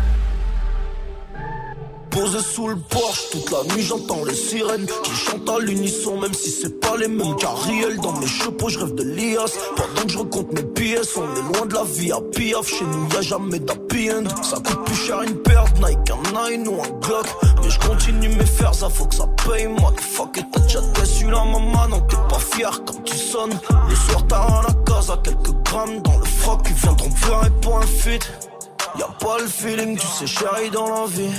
Posé 2.14 2.40
sous 2.40 2.68
le 2.68 2.76
porche, 2.76 3.30
toute 3.32 3.50
la 3.50 3.64
nuit 3.74 3.82
j'entends 3.82 4.24
les 4.24 4.36
sirènes 4.36 4.86
qui 5.04 5.12
chantent 5.12 5.50
à 5.50 5.58
l'unisson 5.58 6.20
même 6.20 6.34
si 6.34 6.52
c'est 6.52 6.80
pas 6.80 6.96
les 6.96 7.08
mêmes 7.08 7.36
carriels 7.38 7.98
Dans 7.98 8.14
mes 8.14 8.28
chapeaux 8.28 8.70
je 8.70 8.80
rêve 8.80 8.94
de 8.94 9.04
l'IAS. 9.04 9.58
Pendant 9.76 10.06
que 10.06 10.10
je 10.12 10.18
recompte 10.20 10.54
mes 10.54 10.64
pièces 10.64 11.18
On 11.18 11.24
est 11.36 11.58
loin 11.58 11.66
de 11.66 11.74
la 11.74 11.84
vie 11.84 12.12
à 12.12 12.22
piaf. 12.22 12.68
Chez 12.68 12.86
nous 12.86 13.08
y 13.12 13.18
a 13.18 13.22
jamais 13.22 13.58
d'happy 13.58 14.12
end. 14.12 14.44
Ça 14.44 14.58
coûte 14.58 14.86
plus 14.86 14.96
cher 14.96 15.24
une 15.24 15.34
de 15.34 15.88
Nike 15.88 16.12
Un 16.12 16.50
Nine 16.52 16.68
ou 16.68 16.82
un 16.82 17.00
Glock. 17.00 17.26
Mais 17.64 17.70
je 17.70 17.80
continue 17.80 18.30
mes 18.30 18.46
fers, 18.46 18.76
ça 18.76 18.90
faut 18.90 19.06
que 19.06 19.16
ça 19.16 19.28
paye. 19.48 19.68
Moi, 19.68 19.94
fuck 20.00 20.38
et 20.38 20.44
t'as 20.52 20.60
déjà 20.60 20.82
déçu 20.82 21.26
la 21.26 21.44
maman, 21.44 21.88
donc 21.90 22.08
t'es 22.10 22.18
pas 22.30 22.40
fier 22.40 22.82
quand 22.86 23.04
tu 23.04 23.18
sonnes. 23.18 23.60
Le 23.90 23.96
soir, 23.96 24.24
t'as 24.28 24.38
à 24.38 24.62
la 24.68 24.74
casa, 24.86 25.20
quelques 25.24 25.64
grammes. 25.64 26.02
Dans 26.04 26.18
le 26.18 26.26
froc, 26.26 26.60
ils 26.68 26.74
viendront 26.74 27.10
pleurer 27.10 27.50
pour 27.62 27.78
un 27.80 27.88
feat. 27.88 28.53
Y'a 28.98 29.08
pas 29.20 29.40
le 29.40 29.48
feeling, 29.48 29.98
tu 29.98 30.06
sais, 30.06 30.28
chérie, 30.28 30.70
dans 30.70 30.88
la 30.88 31.08
vie. 31.08 31.32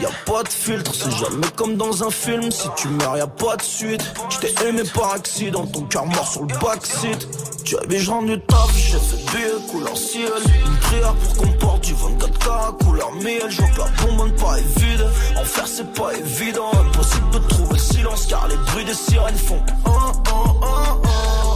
Y'a 0.00 0.10
pas 0.24 0.42
de 0.42 0.48
filtre, 0.48 0.92
c'est 0.94 1.10
jamais 1.10 1.46
comme 1.56 1.76
dans 1.76 2.04
un 2.04 2.10
film. 2.10 2.50
Si 2.50 2.68
tu 2.76 2.88
meurs, 2.88 3.16
y'a 3.16 3.26
pas 3.26 3.56
de 3.56 3.62
suite. 3.62 4.02
Je 4.30 4.38
t'ai 4.38 4.66
aimé 4.66 4.82
par 4.94 5.12
accident, 5.12 5.66
ton 5.66 5.82
cœur 5.82 6.06
mort 6.06 6.28
sur 6.28 6.42
le 6.42 6.54
backseat. 6.58 7.26
Tu 7.64 7.76
avais 7.78 7.98
genre 7.98 8.22
du 8.22 8.38
taf, 8.40 8.72
j'ai 8.76 8.98
fait 8.98 9.36
billet 9.36 9.70
couleur 9.70 9.96
ciel. 9.96 10.30
Une 10.66 10.76
prière 10.76 11.14
pour 11.14 11.36
qu'on 11.36 11.52
porte 11.58 11.84
du 11.84 11.94
24K 11.94 12.84
couleur 12.84 13.12
miel. 13.14 13.42
Je 13.48 13.62
vois 13.62 13.70
que 13.70 13.78
la 13.78 14.06
bombe 14.06 14.32
pas 14.36 14.58
est 14.58 14.78
vide. 14.78 15.06
En 15.36 15.44
faire, 15.44 15.66
c'est 15.66 15.92
pas 15.94 16.12
évident. 16.12 16.70
Impossible 16.72 17.30
de 17.30 17.38
trouver 17.38 17.72
le 17.72 17.78
silence 17.78 18.26
car 18.26 18.46
les 18.48 18.56
bruits 18.56 18.84
des 18.84 18.94
sirènes 18.94 19.36
font. 19.36 19.62
Oh, 19.86 20.12
oh. 20.32 21.55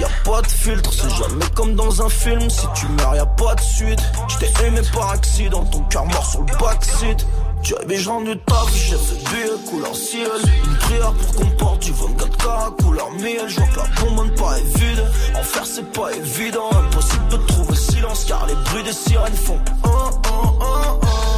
Y'a 0.00 0.08
pas 0.24 0.40
de 0.40 0.46
filtre, 0.46 0.90
c'est 0.94 1.10
jamais 1.10 1.44
comme 1.54 1.74
dans 1.74 2.00
un 2.00 2.08
film. 2.08 2.48
Si 2.48 2.66
tu 2.74 2.86
meurs, 2.88 3.14
y'a 3.14 3.26
pas 3.26 3.54
de 3.54 3.60
suite. 3.60 4.00
J't'ai 4.28 4.66
aimé 4.66 4.80
par 4.94 5.10
accident, 5.10 5.62
ton 5.66 5.80
cœur 5.90 6.06
mort 6.06 6.24
sur 6.24 6.40
le 6.40 6.58
backseat. 6.58 7.26
Tu 7.62 7.76
avais 7.76 7.98
genre 7.98 8.22
du 8.22 8.34
taf, 8.38 8.74
j'ai 8.74 8.96
fait 8.96 9.30
billet 9.30 9.70
couleur 9.70 9.94
ciel. 9.94 10.30
Une 10.64 10.76
prière 10.78 11.12
pour 11.12 11.34
qu'on 11.34 11.50
porte 11.50 11.82
du 11.82 11.92
24K 11.92 12.82
couleur 12.82 13.10
miel. 13.10 13.46
Je 13.46 13.60
vois 13.60 13.68
que 13.68 13.76
la 13.76 14.00
bombe 14.00 14.34
pas 14.36 14.58
est 14.58 14.78
vide. 14.78 15.04
En 15.38 15.42
faire, 15.42 15.66
c'est 15.66 15.92
pas 15.92 16.10
évident. 16.12 16.70
Impossible 16.72 17.28
de 17.28 17.36
trouver 17.36 17.76
silence 17.76 18.24
car 18.24 18.46
les 18.46 18.54
bruits 18.54 18.84
des 18.84 18.94
sirènes 18.94 19.34
font. 19.34 19.58
Oh, 19.84 19.88
oh, 19.90 20.58
oh, 20.62 21.00
oh. 21.02 21.29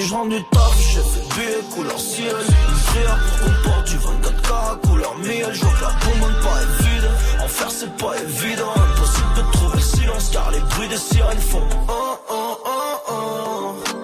Les 0.00 0.06
gens 0.06 0.24
du 0.24 0.42
taf, 0.44 0.78
j'ai 0.78 1.02
fait 1.02 1.40
billet 1.40 1.60
couleur 1.74 2.00
ciel 2.00 2.34
prière 2.86 3.18
pour 3.18 3.46
qu'on 3.46 3.68
porte 3.68 3.86
du 3.86 3.96
24K 3.96 4.88
couleur 4.88 5.18
miel. 5.18 5.50
Je 5.52 5.60
vois 5.60 5.72
que 5.74 5.82
la 5.82 5.90
bombe 5.90 6.32
pas 6.42 6.62
est 6.62 6.82
vide. 6.84 7.10
En 7.38 7.68
c'est 7.68 7.96
pas 7.98 8.16
évident. 8.16 8.72
Impossible 8.76 9.34
de 9.36 9.52
trouver 9.52 9.82
silence 9.82 10.30
car 10.32 10.50
les 10.52 10.60
bruits 10.60 10.88
des 10.88 10.96
sirènes 10.96 11.38
font 11.38 11.68
oh, 11.86 12.18
oh, 12.30 12.58
oh, 12.64 13.10
oh. 13.10 13.99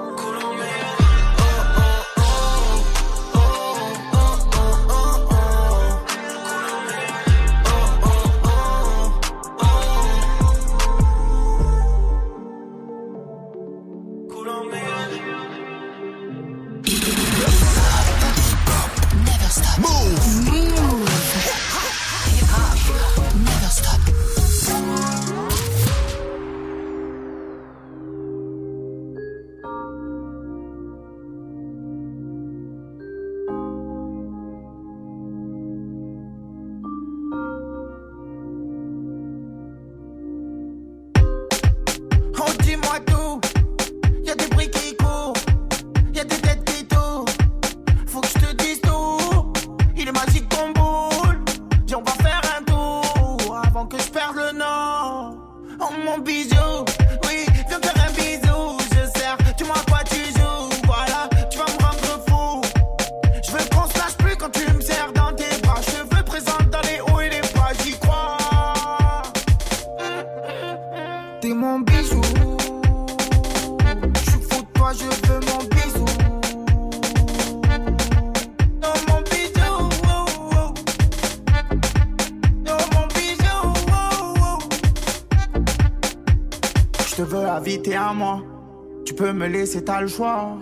T'as 89.83 90.01
le 90.01 90.09
choix. 90.09 90.57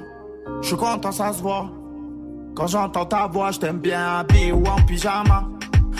Je 0.62 0.68
suis 0.68 0.76
content, 0.76 1.12
ça 1.12 1.32
se 1.32 1.42
voit. 1.42 1.70
Quand 2.54 2.66
j'entends 2.66 3.06
ta 3.06 3.26
voix, 3.26 3.50
je 3.50 3.58
t'aime 3.58 3.78
bien 3.78 4.18
habillé 4.18 4.52
ou 4.52 4.64
en 4.66 4.80
pyjama. 4.86 5.48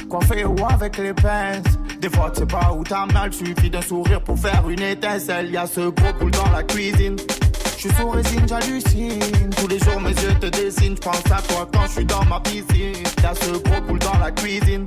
Coiffé 0.09 0.45
ou 0.45 0.57
avec 0.69 0.97
les 0.99 1.15
pinces. 1.15 1.65
Des 2.01 2.11
fois, 2.11 2.31
tu 2.31 2.41
sais 2.41 2.47
pas 2.47 2.73
où 2.77 2.85
t'as 2.85 3.07
mal, 3.07 3.33
suffit 3.33 3.71
d'un 3.71 3.81
sourire 3.81 4.23
pour 4.23 4.39
faire 4.39 4.69
une 4.69 4.83
étincelle. 4.83 5.51
Y 5.51 5.57
a 5.57 5.67
ce 5.67 5.89
gros 5.89 6.13
boule 6.21 6.31
dans 6.31 6.51
la 6.53 6.63
cuisine. 6.63 7.17
Je 7.77 7.89
suis 7.89 7.91
sous 7.99 8.09
résine, 8.09 8.47
j'hallucine. 8.49 9.51
Tous 9.57 9.69
les 9.69 9.79
jours, 9.79 10.01
mes 10.01 10.11
yeux 10.11 10.35
te 10.41 10.47
dessinent. 10.47 10.97
Je 10.97 11.01
pense 11.01 11.33
à 11.33 11.43
toi 11.43 11.69
quand 11.73 11.87
je 11.87 11.93
suis 11.93 12.05
dans 12.05 12.25
ma 12.25 12.41
piscine. 12.41 13.03
Y 13.23 13.27
a 13.27 13.35
ce 13.35 13.51
gros 13.51 13.81
boule 13.89 13.99
dans 13.99 14.19
la 14.19 14.31
cuisine. 14.31 14.87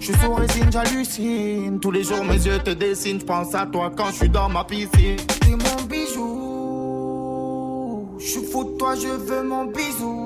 Je 0.00 0.06
suis 0.06 0.14
sous 0.14 0.34
résine, 0.34 0.70
j'hallucine. 0.72 1.80
Tous 1.80 1.90
les 1.90 2.04
jours, 2.04 2.24
mes 2.24 2.46
yeux 2.46 2.58
te 2.58 2.70
dessinent. 2.70 3.20
Je 3.20 3.24
pense 3.24 3.54
à 3.54 3.66
toi 3.66 3.90
quand 3.96 4.06
je 4.10 4.16
suis 4.16 4.28
dans 4.30 4.48
ma 4.48 4.64
piscine. 4.64 5.16
T'es 5.40 5.56
je 8.94 9.08
veux 9.08 9.42
mon 9.42 9.66
bisou. 9.66 10.16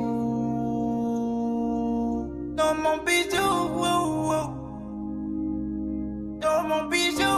Dans 2.56 2.74
mon 2.74 2.96
bisou. 3.04 4.30
Dans 6.40 6.62
mon 6.68 6.84
bisou. 6.88 7.34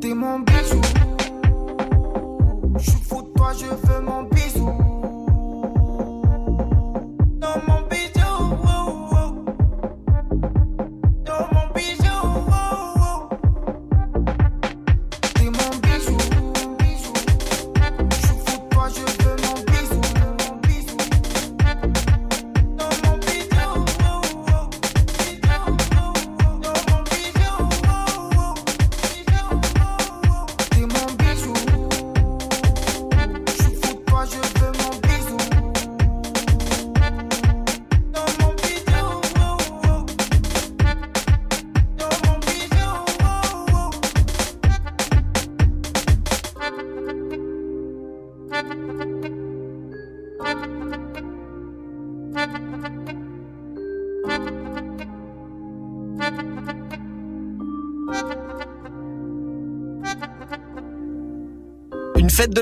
T'es 0.00 0.14
mon 0.14 0.40
bisou. 0.40 0.80
Je 2.78 2.90
suis 2.90 3.02
fou 3.02 3.22
de 3.22 3.28
toi, 3.36 3.52
je 3.58 3.66
veux 3.66 4.00
mon 4.02 4.11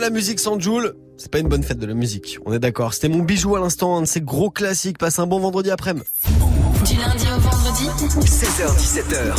la 0.01 0.11
musique 0.11 0.41
sans 0.41 0.59
Joule, 0.59 0.95
c'est 1.19 1.31
pas 1.31 1.39
une 1.39 1.49
bonne 1.49 1.63
fête 1.63 1.79
de 1.79 1.87
la 1.87 1.95
musique. 1.95 2.39
On 2.47 2.53
est 2.53 2.59
d'accord. 2.59 2.95
C'était 2.95 3.09
mon 3.09 3.23
bijou 3.23 3.55
à 3.55 3.61
l'instant, 3.61 3.97
un 3.97 4.03
de 4.03 4.07
ces 4.07 4.21
gros 4.21 4.51
classiques. 4.51 4.99
Passe 4.99 5.19
un 5.19 5.27
bon 5.27 5.39
vendredi 5.39 5.71
après-midi. 5.71 6.07
Du 6.87 6.97
lundi 6.97 7.27
au 7.27 7.39
vendredi 7.39 7.85
16h17h. 8.25 9.35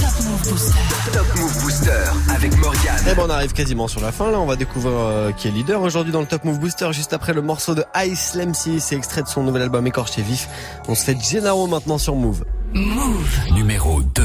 Top 1.12 1.26
Move 1.36 1.64
Booster 1.64 2.04
avec 2.30 2.56
Morgane. 2.60 3.04
Eh 3.10 3.16
ben 3.16 3.24
on 3.26 3.30
arrive 3.32 3.54
quasiment 3.54 3.88
sur 3.88 4.00
la 4.02 4.12
fin 4.12 4.30
là, 4.30 4.40
on 4.40 4.46
va 4.46 4.56
découvrir 4.56 4.94
euh, 4.96 5.32
qui 5.32 5.48
est 5.48 5.52
leader 5.52 5.82
aujourd'hui 5.82 6.14
dans 6.14 6.22
le 6.22 6.28
Top 6.28 6.44
Move 6.44 6.60
Booster 6.60 6.94
juste 6.94 7.14
après 7.14 7.34
le 7.34 7.42
morceau 7.42 7.74
de 7.74 7.84
Ice 8.06 8.36
Lemsy, 8.36 8.80
c'est 8.80 8.96
extrait 8.96 9.24
de 9.24 9.28
son 9.28 9.44
nouvel 9.44 9.64
album 9.64 9.88
Écorché 9.88 10.22
Vif. 10.22 10.48
On 10.88 10.94
se 10.94 11.04
fait 11.04 11.18
Gennaro 11.20 11.66
maintenant 11.66 11.98
sur 11.98 12.16
Move. 12.16 12.44
Move. 12.74 13.40
Numéro 13.56 14.02
2. 14.04 14.24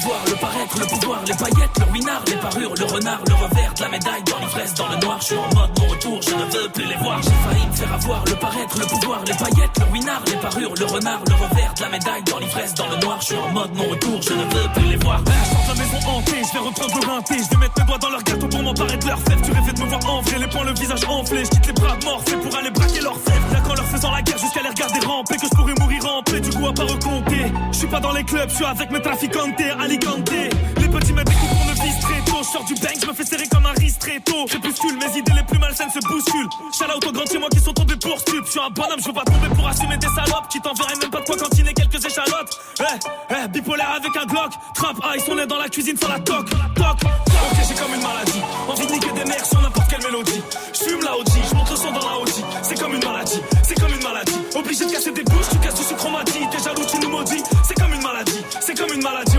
Le 0.00 0.34
paraître, 0.36 0.78
le 0.78 0.86
pouvoir, 0.86 1.20
les 1.26 1.34
paillettes, 1.34 1.78
le 1.78 1.92
winard, 1.92 2.22
les 2.26 2.36
parures, 2.36 2.74
le 2.74 2.84
renard, 2.86 3.20
le 3.28 3.34
revers 3.34 3.74
la 3.80 3.88
médaille, 3.88 4.22
dans 4.24 4.38
l'ivresse, 4.38 4.74
dans 4.74 4.88
le 4.88 4.96
noir, 4.96 5.18
je 5.20 5.26
suis 5.26 5.36
en 5.36 5.54
mode 5.54 5.70
mon 5.78 5.86
retour, 5.88 6.22
je 6.22 6.30
ne 6.30 6.44
veux 6.50 6.68
plus 6.70 6.84
les 6.84 6.96
voir. 6.96 7.20
J'ai 7.22 7.30
failli 7.30 7.66
me 7.66 7.72
faire 7.72 7.92
avoir 7.92 8.24
le 8.24 8.34
paraître, 8.36 8.78
le 8.78 8.86
pouvoir, 8.86 9.20
les 9.26 9.34
paillettes, 9.34 9.78
le 9.78 9.92
winard, 9.92 10.22
les 10.26 10.36
parures, 10.36 10.74
le 10.74 10.84
renard, 10.86 11.20
le 11.26 11.34
revers 11.34 11.74
la 11.80 11.88
médaille, 11.88 12.22
dans 12.24 12.38
l'ivresse, 12.38 12.74
dans 12.74 12.88
le 12.88 12.96
noir, 12.96 13.18
je 13.20 13.26
suis 13.26 13.36
en 13.36 13.48
mode 13.50 13.74
mon 13.74 13.88
retour, 13.88 14.22
je 14.22 14.32
ne 14.32 14.42
veux 14.42 14.68
plus 14.74 14.84
les 14.84 14.96
voir. 14.96 15.20
Eh, 15.26 15.30
je 15.30 15.50
sors 15.50 15.62
de 15.62 15.68
la 15.68 15.84
maison 15.84 16.08
hantée, 16.08 16.42
je 16.46 16.52
vais 16.52 16.64
reprendre 16.64 16.94
le 16.94 17.00
je 17.00 17.50
vais 17.50 17.56
mettre 17.56 17.74
mes 17.78 17.86
doigts 17.86 17.98
dans 17.98 18.10
leur 18.10 18.22
gâteau 18.22 18.48
pour 18.48 18.62
m'emparer 18.62 18.96
de 18.96 19.06
leur 19.06 19.18
de 19.18 19.59
me 19.80 19.86
voir 19.86 20.00
en 20.08 20.20
vrai, 20.22 20.38
les 20.38 20.46
poings, 20.46 20.64
le 20.64 20.74
visage 20.74 21.04
enflé, 21.08 21.44
je 21.44 21.50
quitte 21.50 21.66
les 21.66 21.72
bras 21.72 21.96
morphés 22.04 22.36
pour 22.36 22.56
aller 22.56 22.70
braquer 22.70 23.00
leur 23.00 23.14
fève. 23.14 23.52
Là 23.52 23.60
qu'en 23.60 23.74
leur 23.74 23.86
faisant 23.86 24.10
la 24.10 24.22
guerre 24.22 24.38
jusqu'à 24.38 24.62
les 24.62 24.68
regarder 24.68 25.06
ramper, 25.06 25.36
que 25.36 25.46
je 25.46 25.56
pourrais 25.56 25.74
mourir 25.80 26.06
en 26.06 26.22
paix, 26.22 26.40
du 26.40 26.50
coup 26.50 26.66
à 26.66 26.72
pas 26.72 26.84
recompter. 26.84 27.52
Je 27.72 27.78
suis 27.78 27.86
pas 27.86 28.00
dans 28.00 28.12
les 28.12 28.24
clubs, 28.24 28.48
je 28.48 28.54
suis 28.54 28.64
avec 28.64 28.90
mes 28.90 29.00
traficantes, 29.00 29.60
Alicante. 29.80 30.30
Les 30.30 30.88
petits 30.88 31.12
mettent 31.12 31.28
des 31.28 31.34
coups 31.34 31.50
pour 31.50 31.66
me 31.66 31.72
vise 31.72 32.00
très 32.00 32.20
tôt. 32.30 32.38
Je 32.40 32.48
sors 32.48 32.64
du 32.64 32.74
bang, 32.74 32.96
je 33.00 33.06
me 33.06 33.12
fais 33.12 33.24
serrer 33.24 33.48
comme 33.48 33.66
un 33.66 33.72
riz 33.72 33.94
très 33.98 34.20
tôt. 34.20 34.44
Crépuscule, 34.46 34.96
mes 34.96 35.18
idées 35.18 35.32
les 35.34 35.44
plus 35.44 35.58
malsaines 35.58 35.90
se 35.90 36.00
bousculent. 36.06 36.48
Shout 36.76 36.84
out 36.84 37.06
aux 37.06 37.12
grands 37.12 37.38
moi 37.38 37.48
qui 37.50 37.60
sont 37.60 37.72
tombés 37.72 37.96
pour 37.96 38.18
stup. 38.18 38.44
Je 38.44 38.50
suis 38.50 38.60
un 38.60 38.70
bonhomme, 38.70 39.00
je 39.00 39.06
veux 39.06 39.14
pas 39.14 39.24
tomber 39.24 39.48
pour 39.54 39.66
assumer 39.66 39.96
des 39.96 40.08
salopes 40.08 40.48
qui 40.48 40.60
t'enverraient 40.60 40.98
même 41.00 41.10
pas 41.10 41.20
de 41.20 41.26
quoi 41.26 41.36
cantiner 41.36 41.72
quelques 41.72 42.04
échalotes. 42.04 42.60
Eh, 42.80 43.34
eh, 43.34 43.48
bipolaire 43.48 43.90
avec 43.96 44.16
un 44.16 44.26
Glock. 44.26 44.52
Trap 44.74 44.96
ice, 45.16 45.24
on 45.30 45.38
est 45.38 45.46
dans 45.46 45.58
la 45.58 45.68
cuisine 45.68 45.96
sans 45.96 46.08
la 46.08 46.20
toque. 46.20 46.50
Toc, 46.74 46.98
Ok, 47.04 47.58
j'ai 47.68 47.74
comme 47.74 47.94
une 47.94 48.02
maladie. 48.02 48.40
Envie 48.68 48.86
de 48.86 48.92
niquer 48.92 49.12
des 49.12 49.24
mères 49.24 49.46
mélodie. 50.10 50.42
Je 50.72 50.90
fume 50.90 51.00
la 51.02 51.16
OG, 51.16 51.26
je 51.48 51.54
monte 51.54 51.70
le 51.70 51.76
son 51.76 51.92
dans 51.92 52.08
la 52.08 52.18
OG. 52.20 52.30
C'est 52.62 52.80
comme 52.80 52.94
une 52.94 53.04
maladie, 53.04 53.40
c'est 53.62 53.80
comme 53.80 53.92
une 53.92 54.02
maladie. 54.02 54.38
Obligé 54.54 54.86
de 54.86 54.90
casser 54.90 55.12
des 55.12 55.22
bouches, 55.22 55.48
tu 55.50 55.58
casses 55.58 55.94
on 56.04 56.10
m'a 56.10 56.24
dit. 56.24 56.40
T'es 56.50 56.62
jaloux, 56.62 56.86
tu 56.90 56.98
nous 56.98 57.10
maudis. 57.10 57.42
C'est 57.66 57.74
comme 57.74 57.92
une 57.92 58.02
maladie, 58.02 58.44
c'est 58.60 58.78
comme 58.78 58.92
une 58.92 59.02
maladie. 59.02 59.38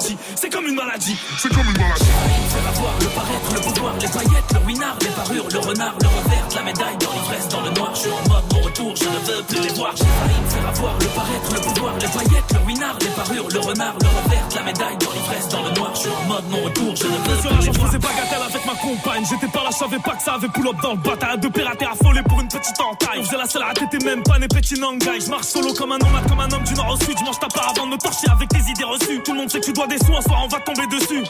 C'est 0.00 0.50
comme 0.50 0.66
une 0.66 0.74
maladie, 0.74 1.16
c'est 1.38 1.48
comme 1.50 1.66
une 1.66 1.78
maladie. 1.78 2.04
Faire 2.04 2.68
avoir 2.68 2.94
le 2.98 3.06
paraître, 3.06 3.54
le 3.54 3.60
pouvoir, 3.60 3.94
les 4.00 4.08
paillettes, 4.08 4.52
le 4.52 4.66
winard, 4.66 4.96
les 5.00 5.08
parures, 5.08 5.48
le 5.52 5.58
renard, 5.58 5.94
le 6.00 6.08
revers 6.08 6.44
la 6.54 6.62
médaille, 6.62 6.96
dans 6.98 7.12
l'ivresse, 7.12 7.48
dans 7.48 7.60
le 7.60 7.70
noir. 7.70 7.90
Je 7.94 8.00
suis 8.00 8.10
en 8.10 8.28
mode 8.28 8.44
mon 8.52 8.60
retour, 8.60 8.94
je 8.96 9.04
ne 9.04 9.18
veux 9.26 9.42
plus 9.44 9.60
les 9.60 9.74
voir. 9.74 9.94
J'ai 9.96 10.04
failli 10.04 10.40
me 10.42 10.50
faire 10.50 10.68
avoir 10.68 10.94
le 10.98 11.06
paraître, 11.06 11.54
le 11.54 11.60
pouvoir, 11.60 11.94
les 11.98 12.08
paillettes, 12.08 12.50
le 12.54 12.66
winard, 12.66 12.96
les 13.00 13.08
parures, 13.08 13.48
le 13.48 13.60
renard, 13.60 13.94
le 14.00 14.08
revers 14.08 14.44
la 14.54 14.62
médaille, 14.62 14.96
dans 14.98 15.12
l'ivresse, 15.12 15.48
dans 15.48 15.62
le 15.62 15.70
noir. 15.72 15.90
Je 15.94 16.00
suis 16.00 16.10
en 16.10 16.24
mode 16.28 16.44
mon 16.50 16.62
retour, 16.62 16.96
je 16.96 17.06
ne 17.06 17.10
veux 17.10 17.18
plus 17.22 17.66
les 17.66 17.70
voir. 17.70 17.86
faisais 17.86 17.98
bagatelle 17.98 18.42
avec 18.46 18.66
ma 18.66 18.74
compagne, 18.74 19.24
j'étais 19.28 19.52
pas 19.52 19.62
là, 19.64 19.70
je 19.72 19.78
savais 19.78 19.98
pas 19.98 20.14
que 20.14 20.22
ça 20.22 20.34
avait 20.34 20.48
pull 20.48 20.68
up 20.68 20.76
dans 20.82 20.92
le 20.92 20.98
bataille. 20.98 21.38
De 21.38 21.48
pirater 21.48 21.86
affolé 21.86 22.22
pour 22.22 22.40
une 22.40 22.48
petite 22.48 22.80
entaille. 22.80 23.20
On 23.20 23.24
faisait 23.24 23.36
la 23.36 23.66
à 23.66 23.74
t'étais 23.74 24.04
même 24.04 24.22
pas 24.22 24.38
né 24.38 24.46
petit 24.48 24.78
nangai. 24.78 25.20
Je 25.20 25.30
marche 25.30 25.46
solo 25.46 25.74
comme 25.74 25.92
un 25.92 25.98
nomade, 25.98 26.28
comme 26.28 26.40
un 26.40 26.50
homme 26.50 26.64
du 26.64 26.74
nord 26.74 26.94
au 26.94 27.04
sud. 27.04 27.16
Je 27.18 27.24
mange 27.24 27.38
ta 27.38 27.48
part 27.48 27.70
avant 27.70 27.86
de 27.86 27.92
me 27.92 27.98
torcher 27.98 28.28
avec 28.30 28.48
tes 28.48 28.58
idées 28.70 28.84
reçues. 28.84 29.20
Tout 29.24 29.32
le 29.32 29.38
monde 29.38 29.50
sait 29.50 29.60
que 29.60 29.66
tu 29.66 29.72
dois 29.72 29.83
des 29.86 29.98
sous, 29.98 30.14
un 30.14 30.20
soir 30.20 30.42
on 30.44 30.48
va 30.48 30.60
tomber 30.60 30.86
dessus. 30.86 31.24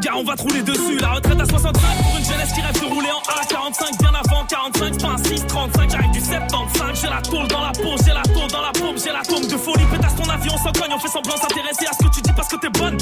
Gars, 0.00 0.14
on 0.16 0.24
va 0.24 0.34
te 0.34 0.42
rouler 0.42 0.62
dessus. 0.62 0.98
La 1.00 1.12
retraite 1.12 1.40
à 1.40 1.44
65 1.44 1.72
pour 2.02 2.18
une 2.18 2.24
jeunesse 2.24 2.52
qui 2.52 2.60
rêve 2.60 2.80
de 2.80 2.86
rouler 2.86 3.10
en 3.10 3.22
A45. 3.32 3.98
Bien 4.00 4.12
avant 4.14 4.44
45, 4.44 4.92
c'est 4.92 5.02
pas 5.02 5.12
un 5.12 5.18
6, 5.18 5.46
35. 5.46 5.90
J'arrive 5.90 6.10
du 6.10 6.20
75. 6.20 7.00
J'ai 7.00 7.08
la 7.08 7.22
tôle 7.22 7.48
dans 7.48 7.60
la 7.60 7.72
peau, 7.72 7.94
j'ai 8.04 8.12
la 8.12 8.22
tôle 8.22 8.50
dans 8.50 8.62
la 8.62 8.72
paume, 8.72 8.98
j'ai 8.98 9.12
la 9.12 9.22
tombe 9.22 9.46
de 9.46 9.56
folie. 9.56 9.84
Pétasse 9.90 10.16
ton 10.16 10.28
avion, 10.28 10.52
on 10.54 10.58
s'en 10.58 10.72
cogne. 10.72 10.92
On 10.94 10.98
fait 10.98 11.08
semblant 11.08 11.36
s'intéresser 11.36 11.86
à 11.86 11.92
ce 11.92 12.04
que 12.04 12.14
tu 12.14 12.20
dis 12.22 12.32
parce 12.32 12.48
que 12.48 12.56
t'es 12.56 12.70
bonne. 12.70 12.96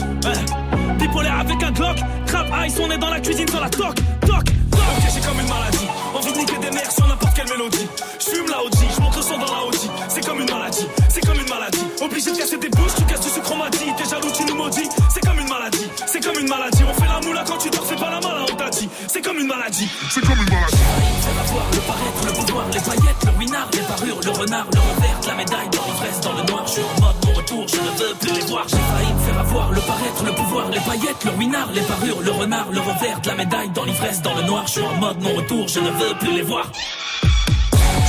Bipolaire 0.99 1.41
avec 1.41 1.63
un 1.63 1.73
Glock. 1.73 1.97
Crap 2.27 2.47
ice, 2.67 2.75
on 2.81 2.91
est 2.91 2.99
dans 2.99 3.11
la 3.11 3.21
cuisine 3.21 3.49
sur 3.49 3.61
la 3.61 3.71
toc, 3.71 3.95
toc, 4.21 4.45
toc. 4.45 4.45
Ok, 4.73 5.05
j'ai 5.15 5.21
comme 5.21 5.41
une 5.41 5.49
maladie. 5.49 5.87
Envie 6.15 6.33
de 6.33 6.39
niquer 6.39 6.59
des 6.59 6.71
mères 6.71 6.91
sur 6.91 7.07
n'importe 7.07 7.35
quelle 7.35 7.49
mélodie. 7.49 7.87
Je 8.19 8.37
fume 8.37 8.49
la 8.49 8.63
OG, 8.63 8.73
je 8.95 9.01
monte 9.01 9.17
le 9.17 9.23
son 9.23 9.39
dans 9.39 9.53
la 9.53 9.65
OG. 9.67 9.77
C'est 10.09 10.25
comme 10.27 10.41
une 10.41 10.51
maladie, 10.51 10.87
c'est 11.09 11.27
comme 11.27 11.37
une 11.41 11.49
maladie. 11.49 11.85
Obligé 12.01 12.33
de 12.33 12.37
casser 12.37 12.59
des 12.59 12.69
bouches, 12.69 12.95
tu 12.97 13.05
casses 13.05 13.21
du 13.21 13.29
sucre, 13.31 13.51
on 13.53 13.57
m'a 13.57 13.71
dit. 13.71 13.93
T'es 13.97 14.09
jaloux, 14.09 14.31
tu 14.37 14.45
nous 14.45 14.57
maudis. 14.57 14.89
C'est 15.13 15.26
une 15.47 15.53
maladie, 15.53 15.91
c'est 16.07 16.25
comme 16.25 16.39
une 16.39 16.49
maladie. 16.49 16.83
On 16.89 16.95
fait 16.95 17.07
la 17.07 17.21
moula 17.21 17.45
quand 17.47 17.59
tu 17.59 17.71
dors, 17.71 17.85
c'est 17.87 17.97
pas 17.97 18.11
la 18.11 18.21
malin, 18.21 18.47
on 18.51 18.57
t'a 18.57 18.71
dit. 18.71 18.89
C'est 19.07 19.23
comme 19.23 19.39
une 19.39 19.47
maladie, 19.47 19.89
c'est 20.11 20.21
comme 20.21 20.39
une 20.39 20.51
maladie. 20.51 20.77
Faire 20.77 21.41
avoir 21.41 21.71
le 21.71 21.81
paraître, 21.81 22.27
le 22.27 22.33
pouvoir, 22.33 22.67
les 22.73 22.81
paillettes, 22.81 23.25
le 23.25 23.39
winard, 23.39 23.69
les 23.73 23.81
parures, 23.81 24.21
le 24.25 24.31
renard, 24.31 24.67
le 24.73 24.81
revers 24.81 25.21
la 25.27 25.35
médaille, 25.35 25.69
dans 25.71 25.85
l'ivresse, 25.87 26.21
dans 26.21 26.33
le 26.33 26.43
noir. 26.45 26.67
Je 26.67 26.73
suis 26.73 26.83
en 26.83 27.01
mode 27.01 27.17
mon 27.27 27.33
retour, 27.33 27.69
je 27.69 27.77
ne 27.77 27.91
veux 27.99 28.15
plus 28.15 28.33
les 28.33 28.47
voir. 28.47 28.67
J'ai 28.69 28.77
failli 28.77 29.13
me 29.13 29.19
faire 29.21 29.39
avoir 29.41 29.73
le 29.73 29.81
paraître, 29.81 30.25
le 30.25 30.33
pouvoir, 30.33 30.71
les 30.71 30.81
paillettes, 30.81 31.25
le 31.25 31.31
winard, 31.33 31.69
les 31.73 31.83
parures, 31.83 32.21
le 32.21 32.31
renard, 32.31 32.67
le 32.71 32.81
revers 32.81 33.21
la 33.27 33.35
médaille, 33.35 33.71
dans 33.71 33.85
l'ivresse, 33.85 34.23
dans 34.23 34.35
le 34.35 34.43
noir. 34.43 34.65
Je 34.67 34.73
suis 34.73 34.83
en 34.83 34.95
mode 34.95 35.21
mon 35.21 35.35
retour, 35.35 35.69
je 35.69 35.81
ne 35.81 35.91
veux 35.91 36.15
plus 36.19 36.33
les 36.33 36.43
voir. 36.43 36.71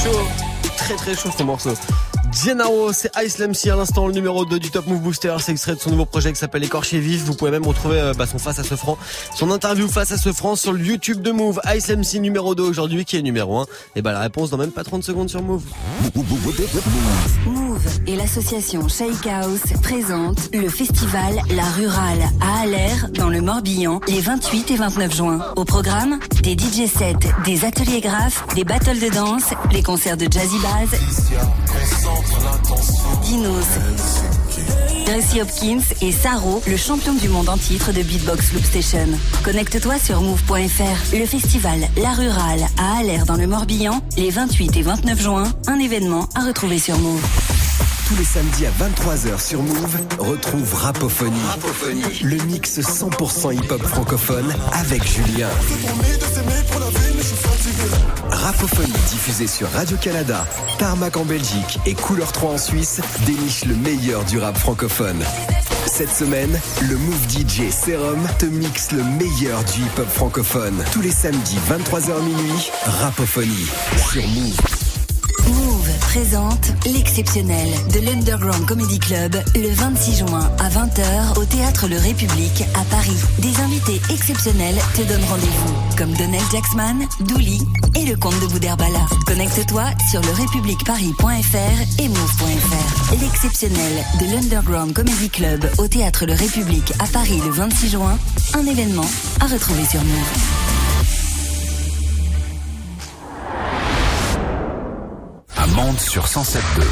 Chaud, 0.03 0.27
très 0.77 0.95
très 0.95 1.15
chaud 1.15 1.29
ce 1.37 1.43
morceau. 1.43 1.73
Gennaro, 2.31 2.91
c'est 2.93 3.09
Ice 3.23 3.37
Lemsy 3.39 3.69
à 3.69 3.75
l'instant, 3.75 4.07
le 4.07 4.13
numéro 4.13 4.45
2 4.45 4.59
du 4.59 4.69
Top 4.69 4.87
Move 4.87 5.01
Booster. 5.01 5.35
C'est 5.39 5.51
extrait 5.51 5.75
de 5.75 5.79
son 5.79 5.91
nouveau 5.91 6.05
projet 6.05 6.31
qui 6.31 6.39
s'appelle 6.39 6.63
Écorché 6.63 6.99
Vif. 6.99 7.23
Vous 7.23 7.33
pouvez 7.33 7.51
même 7.51 7.65
retrouver 7.65 7.99
euh, 7.99 8.13
bah, 8.13 8.27
son 8.27 8.37
face 8.37 8.59
à 8.59 8.63
ce 8.63 8.75
franc, 8.75 8.97
son 9.35 9.49
interview 9.51 9.87
face 9.87 10.11
à 10.11 10.17
ce 10.17 10.31
franc 10.31 10.55
sur 10.55 10.73
le 10.73 10.79
YouTube 10.79 11.21
de 11.21 11.31
Move. 11.31 11.59
Ice 11.75 11.87
Lemsy 11.87 12.19
numéro 12.19 12.55
2 12.55 12.63
aujourd'hui 12.63 13.05
qui 13.05 13.17
est 13.17 13.21
numéro 13.21 13.57
1. 13.59 13.65
Et 13.95 14.01
bah 14.01 14.11
la 14.11 14.19
réponse 14.19 14.49
dans 14.49 14.57
même 14.57 14.71
pas 14.71 14.83
30 14.83 15.03
secondes 15.03 15.29
sur. 15.29 15.41
Move 15.41 15.63
et 18.05 18.15
l'association 18.15 18.87
Shake 18.87 19.27
House 19.27 19.61
présentent 19.81 20.49
le 20.53 20.69
festival 20.69 21.41
La 21.55 21.63
Rurale 21.63 22.23
à 22.41 22.61
Aller 22.61 22.89
dans 23.13 23.29
le 23.29 23.41
Morbihan 23.41 23.99
les 24.07 24.21
28 24.21 24.71
et 24.71 24.75
29 24.75 25.15
juin. 25.15 25.39
Au 25.55 25.65
programme, 25.65 26.19
des 26.43 26.53
DJ 26.53 26.87
sets, 26.87 27.27
des 27.45 27.65
ateliers 27.65 28.01
graphes, 28.01 28.45
des 28.55 28.63
battles 28.63 28.99
de 28.99 29.13
danse, 29.13 29.53
les 29.71 29.83
concerts 29.83 30.17
de 30.17 30.27
Jazzy 30.31 30.57
Bass, 30.59 30.99
Dinos, 33.23 33.65
Gracie 35.05 35.41
Hopkins 35.41 35.93
et 36.01 36.11
Saro, 36.11 36.61
le 36.67 36.77
champion 36.77 37.13
du 37.13 37.29
monde 37.29 37.49
en 37.49 37.57
titre 37.57 37.91
de 37.91 38.01
Beatbox 38.01 38.53
Loop 38.53 38.63
Station. 38.63 39.07
Connecte-toi 39.43 39.99
sur 39.99 40.21
move.fr. 40.21 41.15
Le 41.15 41.25
festival 41.25 41.79
La 42.01 42.11
Rurale 42.11 42.65
à 42.77 42.99
Aller 42.99 43.19
dans 43.25 43.35
le 43.35 43.47
Morbihan 43.47 44.01
les 44.17 44.29
28 44.29 44.77
et 44.77 44.81
29 44.81 45.21
juin. 45.21 45.43
Un 45.67 45.79
événement 45.79 46.27
à 46.35 46.45
retrouver 46.45 46.79
sur 46.79 46.97
Move. 46.97 47.56
Tous 48.07 48.15
les 48.15 48.23
samedis 48.23 48.65
à 48.65 48.71
23h 48.71 49.45
sur 49.45 49.61
Move, 49.61 49.97
retrouve 50.17 50.73
Rapophonie. 50.73 51.35
Le 52.23 52.37
mix 52.45 52.79
100% 52.79 53.53
hip-hop 53.53 53.81
francophone 53.81 54.53
avec 54.71 55.05
Julien. 55.05 55.49
Rapophonie 58.31 58.93
diffusée 59.09 59.47
sur 59.47 59.69
Radio-Canada, 59.71 60.47
Tarmac 60.77 61.17
en 61.17 61.25
Belgique 61.25 61.79
et 61.85 61.95
Couleur 61.95 62.31
3 62.31 62.51
en 62.53 62.57
Suisse 62.57 63.01
déniche 63.25 63.65
le 63.65 63.75
meilleur 63.75 64.23
du 64.23 64.39
rap 64.39 64.57
francophone. 64.57 65.21
Cette 65.85 66.11
semaine, 66.11 66.57
le 66.87 66.95
Move 66.95 67.27
DJ 67.29 67.69
Serum 67.71 68.25
te 68.39 68.45
mixe 68.45 68.93
le 68.93 69.03
meilleur 69.03 69.65
du 69.65 69.81
hip-hop 69.81 70.07
francophone. 70.07 70.81
Tous 70.93 71.01
les 71.01 71.11
samedis 71.11 71.57
23h 71.69 72.21
minuit, 72.23 72.71
Rapophonie 72.85 73.67
sur 73.97 74.25
Move. 74.29 74.76
Move 75.49 75.89
présente 76.01 76.71
l'exceptionnel 76.85 77.69
de 77.93 77.99
l'Underground 77.99 78.65
Comedy 78.65 78.99
Club 78.99 79.35
le 79.55 79.69
26 79.69 80.17
juin 80.19 80.49
à 80.59 80.69
20h 80.69 81.39
au 81.39 81.45
Théâtre 81.45 81.87
Le 81.87 81.97
République 81.97 82.63
à 82.75 82.83
Paris. 82.85 83.17
Des 83.39 83.59
invités 83.61 84.01
exceptionnels 84.11 84.77
te 84.95 85.01
donnent 85.01 85.23
rendez-vous 85.23 85.73
comme 85.97 86.13
Donald 86.13 86.43
Jacksman, 86.51 87.07
Douli 87.21 87.61
et 87.95 88.05
le 88.05 88.15
comte 88.15 88.39
de 88.41 88.47
Boudherbala. 88.47 89.05
Connecte-toi 89.25 89.83
sur 90.09 90.21
lerepubliqueparis.fr 90.21 92.01
et 92.01 92.07
move.fr. 92.09 93.21
L'exceptionnel 93.21 94.03
de 94.19 94.25
l'Underground 94.25 94.93
Comedy 94.93 95.29
Club 95.29 95.69
au 95.77 95.87
Théâtre 95.87 96.25
Le 96.25 96.33
République 96.33 96.93
à 96.99 97.07
Paris 97.07 97.39
le 97.43 97.51
26 97.51 97.89
juin. 97.89 98.17
Un 98.53 98.65
événement 98.65 99.09
à 99.39 99.47
retrouver 99.47 99.85
sur 99.85 100.03
Move. 100.03 100.66
Sur 105.97 106.25
107.2. 106.25 106.83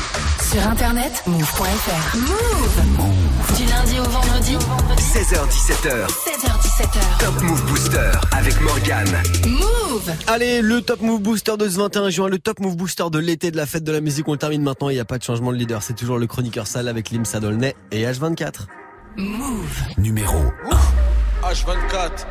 Sur 0.51 0.67
internet, 0.67 1.23
move.fr. 1.27 2.17
Move 2.17 3.57
Du 3.57 3.65
lundi 3.65 3.99
au 3.99 4.03
vendredi 4.03 4.57
16h17h. 4.97 6.07
16h17h. 6.07 7.19
Top 7.19 7.41
Move 7.43 7.63
Booster 7.65 8.11
avec 8.31 8.59
Morgane. 8.61 9.21
Move 9.47 10.11
Allez, 10.27 10.61
le 10.61 10.81
Top 10.81 11.01
Move 11.01 11.21
Booster 11.21 11.55
de 11.57 11.69
ce 11.69 11.77
21 11.77 12.09
juin, 12.09 12.27
le 12.29 12.39
Top 12.39 12.59
Move 12.59 12.75
Booster 12.75 13.05
de 13.11 13.19
l'été 13.19 13.51
de 13.51 13.57
la 13.57 13.65
fête 13.65 13.83
de 13.83 13.91
la 13.91 14.01
musique. 14.01 14.27
On 14.27 14.33
le 14.33 14.37
termine 14.37 14.63
maintenant. 14.63 14.89
Il 14.89 14.95
n'y 14.95 14.99
a 14.99 15.05
pas 15.05 15.17
de 15.17 15.23
changement 15.23 15.51
de 15.51 15.57
leader. 15.57 15.83
C'est 15.83 15.93
toujours 15.93 16.17
le 16.17 16.27
chroniqueur 16.27 16.65
sale 16.67 16.87
avec 16.87 17.11
Lim 17.11 17.25
Sadolnay 17.25 17.75
et 17.91 18.03
H24. 18.05 18.61
Move 19.17 19.81
Numéro 19.97 20.37
1. 21.43 21.51
H24. 21.51 22.25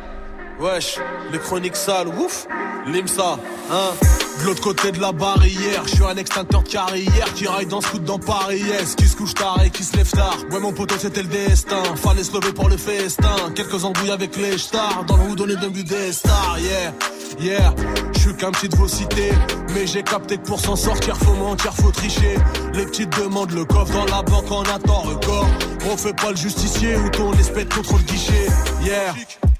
Wesh, 0.59 0.99
les 1.31 1.39
chroniques 1.39 1.75
sales, 1.75 2.07
ouf, 2.07 2.47
l'IMSA, 2.87 3.37
hein. 3.71 3.91
De 4.39 4.45
l'autre 4.45 4.61
côté 4.61 4.91
de 4.91 4.99
la 4.99 5.11
barrière, 5.11 5.83
je 5.85 5.95
suis 5.95 6.03
un 6.03 6.17
extincteur 6.17 6.61
de 6.61 6.69
carrière 6.69 7.33
qui 7.33 7.47
raille 7.47 7.65
dans 7.65 7.81
ce 7.81 7.87
coup 7.87 7.99
dans 7.99 8.19
Paris, 8.19 8.59
yes, 8.59 8.95
qui 8.95 9.07
se 9.07 9.15
couche 9.15 9.33
tard 9.33 9.59
et 9.65 9.69
qui 9.69 9.83
se 9.83 9.95
lève 9.97 10.09
tard? 10.11 10.37
Ouais, 10.51 10.59
mon 10.59 10.71
poteau, 10.71 10.95
c'était 10.99 11.23
le 11.23 11.29
destin, 11.29 11.81
fallait 11.95 12.23
se 12.23 12.31
lever 12.33 12.53
pour 12.53 12.69
le 12.69 12.77
festin. 12.77 13.35
Quelques 13.55 13.83
embrouilles 13.83 14.11
avec 14.11 14.35
les 14.37 14.57
stars, 14.57 15.05
dans 15.07 15.17
le 15.17 15.23
hood, 15.23 15.41
on 15.41 15.49
est 15.49 15.55
devenu 15.55 15.83
des 15.83 16.11
stars, 16.11 16.59
yeah, 16.59 16.93
yeah. 17.39 17.75
Je 18.13 18.19
suis 18.19 18.35
qu'un 18.35 18.51
petit 18.51 18.69
de 18.69 18.75
vos 18.75 18.87
cités, 18.87 19.31
mais 19.73 19.87
j'ai 19.87 20.03
capté 20.03 20.37
que 20.37 20.45
pour 20.45 20.59
s'en 20.59 20.75
sortir, 20.75 21.17
faut 21.17 21.33
mentir, 21.33 21.73
faut 21.73 21.91
tricher. 21.91 22.35
Les 22.73 22.85
petites 22.85 23.17
demandent 23.17 23.51
le 23.51 23.65
coffre 23.65 23.93
dans 23.93 24.05
la 24.05 24.21
banque 24.21 24.51
en 24.51 24.63
attend 24.63 25.01
record. 25.01 25.47
On 25.89 25.97
fait 25.97 26.15
pas 26.15 26.31
le 26.31 26.37
justicier 26.37 26.95
ou 26.97 27.09
ton 27.09 27.33
espèce 27.33 27.65
contre 27.65 27.97
le 27.97 28.03
guichet, 28.03 28.47
yeah. 28.83 29.13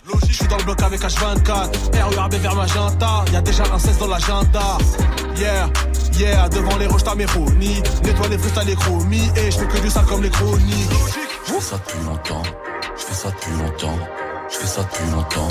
Je 0.07 0.33
suis 0.33 0.47
dans 0.47 0.57
le 0.57 0.63
bloc 0.63 0.81
avec 0.81 1.01
H24, 1.01 2.15
RERB 2.15 2.33
vers 2.35 2.55
Magenta, 2.55 3.25
y'a 3.33 3.41
déjà 3.41 3.63
un 3.73 3.79
16 3.79 3.97
dans 3.97 4.07
l'agenda. 4.07 4.77
Yeah, 5.37 5.69
yeah, 6.13 6.49
devant 6.49 6.77
les 6.77 6.87
roches 6.87 7.03
t'as 7.03 7.15
mes 7.15 7.25
chronies, 7.25 7.81
nettoie 8.03 8.27
les 8.27 8.37
freestyles 8.37 8.67
les 8.67 8.75
chromies, 8.75 9.31
et 9.35 9.51
je 9.51 9.57
fais 9.57 9.65
que 9.65 9.77
du 9.79 9.89
sale 9.89 10.05
comme 10.05 10.21
les 10.21 10.29
chroniques. 10.29 10.89
Je 11.47 11.53
fais 11.53 11.61
ça 11.61 11.77
depuis 11.77 12.05
longtemps, 12.05 12.43
je 12.95 13.03
fais 13.03 13.13
ça 13.13 13.29
depuis 13.29 13.51
longtemps, 13.53 13.99
je 14.49 14.55
fais 14.57 14.67
ça 14.67 14.81
depuis 14.83 15.11
longtemps, 15.11 15.47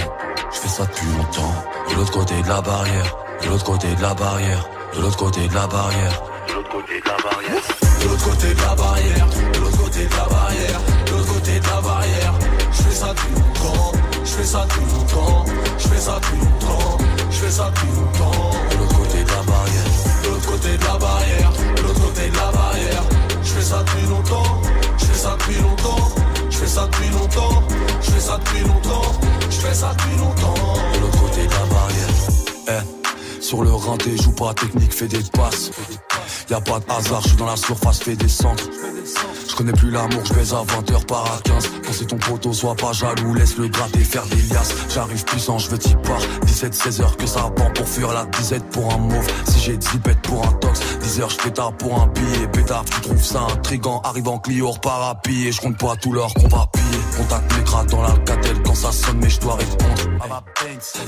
je 0.53 0.59
fais 0.59 0.69
ça 0.69 0.85
depuis 0.85 1.07
longtemps. 1.17 1.55
De 1.91 1.95
l'autre 1.97 2.13
côté 2.13 2.43
de 2.43 2.49
la 2.49 2.61
barrière, 2.61 3.17
de 3.43 3.49
l'autre 3.49 3.65
côté 3.65 3.95
de 3.95 4.03
la 4.03 4.15
barrière, 4.15 4.69
de 4.95 5.01
l'autre 5.01 5.17
côté 5.17 5.49
de 5.49 5.55
la 5.55 5.67
barrière, 5.67 6.23
de 6.49 6.53
l'autre 6.55 6.71
côté 6.71 7.01
de 7.01 7.09
la 7.09 7.17
barrière, 7.17 7.67
de 8.01 8.09
l'autre 8.09 8.25
côté 8.25 8.55
de 8.55 8.61
la 8.61 8.75
barrière, 8.75 9.27
de 9.53 9.59
l'autre 9.59 9.79
côté 9.79 10.07
de 10.07 10.11
la 10.15 10.25
barrière, 10.25 10.81
de 11.07 11.11
l'autre 11.11 11.35
côté 11.35 11.61
de 11.61 11.67
la 11.67 11.81
barrière. 11.81 12.35
Je 12.73 12.83
fais 12.83 12.95
ça 12.95 13.09
depuis 13.09 13.35
longtemps, 13.35 13.64
je 14.35 14.39
fais 14.41 14.47
ça 14.47 14.67
depuis 14.69 14.93
longtemps, 14.93 15.45
je 15.79 15.89
fais 15.89 16.01
ça 16.01 16.19
depuis 16.21 16.39
longtemps, 16.39 16.99
je 17.31 17.37
fais 17.37 17.51
ça 17.51 17.71
depuis 17.71 17.87
longtemps. 17.95 18.51
De 18.69 18.77
l'autre 18.79 18.97
côté 18.99 19.23
de 19.23 19.31
la 19.31 19.43
barrière, 19.43 19.85
de 20.25 20.29
l'autre 20.29 20.51
côté 20.51 20.77
de 20.77 20.85
la 20.85 20.99
barrière, 20.99 21.53
de 21.77 21.83
l'autre 21.83 22.01
côté 22.01 22.31
de 22.31 22.37
la 22.37 22.51
barrière. 22.51 23.03
Je 23.45 23.49
fais 23.49 23.63
ça 23.63 23.85
depuis 23.85 24.07
longtemps, 24.09 24.61
je 24.99 25.05
fais 25.05 25.19
ça 25.19 25.37
depuis 25.39 25.61
longtemps, 25.61 26.09
je 26.51 26.57
fais 26.57 26.67
ça 26.67 26.89
depuis 26.89 27.11
longtemps, 27.11 27.63
je 28.01 28.11
fais 28.11 28.21
ça 28.21 28.39
depuis 28.39 28.65
longtemps, 28.65 29.13
je 29.51 29.57
fais 29.57 29.75
ça 29.75 29.95
depuis 29.97 30.19
longtemps. 30.19 30.55
De 30.95 30.99
l'autre 31.01 31.21
côté 31.21 31.47
de 31.47 31.53
la 31.53 31.67
barrière, 31.67 32.09
eh. 32.69 33.41
Sur 33.41 33.63
le 33.63 33.73
rinté, 33.73 34.17
joue 34.17 34.33
pas 34.33 34.53
technique, 34.55 34.93
fais 34.93 35.07
des 35.07 35.23
passes. 35.33 35.71
Y 36.51 36.55
a 36.55 36.61
pas 36.61 36.81
de 36.81 36.91
hasard, 36.91 37.21
je 37.23 37.29
suis 37.29 37.37
dans 37.37 37.47
la 37.47 37.57
surface, 37.57 38.01
fais 38.01 38.17
des 38.17 38.29
centres. 38.29 38.65
Je 39.55 39.59
connais 39.59 39.73
plus 39.73 39.93
l'amour, 39.93 40.21
je 40.25 40.35
baise 40.35 40.53
à 40.53 40.65
20h 40.65 41.07
par 41.07 41.27
à 41.27 41.41
15 41.45 41.71
Quand 41.87 41.93
c'est 41.93 42.07
ton 42.07 42.17
poteau, 42.17 42.53
sois 42.53 42.75
pas 42.75 42.93
jaloux, 42.93 43.35
laisse 43.35 43.57
le 43.57 43.69
gratter 43.69 44.01
faire 44.01 44.27
des 44.27 44.43
liasses. 44.53 44.75
J'arrive 44.93 45.25
puissant, 45.25 45.59
je 45.59 45.71
veux 45.71 45.79
t'y 45.79 45.95
part 45.95 46.19
17-16 46.45 47.03
heures 47.03 47.17
que 47.17 47.25
ça 47.25 47.43
pend 47.55 47.71
pour 47.71 47.89
fuir 47.89 48.13
la 48.13 48.25
disette 48.37 48.65
pour 48.71 48.93
un 48.93 48.99
mauve. 48.99 49.29
Si 49.47 49.61
j'ai 49.61 49.77
10 49.77 49.99
bêtes 49.99 50.21
pour 50.23 50.45
un 50.45 50.53
tox 50.55 50.81
10 51.03 51.21
heures 51.21 51.31
je 51.31 51.37
pétard 51.37 51.73
pour 51.77 52.03
un 52.03 52.09
billet. 52.09 52.49
Pétard, 52.49 52.85
tu 52.85 53.01
trouves 53.03 53.25
ça 53.25 53.43
intrigant. 53.43 54.01
Arrive 54.03 54.27
en 54.27 54.41
Clio, 54.41 54.73
repart 54.73 55.17
à 55.17 55.21
piller 55.21 55.53
Je 55.53 55.61
compte 55.61 55.79
pas 55.79 55.95
tout 56.03 56.11
va 56.11 56.27
piller 56.73 56.84
Contact 57.17 57.57
l'écran 57.57 57.85
dans 57.85 58.03
l'alcatel. 58.03 58.57
Quand 58.65 58.75
ça 58.75 58.93
sonne 58.93 59.19
mais 59.21 59.31
je 59.31 59.41
dois 59.41 59.57
répondre 59.57 60.03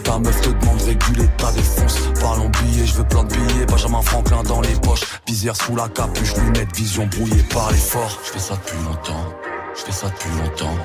Ta 0.04 0.18
meuf 0.18 0.40
te 0.40 0.48
demande 0.48 0.82
réguler 0.82 1.28
ta 1.38 1.52
défonce 1.52 1.98
Parlons 2.20 2.48
billets, 2.48 2.86
je 2.86 2.94
veux 2.94 3.04
plein 3.04 3.24
de 3.24 3.34
billets. 3.34 3.66
Benjamin 3.66 4.02
Franklin 4.02 4.42
dans 4.44 4.60
les 4.60 4.74
poches. 4.74 5.04
Visière 5.26 5.56
sous 5.56 5.74
la 5.74 5.88
capuche, 5.88 6.36
lunettes, 6.36 6.74
vision 6.76 7.06
brouillée 7.06 7.42
par 7.52 7.70
l'effort. 7.72 8.18
Je 8.32 8.38
ça 8.38 8.54
depuis 8.54 8.78
longtemps, 8.84 9.32
je 9.74 9.82
fais 9.82 9.92
ça 9.92 10.06
depuis 10.08 10.30
longtemps, 10.38 10.78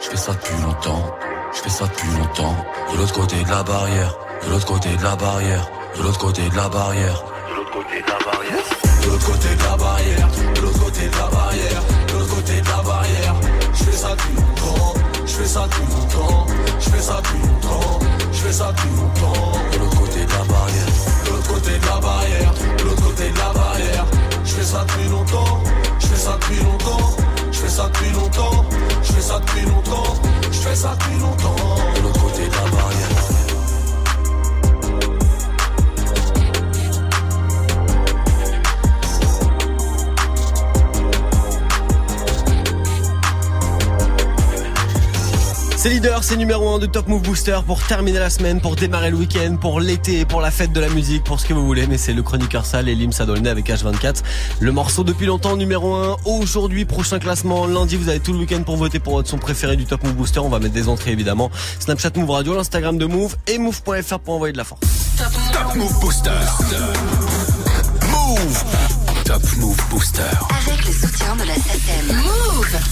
je 0.00 0.08
fais 0.08 0.16
ça 0.16 0.32
depuis 0.32 0.62
longtemps, 0.62 1.14
je 1.52 1.58
fais 1.58 1.68
ça 1.68 1.84
depuis 1.86 2.08
longtemps. 2.16 2.56
De 2.92 2.98
l'autre 2.98 3.12
côté 3.14 3.42
de 3.42 3.50
la 3.50 3.62
barrière, 3.62 4.16
de 4.46 4.50
l'autre 4.50 4.66
côté 4.66 4.96
de 4.96 5.02
la 5.02 5.16
barrière, 5.16 5.68
de 5.96 6.02
l'autre 6.02 6.18
côté 6.18 6.48
de 6.48 6.56
la 6.56 6.68
barrière, 6.68 7.24
de 7.50 7.54
l'autre 7.56 7.72
côté 7.72 8.02
de 8.02 8.06
la 8.06 8.18
barrière, 8.18 8.68
de 9.02 9.06
l'autre 9.10 9.26
côté 9.26 9.48
de 9.56 9.62
la 9.62 9.76
barrière, 9.76 10.28
de 10.54 10.60
l'autre 10.60 10.78
côté 10.78 11.08
de 11.08 11.16
la 11.16 11.26
barrière, 11.28 11.82
de 12.06 12.12
l'autre 12.12 12.34
côté 12.36 12.60
de 12.60 12.68
la 12.68 12.82
barrière. 12.82 13.34
Je 13.74 13.84
fais 13.84 13.92
ça 13.92 14.10
depuis 14.10 14.34
longtemps, 14.36 14.47
fais 15.38 15.46
ça 15.46 15.66
depuis 15.66 15.94
longtemps, 15.94 16.46
je 16.80 16.90
fais 16.90 17.00
ça 17.00 17.20
depuis 17.22 17.38
longtemps, 17.46 17.98
je 18.32 18.38
fais 18.38 18.52
ça 18.52 18.72
depuis 18.72 18.88
longtemps. 18.96 19.52
De 19.72 19.78
l'autre 19.78 20.00
côté 20.00 20.24
de 20.24 20.30
la 20.32 20.44
barrière, 20.44 20.86
de 21.24 21.30
l'autre 21.30 21.54
côté 21.54 21.78
de 21.78 21.86
la 21.86 22.00
barrière, 22.00 22.54
de 22.78 22.84
l'autre 22.84 23.02
côté 23.02 23.30
de 23.30 23.38
la 23.38 23.52
barrière. 23.52 24.06
Je 24.44 24.54
fais 24.54 24.64
ça 24.64 24.84
depuis 24.88 25.08
longtemps, 25.08 25.62
je 26.00 26.06
fais 26.06 26.16
ça 26.16 26.38
depuis 26.40 26.64
longtemps, 26.64 27.16
je 27.52 27.58
fais 27.58 27.68
ça 27.68 27.88
depuis 27.88 28.10
longtemps, 28.10 28.64
je 29.02 29.12
fais 29.12 29.20
ça 29.20 29.38
depuis 29.38 29.62
longtemps, 29.66 30.14
je 30.50 30.58
fais 30.58 30.74
ça 30.74 30.96
depuis 30.98 31.18
longtemps. 31.18 31.56
De 31.94 32.00
l'autre 32.02 32.20
côté 32.20 32.48
de 32.48 32.54
la 32.54 32.70
barrière. 32.70 33.17
C'est 45.80 45.90
leader, 45.90 46.24
c'est 46.24 46.36
numéro 46.36 46.68
1 46.74 46.80
de 46.80 46.86
Top 46.86 47.06
Move 47.06 47.22
Booster 47.22 47.56
pour 47.64 47.80
terminer 47.80 48.18
la 48.18 48.30
semaine, 48.30 48.60
pour 48.60 48.74
démarrer 48.74 49.12
le 49.12 49.16
week-end, 49.16 49.54
pour 49.60 49.78
l'été, 49.78 50.24
pour 50.24 50.40
la 50.40 50.50
fête 50.50 50.72
de 50.72 50.80
la 50.80 50.88
musique, 50.88 51.22
pour 51.22 51.38
ce 51.38 51.46
que 51.46 51.54
vous 51.54 51.64
voulez. 51.64 51.86
Mais 51.86 51.98
c'est 51.98 52.12
le 52.12 52.24
chroniqueur 52.24 52.66
sale 52.66 52.88
et 52.88 52.96
Lim 52.96 53.12
Sadolné 53.12 53.48
avec 53.48 53.68
H24. 53.68 54.24
Le 54.58 54.72
morceau 54.72 55.04
depuis 55.04 55.26
longtemps 55.26 55.56
numéro 55.56 55.94
1. 55.94 56.16
Aujourd'hui, 56.24 56.84
prochain 56.84 57.20
classement. 57.20 57.68
Lundi, 57.68 57.94
vous 57.94 58.08
avez 58.08 58.18
tout 58.18 58.32
le 58.32 58.40
week-end 58.40 58.64
pour 58.64 58.76
voter 58.76 58.98
pour 58.98 59.12
votre 59.12 59.28
son 59.28 59.38
préféré 59.38 59.76
du 59.76 59.84
Top 59.84 60.02
Move 60.02 60.14
Booster. 60.14 60.40
On 60.40 60.48
va 60.48 60.58
mettre 60.58 60.74
des 60.74 60.88
entrées 60.88 61.12
évidemment. 61.12 61.48
Snapchat 61.78 62.10
Move 62.16 62.30
Radio, 62.30 62.56
l'Instagram 62.56 62.98
de 62.98 63.06
Move 63.06 63.36
et 63.46 63.58
Move.fr 63.58 64.18
pour 64.18 64.34
envoyer 64.34 64.52
de 64.52 64.58
la 64.58 64.64
force. 64.64 64.80
Top 65.52 65.76
Move 65.76 66.00
Booster. 66.00 66.30
Move. 68.10 68.64
Top 69.24 69.42
Move 69.58 69.80
Booster. 69.90 70.22
Avec 70.66 70.84
le 70.86 70.92
soutien 70.92 71.36
de 71.36 71.44
la 71.44 71.54
SACEM. 71.54 72.16
Move 72.16 72.78